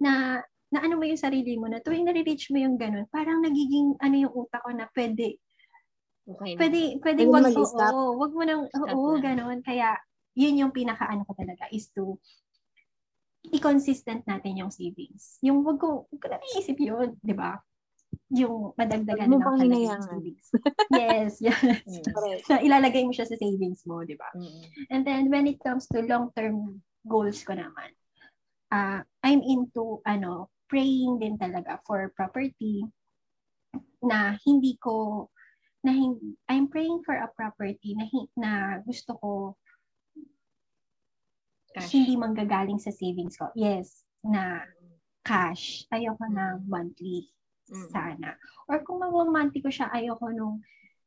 na, 0.00 0.40
na 0.72 0.78
ano 0.84 0.96
mo 0.96 1.04
yung 1.04 1.20
sarili 1.20 1.56
mo, 1.60 1.68
na 1.68 1.80
tuwing 1.84 2.08
nare-reach 2.08 2.48
mo 2.52 2.58
yung 2.60 2.80
ganun, 2.80 3.04
parang 3.12 3.44
nagiging, 3.44 3.96
ano 4.00 4.16
yung 4.16 4.34
utak 4.34 4.64
ko 4.64 4.72
na 4.72 4.88
pwede, 4.96 5.36
Okay 6.28 6.52
na. 6.54 6.58
pwede, 6.60 6.80
pwede 7.00 7.22
Pwede 7.24 7.32
wag, 7.32 7.44
oo, 7.96 8.20
wag 8.20 8.32
mo 8.36 8.42
nang, 8.44 8.62
oo, 8.68 9.10
na. 9.16 9.20
ganun, 9.20 9.58
kaya, 9.64 9.96
yun 10.36 10.60
yung 10.60 10.72
pinaka-ano 10.72 11.24
ko 11.24 11.32
talaga, 11.36 11.68
is 11.72 11.88
to, 11.92 12.16
i-consistent 13.48 14.28
natin 14.28 14.60
yung 14.60 14.72
savings. 14.72 15.40
Yung 15.40 15.64
wag 15.64 15.80
ko, 15.80 16.04
wag 16.12 16.20
ko 16.20 16.26
na 16.28 16.40
iisip 16.52 16.76
yun, 16.76 17.16
di 17.24 17.32
ba? 17.32 17.56
Yung 18.36 18.76
madagdagan 18.76 19.28
talaga 19.32 19.56
yung 19.56 19.72
hinayangan. 19.72 20.04
savings. 20.04 20.46
yes, 21.00 21.30
yes. 21.40 21.84
Mm. 21.88 22.04
Correct. 22.12 22.44
Na 22.52 22.60
ilalagay 22.60 23.02
mo 23.08 23.12
siya 23.12 23.24
sa 23.24 23.36
savings 23.40 23.84
mo, 23.88 24.04
di 24.04 24.16
ba? 24.16 24.28
Mm. 24.36 24.64
And 24.92 25.02
then 25.08 25.22
when 25.32 25.48
it 25.48 25.60
comes 25.64 25.88
to 25.96 26.04
long-term 26.04 26.84
goals 27.08 27.40
ko 27.44 27.56
naman, 27.56 27.96
uh, 28.68 29.00
I'm 29.24 29.40
into 29.40 30.04
ano, 30.04 30.52
praying 30.68 31.24
din 31.24 31.40
talaga 31.40 31.80
for 31.88 32.12
property 32.12 32.84
na 34.04 34.36
hindi 34.44 34.76
ko 34.76 35.26
na 35.80 35.96
hindi, 35.96 36.36
I'm 36.52 36.68
praying 36.68 37.00
for 37.08 37.16
a 37.16 37.32
property 37.32 37.96
na 37.96 38.04
na 38.36 38.50
gusto 38.84 39.16
ko 39.16 39.30
Cash. 41.72 41.96
hindi 41.96 42.12
manggagaling 42.16 42.80
sa 42.80 42.92
savings 42.92 43.40
ko. 43.40 43.48
Yes, 43.56 44.04
na 44.20 44.64
cash. 45.24 45.88
Ayoko 45.92 46.28
na 46.28 46.60
monthly 46.64 47.32
Mm. 47.68 47.88
sana. 47.92 48.28
Or 48.68 48.80
kung 48.84 49.00
mag-monthly 49.00 49.60
ko 49.60 49.68
siya, 49.68 49.92
ayoko 49.92 50.32
nung 50.32 50.64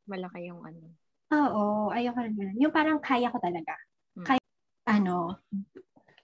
Malaki 0.09 0.49
yung 0.49 0.65
ano. 0.65 0.97
Oo, 1.31 1.93
ayoko 1.93 2.19
na 2.25 2.29
ganun. 2.33 2.57
Yung 2.57 2.73
parang 2.73 2.97
kaya 2.99 3.29
ko 3.31 3.37
talaga. 3.39 3.77
Mm. 4.17 4.25
Kaya, 4.27 4.41
ano, 4.89 5.37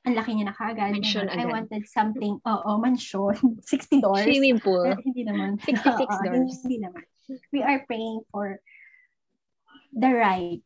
ang 0.04 0.14
laki 0.18 0.34
niya 0.34 0.50
na 0.50 0.56
kagad. 0.58 0.92
Mansion. 0.92 1.30
I 1.30 1.46
wanted 1.46 1.86
something, 1.88 2.42
oo, 2.42 2.72
mansion. 2.82 3.38
60 3.64 4.02
dollars. 4.02 4.26
Swimming 4.28 4.60
pool. 4.60 4.92
Eh, 4.92 4.98
hindi 5.06 5.24
naman. 5.24 5.56
66 5.68 6.10
Oo, 6.10 6.24
dollars. 6.26 6.58
Hindi 6.66 6.78
naman. 6.84 7.06
We 7.54 7.62
are 7.64 7.84
praying 7.86 8.24
for 8.34 8.60
the 9.94 10.12
right 10.12 10.60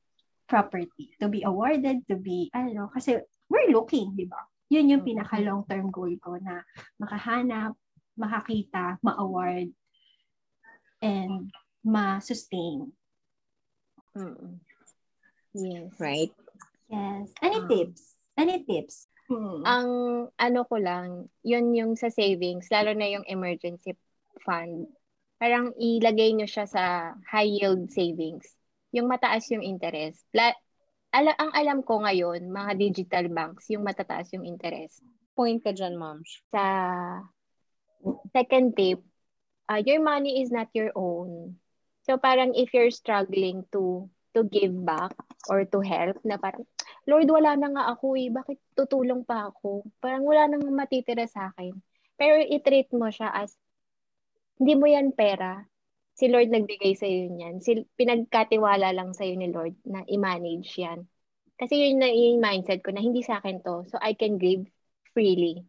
property 0.47 1.13
to 1.19 1.27
be 1.29 1.43
awarded, 1.43 2.07
to 2.09 2.15
be, 2.17 2.49
ano, 2.55 2.89
kasi 2.95 3.19
we're 3.51 3.69
looking, 3.69 4.15
di 4.15 4.25
ba? 4.25 4.39
Yun 4.71 4.87
yung 4.97 5.03
Mm. 5.03 5.09
pinaka 5.13 5.35
long-term 5.43 5.91
goal 5.91 6.15
ko 6.23 6.39
na 6.39 6.63
makahanap, 6.97 7.75
makakita, 8.21 9.01
ma-award, 9.01 9.73
and 11.01 11.49
ma-sustain. 11.81 12.93
Mm. 14.13 14.61
Yes. 15.57 15.89
Right? 15.97 16.31
Yes. 16.87 17.33
Any 17.41 17.59
Ah. 17.59 17.67
tips? 17.67 18.01
Any 18.37 18.57
tips? 18.63 19.09
Hmm. 19.31 19.63
Ang 19.63 19.89
ano 20.35 20.59
ko 20.67 20.75
lang, 20.75 21.31
yun 21.41 21.71
yung 21.71 21.93
sa 21.95 22.11
savings, 22.11 22.67
lalo 22.67 22.91
na 22.91 23.07
yung 23.07 23.23
emergency 23.27 23.95
fund. 24.43 24.91
Parang 25.39 25.71
ilagay 25.79 26.35
nyo 26.35 26.45
siya 26.45 26.67
sa 26.67 27.15
high 27.31 27.47
yield 27.47 27.89
savings. 27.89 28.45
Yung 28.91 29.07
mataas 29.07 29.47
yung 29.49 29.63
interest. 29.63 30.27
La, 30.35 30.51
ala, 31.15 31.31
ang 31.39 31.51
alam 31.55 31.79
ko 31.79 32.03
ngayon, 32.03 32.51
mga 32.51 32.71
digital 32.75 33.25
banks, 33.31 33.71
yung 33.71 33.87
matataas 33.87 34.31
yung 34.35 34.43
interest. 34.43 34.99
Point 35.31 35.63
ka 35.63 35.71
dyan, 35.71 35.95
ma'am. 35.95 36.19
Sa 36.51 36.63
second 38.33 38.75
tip, 38.75 38.99
uh, 39.69 39.81
your 39.81 40.01
money 40.03 40.41
is 40.41 40.51
not 40.51 40.67
your 40.73 40.91
own. 40.95 41.57
So 42.03 42.17
parang 42.17 42.57
if 42.57 42.73
you're 42.73 42.91
struggling 42.91 43.65
to 43.71 44.09
to 44.33 44.47
give 44.47 44.73
back 44.73 45.13
or 45.51 45.67
to 45.67 45.79
help 45.83 46.17
na 46.23 46.39
parang 46.39 46.65
Lord 47.05 47.27
wala 47.27 47.57
na 47.59 47.69
nga 47.73 47.83
ako 47.93 48.15
eh 48.17 48.31
bakit 48.31 48.57
tutulong 48.73 49.27
pa 49.27 49.51
ako? 49.51 49.85
Parang 49.99 50.23
wala 50.25 50.47
nang 50.49 50.63
matitira 50.71 51.27
sa 51.27 51.51
akin. 51.53 51.75
Pero 52.15 52.37
i-treat 52.37 52.89
mo 52.93 53.09
siya 53.09 53.33
as 53.33 53.53
hindi 54.61 54.77
mo 54.77 54.85
yan 54.85 55.13
pera. 55.17 55.65
Si 56.13 56.29
Lord 56.29 56.53
nagbigay 56.53 56.93
sa 56.93 57.09
iyo 57.09 57.33
niyan. 57.33 57.65
Si 57.65 57.81
pinagkatiwala 57.97 58.93
lang 58.93 59.17
sa 59.17 59.25
iyo 59.25 59.35
ni 59.37 59.49
Lord 59.49 59.73
na 59.89 60.05
i-manage 60.05 60.77
yan. 60.77 61.09
Kasi 61.57 61.77
yun 61.77 62.01
na 62.01 62.09
yung 62.09 62.41
mindset 62.41 62.81
ko 62.85 62.93
na 62.93 63.01
hindi 63.01 63.25
sa 63.25 63.41
akin 63.41 63.61
to. 63.65 63.85
So 63.89 63.97
I 64.01 64.13
can 64.13 64.37
give 64.37 64.65
freely. 65.13 65.65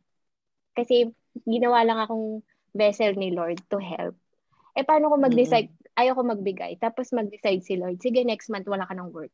Kasi 0.77 1.13
ginawa 1.49 1.85
lang 1.85 1.99
akong 2.03 2.41
vessel 2.73 3.13
ni 3.17 3.33
Lord 3.33 3.61
to 3.69 3.77
help 3.81 4.17
eh 4.73 4.85
paano 4.85 5.13
ko 5.13 5.17
mag-decide 5.21 5.69
ayoko 5.97 6.25
magbigay. 6.25 6.81
Tapos 6.81 7.13
mag-decide 7.13 7.61
si 7.61 7.77
Lord, 7.77 8.01
sige, 8.01 8.25
next 8.25 8.49
month 8.49 8.65
wala 8.65 8.89
ka 8.89 8.97
ng 8.97 9.13
work. 9.13 9.33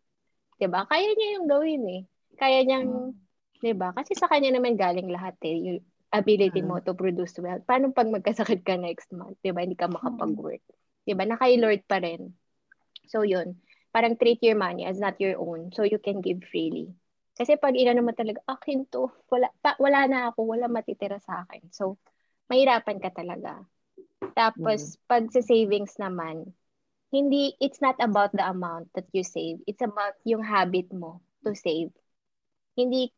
'Di 0.59 0.67
ba 0.67 0.83
Kaya 0.91 1.15
niya 1.15 1.29
yung 1.39 1.47
gawin 1.47 1.83
eh. 1.87 2.03
Kaya 2.35 2.67
niyang, 2.67 3.15
'di 3.63 3.73
ba 3.79 3.95
Kasi 3.95 4.19
sa 4.19 4.27
kanya 4.27 4.59
naman 4.59 4.75
galing 4.75 5.07
lahat 5.11 5.39
eh. 5.47 5.55
Yung 5.55 5.81
ability 6.11 6.65
mo 6.65 6.83
to 6.83 6.97
produce 6.99 7.37
wealth. 7.39 7.63
Paano 7.69 7.95
pag 7.95 8.11
magkasakit 8.11 8.67
ka 8.67 8.75
next 8.75 9.15
month? 9.15 9.39
'Di 9.39 9.55
ba 9.55 9.63
Hindi 9.63 9.79
ka 9.79 9.87
makapag-work. 9.87 10.63
'Di 11.07 11.15
ba 11.15 11.23
Na 11.23 11.39
kay 11.39 11.55
Lord 11.55 11.87
pa 11.87 12.03
rin. 12.03 12.35
So, 13.07 13.23
yun. 13.23 13.63
Parang 13.89 14.21
treat 14.21 14.43
your 14.45 14.59
money 14.59 14.85
as 14.85 15.01
not 15.01 15.17
your 15.17 15.41
own 15.41 15.73
so 15.73 15.81
you 15.81 15.97
can 15.97 16.21
give 16.21 16.45
freely. 16.51 16.93
Kasi 17.39 17.55
pag 17.55 17.79
inano 17.79 18.03
mo 18.03 18.11
talaga, 18.11 18.43
akin 18.51 18.91
to, 18.91 19.07
wala, 19.31 19.47
pa, 19.63 19.79
wala 19.79 20.11
na 20.11 20.19
ako, 20.35 20.59
wala 20.59 20.67
matitira 20.67 21.23
sa 21.23 21.47
akin. 21.47 21.71
So, 21.71 21.95
mahirapan 22.51 22.99
ka 22.99 23.15
talaga. 23.15 23.63
Tapos, 24.35 24.99
pag 25.07 25.31
sa 25.31 25.39
savings 25.39 25.95
naman, 26.03 26.51
hindi, 27.15 27.55
it's 27.63 27.79
not 27.79 27.95
about 28.03 28.35
the 28.35 28.43
amount 28.43 28.91
that 28.99 29.07
you 29.15 29.23
save. 29.23 29.63
It's 29.71 29.81
about 29.81 30.19
yung 30.27 30.43
habit 30.43 30.91
mo 30.91 31.23
to 31.47 31.55
save. 31.55 31.95
Hindi, 32.75 33.15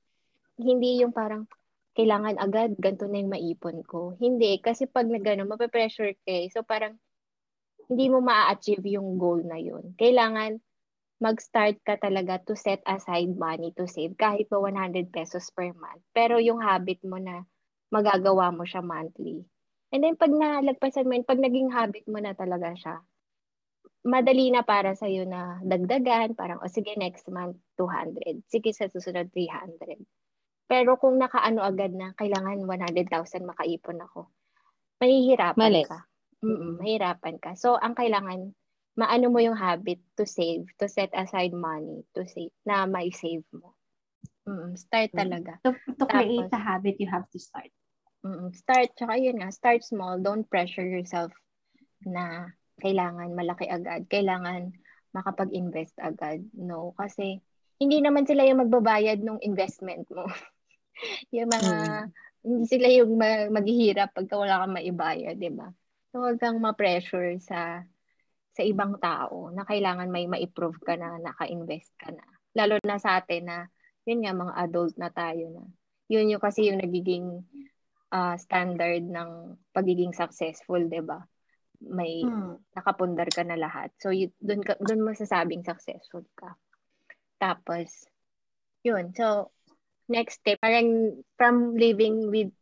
hindi 0.60 1.00
yung 1.00 1.16
parang, 1.16 1.48
kailangan 1.96 2.38
agad, 2.38 2.78
ganito 2.78 3.08
na 3.08 3.18
yung 3.24 3.32
maipon 3.32 3.82
ko. 3.82 4.14
Hindi, 4.20 4.60
kasi 4.62 4.86
pag 4.86 5.08
na 5.08 5.18
gano'n, 5.18 5.48
mape-pressure 5.48 6.14
ka 6.22 6.30
eh. 6.30 6.46
So, 6.52 6.62
parang, 6.62 7.00
hindi 7.90 8.06
mo 8.12 8.22
ma-achieve 8.22 8.84
yung 8.94 9.18
goal 9.18 9.42
na 9.42 9.58
yun. 9.58 9.96
Kailangan, 9.98 10.60
mag-start 11.20 11.76
ka 11.84 12.00
talaga 12.00 12.40
to 12.48 12.56
set 12.56 12.80
aside 12.88 13.36
money 13.36 13.70
to 13.76 13.84
save 13.84 14.16
kahit 14.16 14.48
pa 14.48 14.56
100 14.56 15.12
pesos 15.12 15.52
per 15.52 15.70
month. 15.76 16.00
Pero 16.16 16.40
yung 16.40 16.64
habit 16.64 17.04
mo 17.04 17.20
na 17.20 17.44
magagawa 17.92 18.50
mo 18.50 18.64
siya 18.64 18.80
monthly. 18.80 19.44
And 19.92 20.00
then 20.02 20.16
pag 20.16 20.32
nalagpasan 20.32 21.04
mo 21.04 21.12
yun, 21.18 21.28
pag 21.28 21.42
naging 21.42 21.70
habit 21.70 22.08
mo 22.08 22.18
na 22.22 22.32
talaga 22.32 22.72
siya, 22.72 22.96
madali 24.06 24.48
na 24.48 24.64
para 24.64 24.96
sa 24.96 25.04
iyo 25.10 25.28
na 25.28 25.60
dagdagan, 25.60 26.32
parang, 26.32 26.62
o 26.64 26.70
sige, 26.72 26.96
next 26.96 27.28
month, 27.28 27.60
200. 27.76 28.40
Sige, 28.48 28.72
sa 28.72 28.88
susunod, 28.88 29.28
300. 29.34 30.00
Pero 30.70 30.96
kung 30.96 31.20
nakaano 31.20 31.60
agad 31.60 31.92
na, 31.92 32.16
kailangan 32.16 32.64
100,000 32.64 33.44
makaipon 33.44 34.00
ako. 34.00 34.32
mahihirapan 35.00 35.56
Mali. 35.58 35.82
ka. 35.84 35.98
Mm 36.40 36.80
mahirapan 36.80 37.36
ka. 37.40 37.52
So, 37.56 37.76
ang 37.76 37.92
kailangan, 37.96 38.52
maano 39.00 39.32
mo 39.32 39.40
yung 39.40 39.56
habit 39.56 39.96
to 40.20 40.28
save, 40.28 40.68
to 40.76 40.84
set 40.84 41.08
aside 41.16 41.56
money, 41.56 42.04
to 42.12 42.28
save, 42.28 42.52
na 42.68 42.84
may 42.84 43.08
save 43.08 43.44
mo. 43.56 43.72
Mm, 44.44 44.76
start 44.76 45.08
Mm. 45.16 45.18
talaga. 45.18 45.52
To, 45.64 45.72
to 45.96 46.04
create 46.04 46.52
Tapos- 46.52 46.60
a 46.60 46.60
habit, 46.60 47.00
you 47.00 47.08
have 47.08 47.24
to 47.32 47.40
start. 47.40 47.72
Mm, 48.20 48.52
start, 48.52 48.92
tsaka 49.00 49.16
yun 49.16 49.40
nga, 49.40 49.48
start 49.48 49.80
small. 49.80 50.20
Don't 50.20 50.44
pressure 50.44 50.84
yourself 50.84 51.32
na 52.04 52.52
kailangan 52.84 53.32
malaki 53.32 53.64
agad. 53.64 54.04
Kailangan 54.12 54.76
makapag-invest 55.16 55.96
agad. 55.96 56.44
No, 56.52 56.92
kasi 57.00 57.40
hindi 57.80 58.04
naman 58.04 58.28
sila 58.28 58.44
yung 58.44 58.68
magbabayad 58.68 59.24
ng 59.24 59.40
investment 59.40 60.04
mo. 60.12 60.28
yung 61.36 61.48
mga, 61.48 61.72
hindi 62.44 62.64
sila 62.68 62.86
yung 62.92 63.16
ma- 63.16 63.48
maghihirap 63.48 64.12
pagka 64.12 64.36
wala 64.36 64.60
kang 64.64 64.76
maibayad, 64.76 65.36
di 65.40 65.48
ba? 65.48 65.72
So, 66.12 66.20
huwag 66.26 66.36
kang 66.42 66.60
ma-pressure 66.60 67.40
sa 67.40 67.86
sa 68.60 68.68
ibang 68.68 69.00
tao 69.00 69.48
na 69.48 69.64
kailangan 69.64 70.12
may 70.12 70.28
ma-improve 70.28 70.76
ka 70.84 71.00
na, 71.00 71.16
naka-invest 71.16 71.96
ka 71.96 72.12
na. 72.12 72.20
Lalo 72.52 72.76
na 72.84 73.00
sa 73.00 73.16
atin 73.16 73.48
na, 73.48 73.58
yun 74.04 74.20
nga, 74.20 74.36
mga 74.36 74.54
adult 74.68 74.94
na 75.00 75.08
tayo 75.08 75.48
na. 75.48 75.64
Yun 76.12 76.36
yung 76.36 76.44
kasi 76.44 76.68
yung 76.68 76.84
nagiging 76.84 77.40
ah, 78.12 78.36
standard 78.36 79.06
ng 79.08 79.56
pagiging 79.72 80.12
successful, 80.12 80.82
'di 80.82 81.00
ba? 81.00 81.24
May 81.80 82.20
Hmm. 82.20 82.60
nakapundar 82.76 83.32
ka 83.32 83.40
na 83.40 83.56
lahat. 83.56 83.94
So 83.96 84.12
you, 84.12 84.28
doon 84.44 84.60
ka 84.60 84.76
doon 84.82 85.00
mo 85.00 85.16
sasabing 85.16 85.64
successful 85.64 86.26
ka. 86.36 86.52
Tapos 87.40 88.04
yun. 88.84 89.16
So 89.16 89.54
next 90.10 90.44
step, 90.44 90.60
parang 90.60 91.22
from 91.40 91.78
living 91.78 92.28
with 92.28 92.52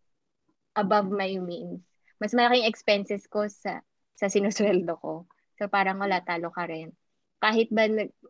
above 0.78 1.10
my 1.10 1.34
means. 1.42 1.82
Mas 2.22 2.36
malaking 2.36 2.68
expenses 2.68 3.26
ko 3.26 3.50
sa 3.50 3.82
sa 4.14 4.30
sinusweldo 4.30 4.94
ko. 5.00 5.26
So 5.58 5.66
parang 5.66 5.98
wala 5.98 6.22
talo 6.22 6.54
ka 6.54 6.70
rin. 6.70 6.94
Kahit 7.42 7.70
ba 7.74 7.86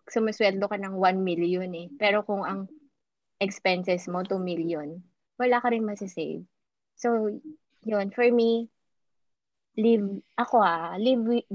sumusweldo 0.09 0.69
ka 0.69 0.81
ng 0.81 0.97
1 0.97 1.21
million 1.21 1.69
eh. 1.77 1.89
Pero 2.01 2.25
kung 2.25 2.45
ang 2.45 2.69
expenses 3.39 4.09
mo 4.09 4.25
2 4.25 4.41
million, 4.41 4.99
wala 5.39 5.63
ka 5.63 5.71
rin 5.71 5.87
masasave. 5.87 6.43
So, 6.99 7.31
yun, 7.87 8.11
for 8.11 8.27
me, 8.27 8.67
live, 9.79 10.25
ako 10.35 10.59
ah, 10.59 10.99
live, 10.99 11.47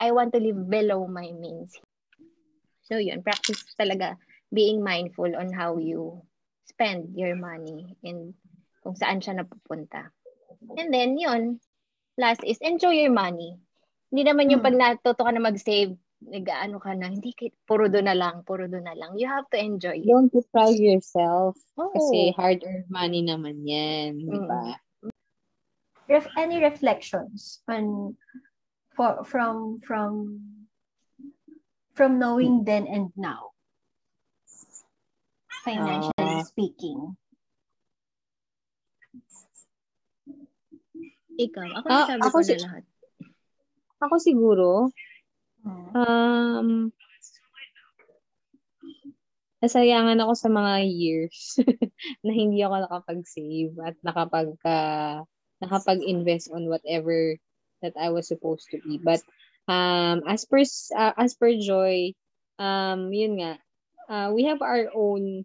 I 0.00 0.08
want 0.10 0.32
to 0.32 0.40
live 0.40 0.56
below 0.66 1.04
my 1.04 1.28
means. 1.36 1.76
So, 2.88 2.96
yun, 2.96 3.20
practice 3.20 3.62
talaga 3.76 4.16
being 4.50 4.82
mindful 4.82 5.30
on 5.36 5.52
how 5.52 5.76
you 5.76 6.24
spend 6.66 7.14
your 7.14 7.36
money 7.36 7.94
and 8.02 8.34
kung 8.80 8.96
saan 8.96 9.20
siya 9.20 9.44
napupunta. 9.44 10.10
And 10.80 10.88
then, 10.90 11.20
yun, 11.20 11.60
last 12.16 12.40
is 12.42 12.58
enjoy 12.64 13.04
your 13.04 13.14
money. 13.14 13.60
Hindi 14.10 14.22
naman 14.26 14.50
yung 14.50 14.60
Hmm. 14.60 14.68
pag 14.68 14.76
natuto 14.76 15.22
ka 15.22 15.30
na 15.30 15.38
mag-save, 15.40 15.94
nag-ano 16.20 16.76
ka 16.82 16.92
na, 16.92 17.08
hindi, 17.08 17.30
puro 17.64 17.86
doon 17.86 18.10
na 18.10 18.16
lang, 18.18 18.42
puro 18.42 18.66
doon 18.66 18.84
na 18.84 18.92
lang. 18.92 19.14
You 19.16 19.30
have 19.30 19.46
to 19.54 19.58
enjoy 19.58 20.02
it. 20.02 20.10
Don't 20.10 20.28
deprive 20.28 20.76
yourself. 20.76 21.56
Oo. 21.78 21.94
Kasi 21.94 22.34
hard-earned 22.34 22.90
money 22.90 23.22
naman 23.22 23.62
yan. 23.62 24.18
Di 24.18 24.38
ba? 24.44 24.76
Ref, 26.10 26.26
any 26.34 26.58
reflections 26.58 27.62
on 27.70 28.18
for 28.98 29.22
from 29.22 29.78
from 29.86 30.42
from 31.94 32.18
knowing 32.18 32.66
then 32.66 32.82
and 32.90 33.14
now 33.14 33.54
financially 35.62 36.10
Ah. 36.18 36.42
speaking 36.42 37.14
Ikaw, 41.38 41.78
ako 41.78 41.86
nasabi 41.86 42.20
ako 42.26 42.36
ko 42.36 42.40
si- 42.42 42.52
na 42.52 42.62
lahat. 42.66 42.84
Ako 44.00 44.16
siguro, 44.16 44.88
Hmm. 45.60 45.92
um, 45.92 46.68
nasayangan 49.60 50.16
ako 50.24 50.32
sa 50.32 50.48
mga 50.48 50.88
years 50.88 51.60
na 52.24 52.32
hindi 52.32 52.64
ako 52.64 52.88
nakapag-save 52.88 53.76
at 53.84 53.96
nakapag, 54.00 54.56
uh, 54.64 55.20
nakapag-invest 55.60 56.48
on 56.48 56.64
whatever 56.64 57.36
that 57.84 57.92
I 58.00 58.08
was 58.08 58.24
supposed 58.24 58.72
to 58.72 58.80
be. 58.80 58.96
But 58.96 59.20
um, 59.68 60.24
as 60.24 60.48
per 60.48 60.64
uh, 60.96 61.14
as 61.20 61.36
per 61.36 61.52
Joy, 61.60 62.16
um, 62.56 63.12
yun 63.12 63.36
nga, 63.44 63.60
uh, 64.08 64.28
we 64.32 64.48
have 64.48 64.64
our 64.64 64.88
own 64.96 65.44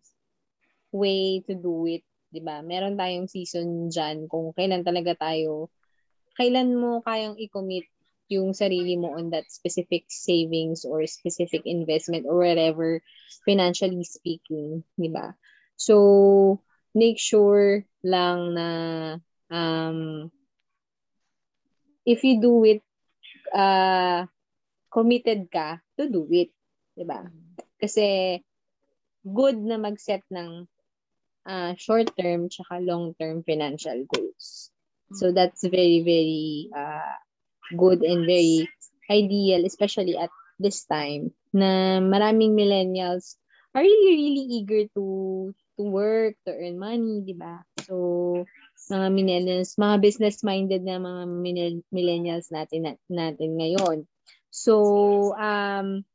way 0.96 1.44
to 1.44 1.54
do 1.60 1.84
it, 1.92 2.08
'di 2.32 2.40
ba? 2.40 2.64
Meron 2.64 2.96
tayong 2.96 3.28
season 3.28 3.92
diyan 3.92 4.32
kung 4.32 4.56
kailan 4.56 4.88
talaga 4.88 5.20
tayo 5.20 5.68
kailan 6.36 6.76
mo 6.76 7.00
kayang 7.04 7.40
i-commit 7.40 7.88
yung 8.30 8.58
sarili 8.58 8.98
mo 8.98 9.14
on 9.14 9.30
that 9.30 9.46
specific 9.54 10.10
savings 10.10 10.86
or 10.86 11.06
specific 11.06 11.62
investment 11.66 12.26
or 12.26 12.42
whatever 12.42 13.02
financially 13.46 14.04
speaking, 14.04 14.82
'di 14.98 15.10
ba? 15.14 15.38
So 15.78 16.62
make 16.96 17.22
sure 17.22 17.86
lang 18.02 18.56
na 18.58 18.70
um 19.52 20.32
if 22.06 22.24
you 22.24 22.42
do 22.42 22.66
it 22.66 22.82
uh 23.54 24.26
committed 24.90 25.52
ka 25.52 25.84
to 26.00 26.10
do 26.10 26.26
it, 26.32 26.50
'di 26.98 27.06
ba? 27.06 27.30
Kasi 27.78 28.40
good 29.26 29.58
na 29.58 29.78
mag-set 29.78 30.22
ng 30.34 30.70
uh, 31.46 31.74
short-term 31.78 32.50
tsaka 32.50 32.82
long-term 32.82 33.42
financial 33.46 34.06
goals. 34.10 34.70
So 35.14 35.30
that's 35.30 35.62
very 35.62 36.02
very 36.02 36.70
uh 36.74 37.18
good 37.74 38.06
and 38.06 38.30
very 38.30 38.70
ideal 39.10 39.66
especially 39.66 40.14
at 40.18 40.30
this 40.62 40.86
time 40.86 41.34
na 41.52 41.98
maraming 42.02 42.54
millennials 42.54 43.38
are 43.76 43.84
really 43.84 44.14
really 44.16 44.46
eager 44.62 44.82
to 44.96 45.06
to 45.76 45.84
work, 45.84 46.40
to 46.48 46.52
earn 46.56 46.80
money, 46.80 47.20
'di 47.24 47.36
ba? 47.36 47.60
So 47.84 47.96
mga 48.88 49.08
millennials, 49.12 49.76
mga 49.76 50.00
business-minded 50.00 50.82
na 50.86 50.96
mga 51.02 51.24
millen- 51.28 51.88
millennials 51.92 52.48
natin 52.54 52.88
na- 52.88 53.02
natin 53.12 53.60
ngayon. 53.60 54.08
So 54.54 55.36
um 55.36 56.08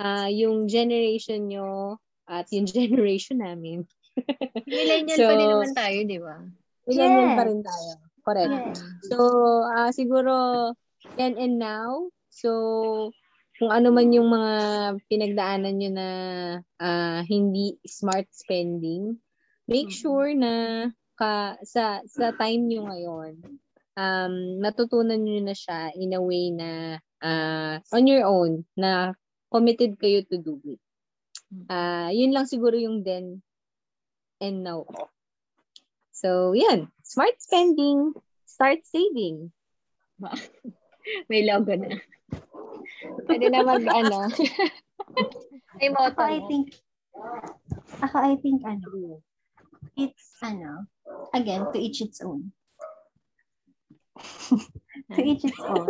ah 0.00 0.28
yung 0.32 0.70
generation 0.72 1.52
nyo 1.52 2.00
at 2.24 2.48
yung 2.48 2.64
generation 2.72 3.44
namin. 3.44 3.84
Millennial 4.64 5.18
So, 5.20 5.24
pa 5.28 5.34
din 5.36 5.50
naman 5.52 5.72
tayo, 5.76 5.98
di 6.06 6.18
ba? 6.20 6.36
Millennial 6.88 7.28
Yes. 7.28 7.36
pa 7.36 7.42
rin 7.44 7.60
tayo. 7.60 7.90
Correct. 8.22 8.52
Yes. 8.54 8.80
So, 9.10 9.16
ah 9.68 9.90
siguro, 9.92 10.32
then 11.16 11.36
and 11.38 11.58
now, 11.58 12.08
so, 12.30 13.12
kung 13.60 13.70
ano 13.70 13.92
man 13.94 14.10
yung 14.10 14.26
mga 14.32 14.52
pinagdaanan 15.06 15.74
nyo 15.78 15.90
na 15.92 16.08
ah, 16.82 17.20
hindi 17.26 17.78
smart 17.86 18.26
spending, 18.32 19.18
make 19.70 19.92
Mhm. 19.92 20.00
sure 20.02 20.30
na 20.34 20.52
ka, 21.14 21.60
sa, 21.62 22.02
sa 22.08 22.34
time 22.34 22.66
nyo 22.66 22.90
ngayon, 22.90 23.32
um, 23.94 24.34
natutunan 24.58 25.20
nyo 25.20 25.38
na 25.44 25.54
siya 25.54 25.94
in 25.94 26.16
a 26.16 26.20
way 26.22 26.50
na 26.50 26.98
ah, 27.22 27.78
on 27.94 28.04
your 28.08 28.26
own, 28.26 28.66
na 28.74 29.14
committed 29.52 29.94
kayo 30.00 30.26
to 30.26 30.40
do 30.40 30.58
it. 30.66 30.80
Ah, 31.70 32.10
yun 32.10 32.32
lang 32.34 32.48
siguro 32.48 32.74
yung 32.74 33.04
then 33.06 33.38
and 34.42 34.66
now. 34.66 34.82
So, 36.10 36.52
yan. 36.56 36.90
Smart 37.06 37.38
spending. 37.38 38.16
Start 38.42 38.82
saving. 38.88 39.52
May 41.28 41.42
logo 41.46 41.74
na. 41.74 41.98
Pwede 43.26 43.46
na 43.50 43.62
mag, 43.66 43.84
ano. 43.86 44.30
May 45.78 45.88
motto 45.90 46.20
Ako, 46.20 46.22
I 46.22 46.38
think, 46.46 46.66
ako, 48.02 48.16
I 48.18 48.34
think, 48.38 48.60
ano, 48.64 49.20
it's, 49.96 50.36
ano, 50.42 50.86
again, 51.34 51.66
to 51.72 51.78
each 51.78 52.00
its 52.00 52.20
own. 52.20 52.52
to 55.16 55.20
each 55.20 55.44
its 55.44 55.60
own. 55.60 55.88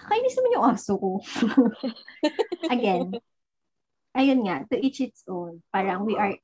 Kainis 0.00 0.34
naman 0.36 0.54
yung 0.56 0.66
aso 0.66 0.96
ko. 0.96 1.20
again, 2.74 3.14
ayun 4.16 4.40
nga, 4.48 4.64
to 4.72 4.76
each 4.80 5.00
its 5.00 5.22
own. 5.28 5.62
Parang 5.70 6.08
we 6.08 6.16
are, 6.16 6.34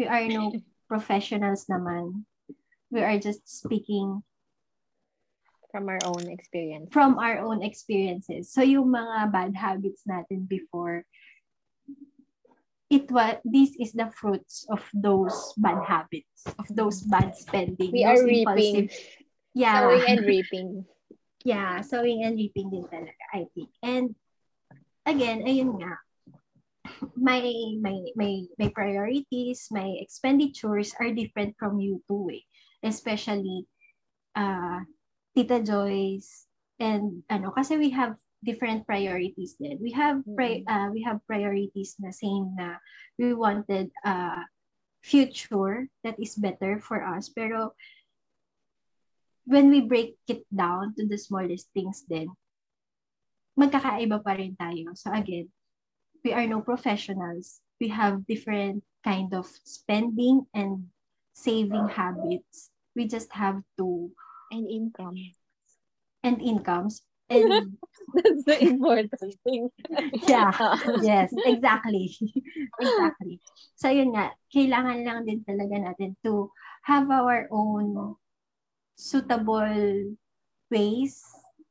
we 0.00 0.08
are 0.08 0.26
no 0.26 0.50
professionals 0.88 1.68
naman. 1.70 2.24
We 2.90 3.02
are 3.02 3.18
just 3.18 3.44
speaking 3.46 4.22
From 5.76 5.92
our 5.92 6.00
own 6.08 6.32
experience. 6.32 6.88
from 6.88 7.20
our 7.20 7.44
own 7.44 7.60
experiences. 7.60 8.48
So 8.48 8.64
yung 8.64 8.88
mga 8.96 9.28
bad 9.28 9.52
habits 9.52 10.08
natin 10.08 10.48
before, 10.48 11.04
it 12.88 13.12
was 13.12 13.36
this 13.44 13.76
is 13.76 13.92
the 13.92 14.08
fruits 14.08 14.64
of 14.72 14.80
those 14.96 15.52
bad 15.60 15.84
habits, 15.84 16.48
of 16.56 16.64
those 16.72 17.04
bad 17.04 17.36
spending. 17.36 17.92
We 17.92 18.08
are 18.08 18.24
reaping. 18.24 18.88
Yeah. 19.52 19.84
Sowing 19.84 20.04
and 20.08 20.20
reaping. 20.24 20.68
Yeah, 21.46 21.78
sowing 21.84 22.24
and 22.26 22.34
reaping 22.34 22.74
din 22.74 22.90
talaga, 22.90 23.22
I 23.30 23.46
think. 23.54 23.70
And 23.78 24.18
again, 25.06 25.46
ayun 25.46 25.78
nga, 25.78 25.94
my 27.14 27.38
my 27.78 27.96
my 28.18 28.50
my 28.58 28.68
priorities, 28.74 29.70
my 29.70 29.94
expenditures 30.02 30.90
are 30.98 31.14
different 31.14 31.54
from 31.54 31.78
you 31.78 32.02
too 32.10 32.34
eh. 32.34 32.42
Especially 32.82 33.70
uh 34.34 34.82
Tita 35.36 35.60
Joyce, 35.60 36.48
and 36.80 37.20
ano, 37.28 37.52
kasi 37.52 37.76
we 37.76 37.92
have 37.92 38.16
different 38.40 38.88
priorities 38.88 39.60
din. 39.60 39.76
We 39.84 39.92
have 39.92 40.24
pri- 40.32 40.64
uh, 40.64 40.88
we 40.96 41.04
have 41.04 41.20
priorities 41.28 41.92
na 42.00 42.08
same 42.08 42.56
na 42.56 42.80
we 43.20 43.36
wanted 43.36 43.92
a 44.00 44.48
future 45.04 45.92
that 46.08 46.16
is 46.16 46.40
better 46.40 46.80
for 46.80 47.04
us. 47.04 47.28
Pero 47.28 47.76
when 49.44 49.68
we 49.68 49.84
break 49.84 50.16
it 50.24 50.48
down 50.48 50.96
to 50.96 51.04
the 51.04 51.20
smallest 51.20 51.68
things 51.76 52.00
din, 52.08 52.32
magkakaiba 53.60 54.24
pa 54.24 54.40
rin 54.40 54.56
tayo. 54.56 54.96
So 54.96 55.12
again, 55.12 55.52
we 56.24 56.32
are 56.32 56.48
no 56.48 56.64
professionals. 56.64 57.60
We 57.76 57.92
have 57.92 58.24
different 58.24 58.84
kind 59.04 59.36
of 59.36 59.48
spending 59.68 60.48
and 60.56 60.88
saving 61.36 61.92
habits. 61.92 62.72
We 62.96 63.04
just 63.04 63.28
have 63.36 63.60
to 63.76 64.08
And 64.56 64.64
income. 64.72 65.20
and 66.24 66.40
incomes 66.40 67.04
and 67.28 67.76
That's 68.16 68.44
the 68.48 68.56
important 68.62 69.12
thing. 69.44 69.68
yeah 70.28 70.54
yes 71.02 71.28
exactly 71.44 72.16
exactly 72.80 73.36
so 73.76 73.92
yun 73.92 74.16
nga 74.16 74.32
kailangan 74.48 75.04
lang 75.04 75.28
din 75.28 75.44
talaga 75.44 75.76
natin 75.92 76.16
to 76.24 76.48
have 76.88 77.10
our 77.12 77.50
own 77.52 78.16
suitable 78.96 80.16
ways 80.72 81.20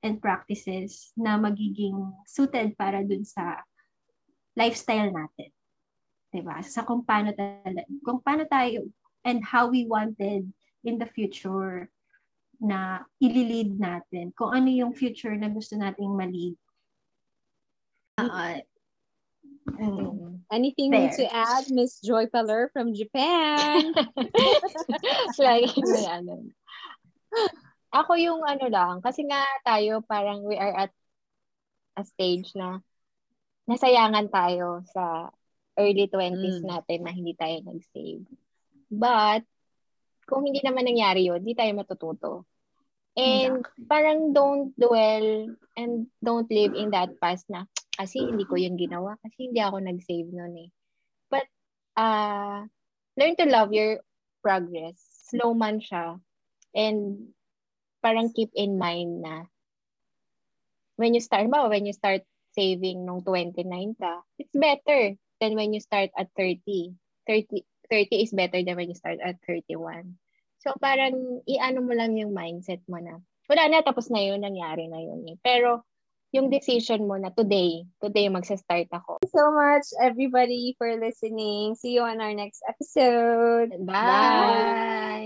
and 0.05 0.21
practices 0.21 1.09
na 1.17 1.41
magiging 1.41 1.97
suited 2.29 2.77
para 2.77 3.01
dun 3.01 3.25
sa 3.25 3.65
lifestyle 4.53 5.09
natin. 5.09 5.49
'Di 6.29 6.41
ba? 6.45 6.61
Sa 6.61 6.85
kung 6.85 7.01
paano 7.01 7.33
talaga, 7.33 7.81
kung 8.05 8.21
paano 8.21 8.45
tayo 8.45 8.85
and 9.25 9.41
how 9.41 9.65
we 9.65 9.89
wanted 9.89 10.45
in 10.85 10.95
the 11.01 11.09
future 11.09 11.89
na 12.61 13.03
ililid 13.19 13.75
natin. 13.77 14.31
Kung 14.35 14.51
ano 14.53 14.67
yung 14.69 14.93
future 14.93 15.33
na 15.35 15.49
gusto 15.49 15.75
nating 15.75 16.11
malid. 16.15 16.55
Uh, 18.15 18.61
Mm. 19.65 20.45
Anything 20.53 20.93
There. 20.93 21.09
to 21.09 21.25
add, 21.25 21.65
Miss 21.73 21.97
Joy 21.97 22.29
Peller 22.29 22.69
from 22.69 22.93
Japan? 22.93 23.97
Lagi 25.41 25.73
may 25.81 26.05
ano. 26.05 26.45
Ako 27.89 28.13
yung 28.13 28.45
ano 28.45 28.65
lang, 28.69 29.01
kasi 29.01 29.25
nga 29.25 29.41
tayo 29.65 30.05
parang 30.05 30.45
we 30.45 30.53
are 30.53 30.85
at 30.85 30.93
a 31.97 32.05
stage 32.05 32.53
na 32.53 32.77
nasayangan 33.65 34.29
tayo 34.29 34.85
sa 34.93 35.33
early 35.73 36.05
20s 36.13 36.61
Mm. 36.61 36.69
natin 36.69 36.99
na 37.01 37.11
hindi 37.11 37.33
tayo 37.33 37.57
nag-save. 37.65 38.21
But, 38.93 39.49
kung 40.25 40.45
hindi 40.45 40.61
naman 40.61 40.89
nangyari 40.89 41.29
yun, 41.29 41.41
hindi 41.41 41.55
tayo 41.57 41.71
matututo. 41.77 42.31
And 43.15 43.63
parang 43.87 44.35
don't 44.35 44.75
dwell 44.75 45.55
and 45.79 46.11
don't 46.19 46.51
live 46.51 46.75
in 46.75 46.91
that 46.91 47.15
past 47.23 47.47
na 47.47 47.63
kasi 47.95 48.19
hindi 48.19 48.43
ko 48.43 48.59
yun 48.59 48.75
ginawa 48.75 49.15
kasi 49.23 49.47
hindi 49.47 49.63
ako 49.63 49.79
nag-save 49.79 50.29
nun 50.35 50.67
eh. 50.67 50.69
But, 51.31 51.47
uh, 51.95 52.67
learn 53.15 53.39
to 53.39 53.47
love 53.47 53.71
your 53.71 54.03
progress. 54.43 54.99
Slow 55.31 55.55
man 55.55 55.79
siya. 55.79 56.19
And 56.75 57.31
parang 58.03 58.35
keep 58.35 58.51
in 58.51 58.75
mind 58.75 59.23
na 59.23 59.47
when 60.99 61.15
you 61.15 61.23
start, 61.23 61.47
ba, 61.47 61.71
when 61.71 61.87
you 61.87 61.95
start 61.95 62.27
saving 62.51 63.07
nung 63.07 63.23
29 63.23 63.63
ka, 63.95 64.23
it's 64.35 64.51
better 64.51 65.15
than 65.39 65.55
when 65.55 65.71
you 65.71 65.79
start 65.79 66.11
at 66.19 66.27
30. 66.35 66.95
30, 67.27 67.63
30 67.89 68.23
is 68.23 68.33
better 68.33 68.61
than 68.63 68.75
when 68.75 68.89
you 68.89 68.97
start 68.97 69.19
at 69.23 69.37
31. 69.47 70.17
So 70.65 70.73
parang 70.81 71.45
i-ano 71.45 71.79
mo 71.85 71.93
lang 71.93 72.17
yung 72.17 72.33
mindset 72.33 72.81
mo 72.89 72.97
na, 72.97 73.21
wala 73.45 73.63
na, 73.69 73.85
tapos 73.85 74.09
na 74.09 74.21
yun, 74.21 74.41
nangyari 74.41 74.89
na 74.89 74.97
yun 74.97 75.21
eh. 75.29 75.37
Pero 75.45 75.85
yung 76.33 76.49
decision 76.51 77.07
mo 77.07 77.15
na 77.15 77.31
today, 77.31 77.85
today 78.01 78.27
magsa-start 78.27 78.91
ako. 78.91 79.23
so 79.29 79.53
much, 79.55 79.87
everybody, 80.01 80.75
for 80.75 80.91
listening. 80.99 81.75
See 81.79 81.95
you 81.95 82.03
on 82.03 82.19
our 82.19 82.33
next 82.33 82.59
episode. 82.67 83.71
Bye! 83.85 85.23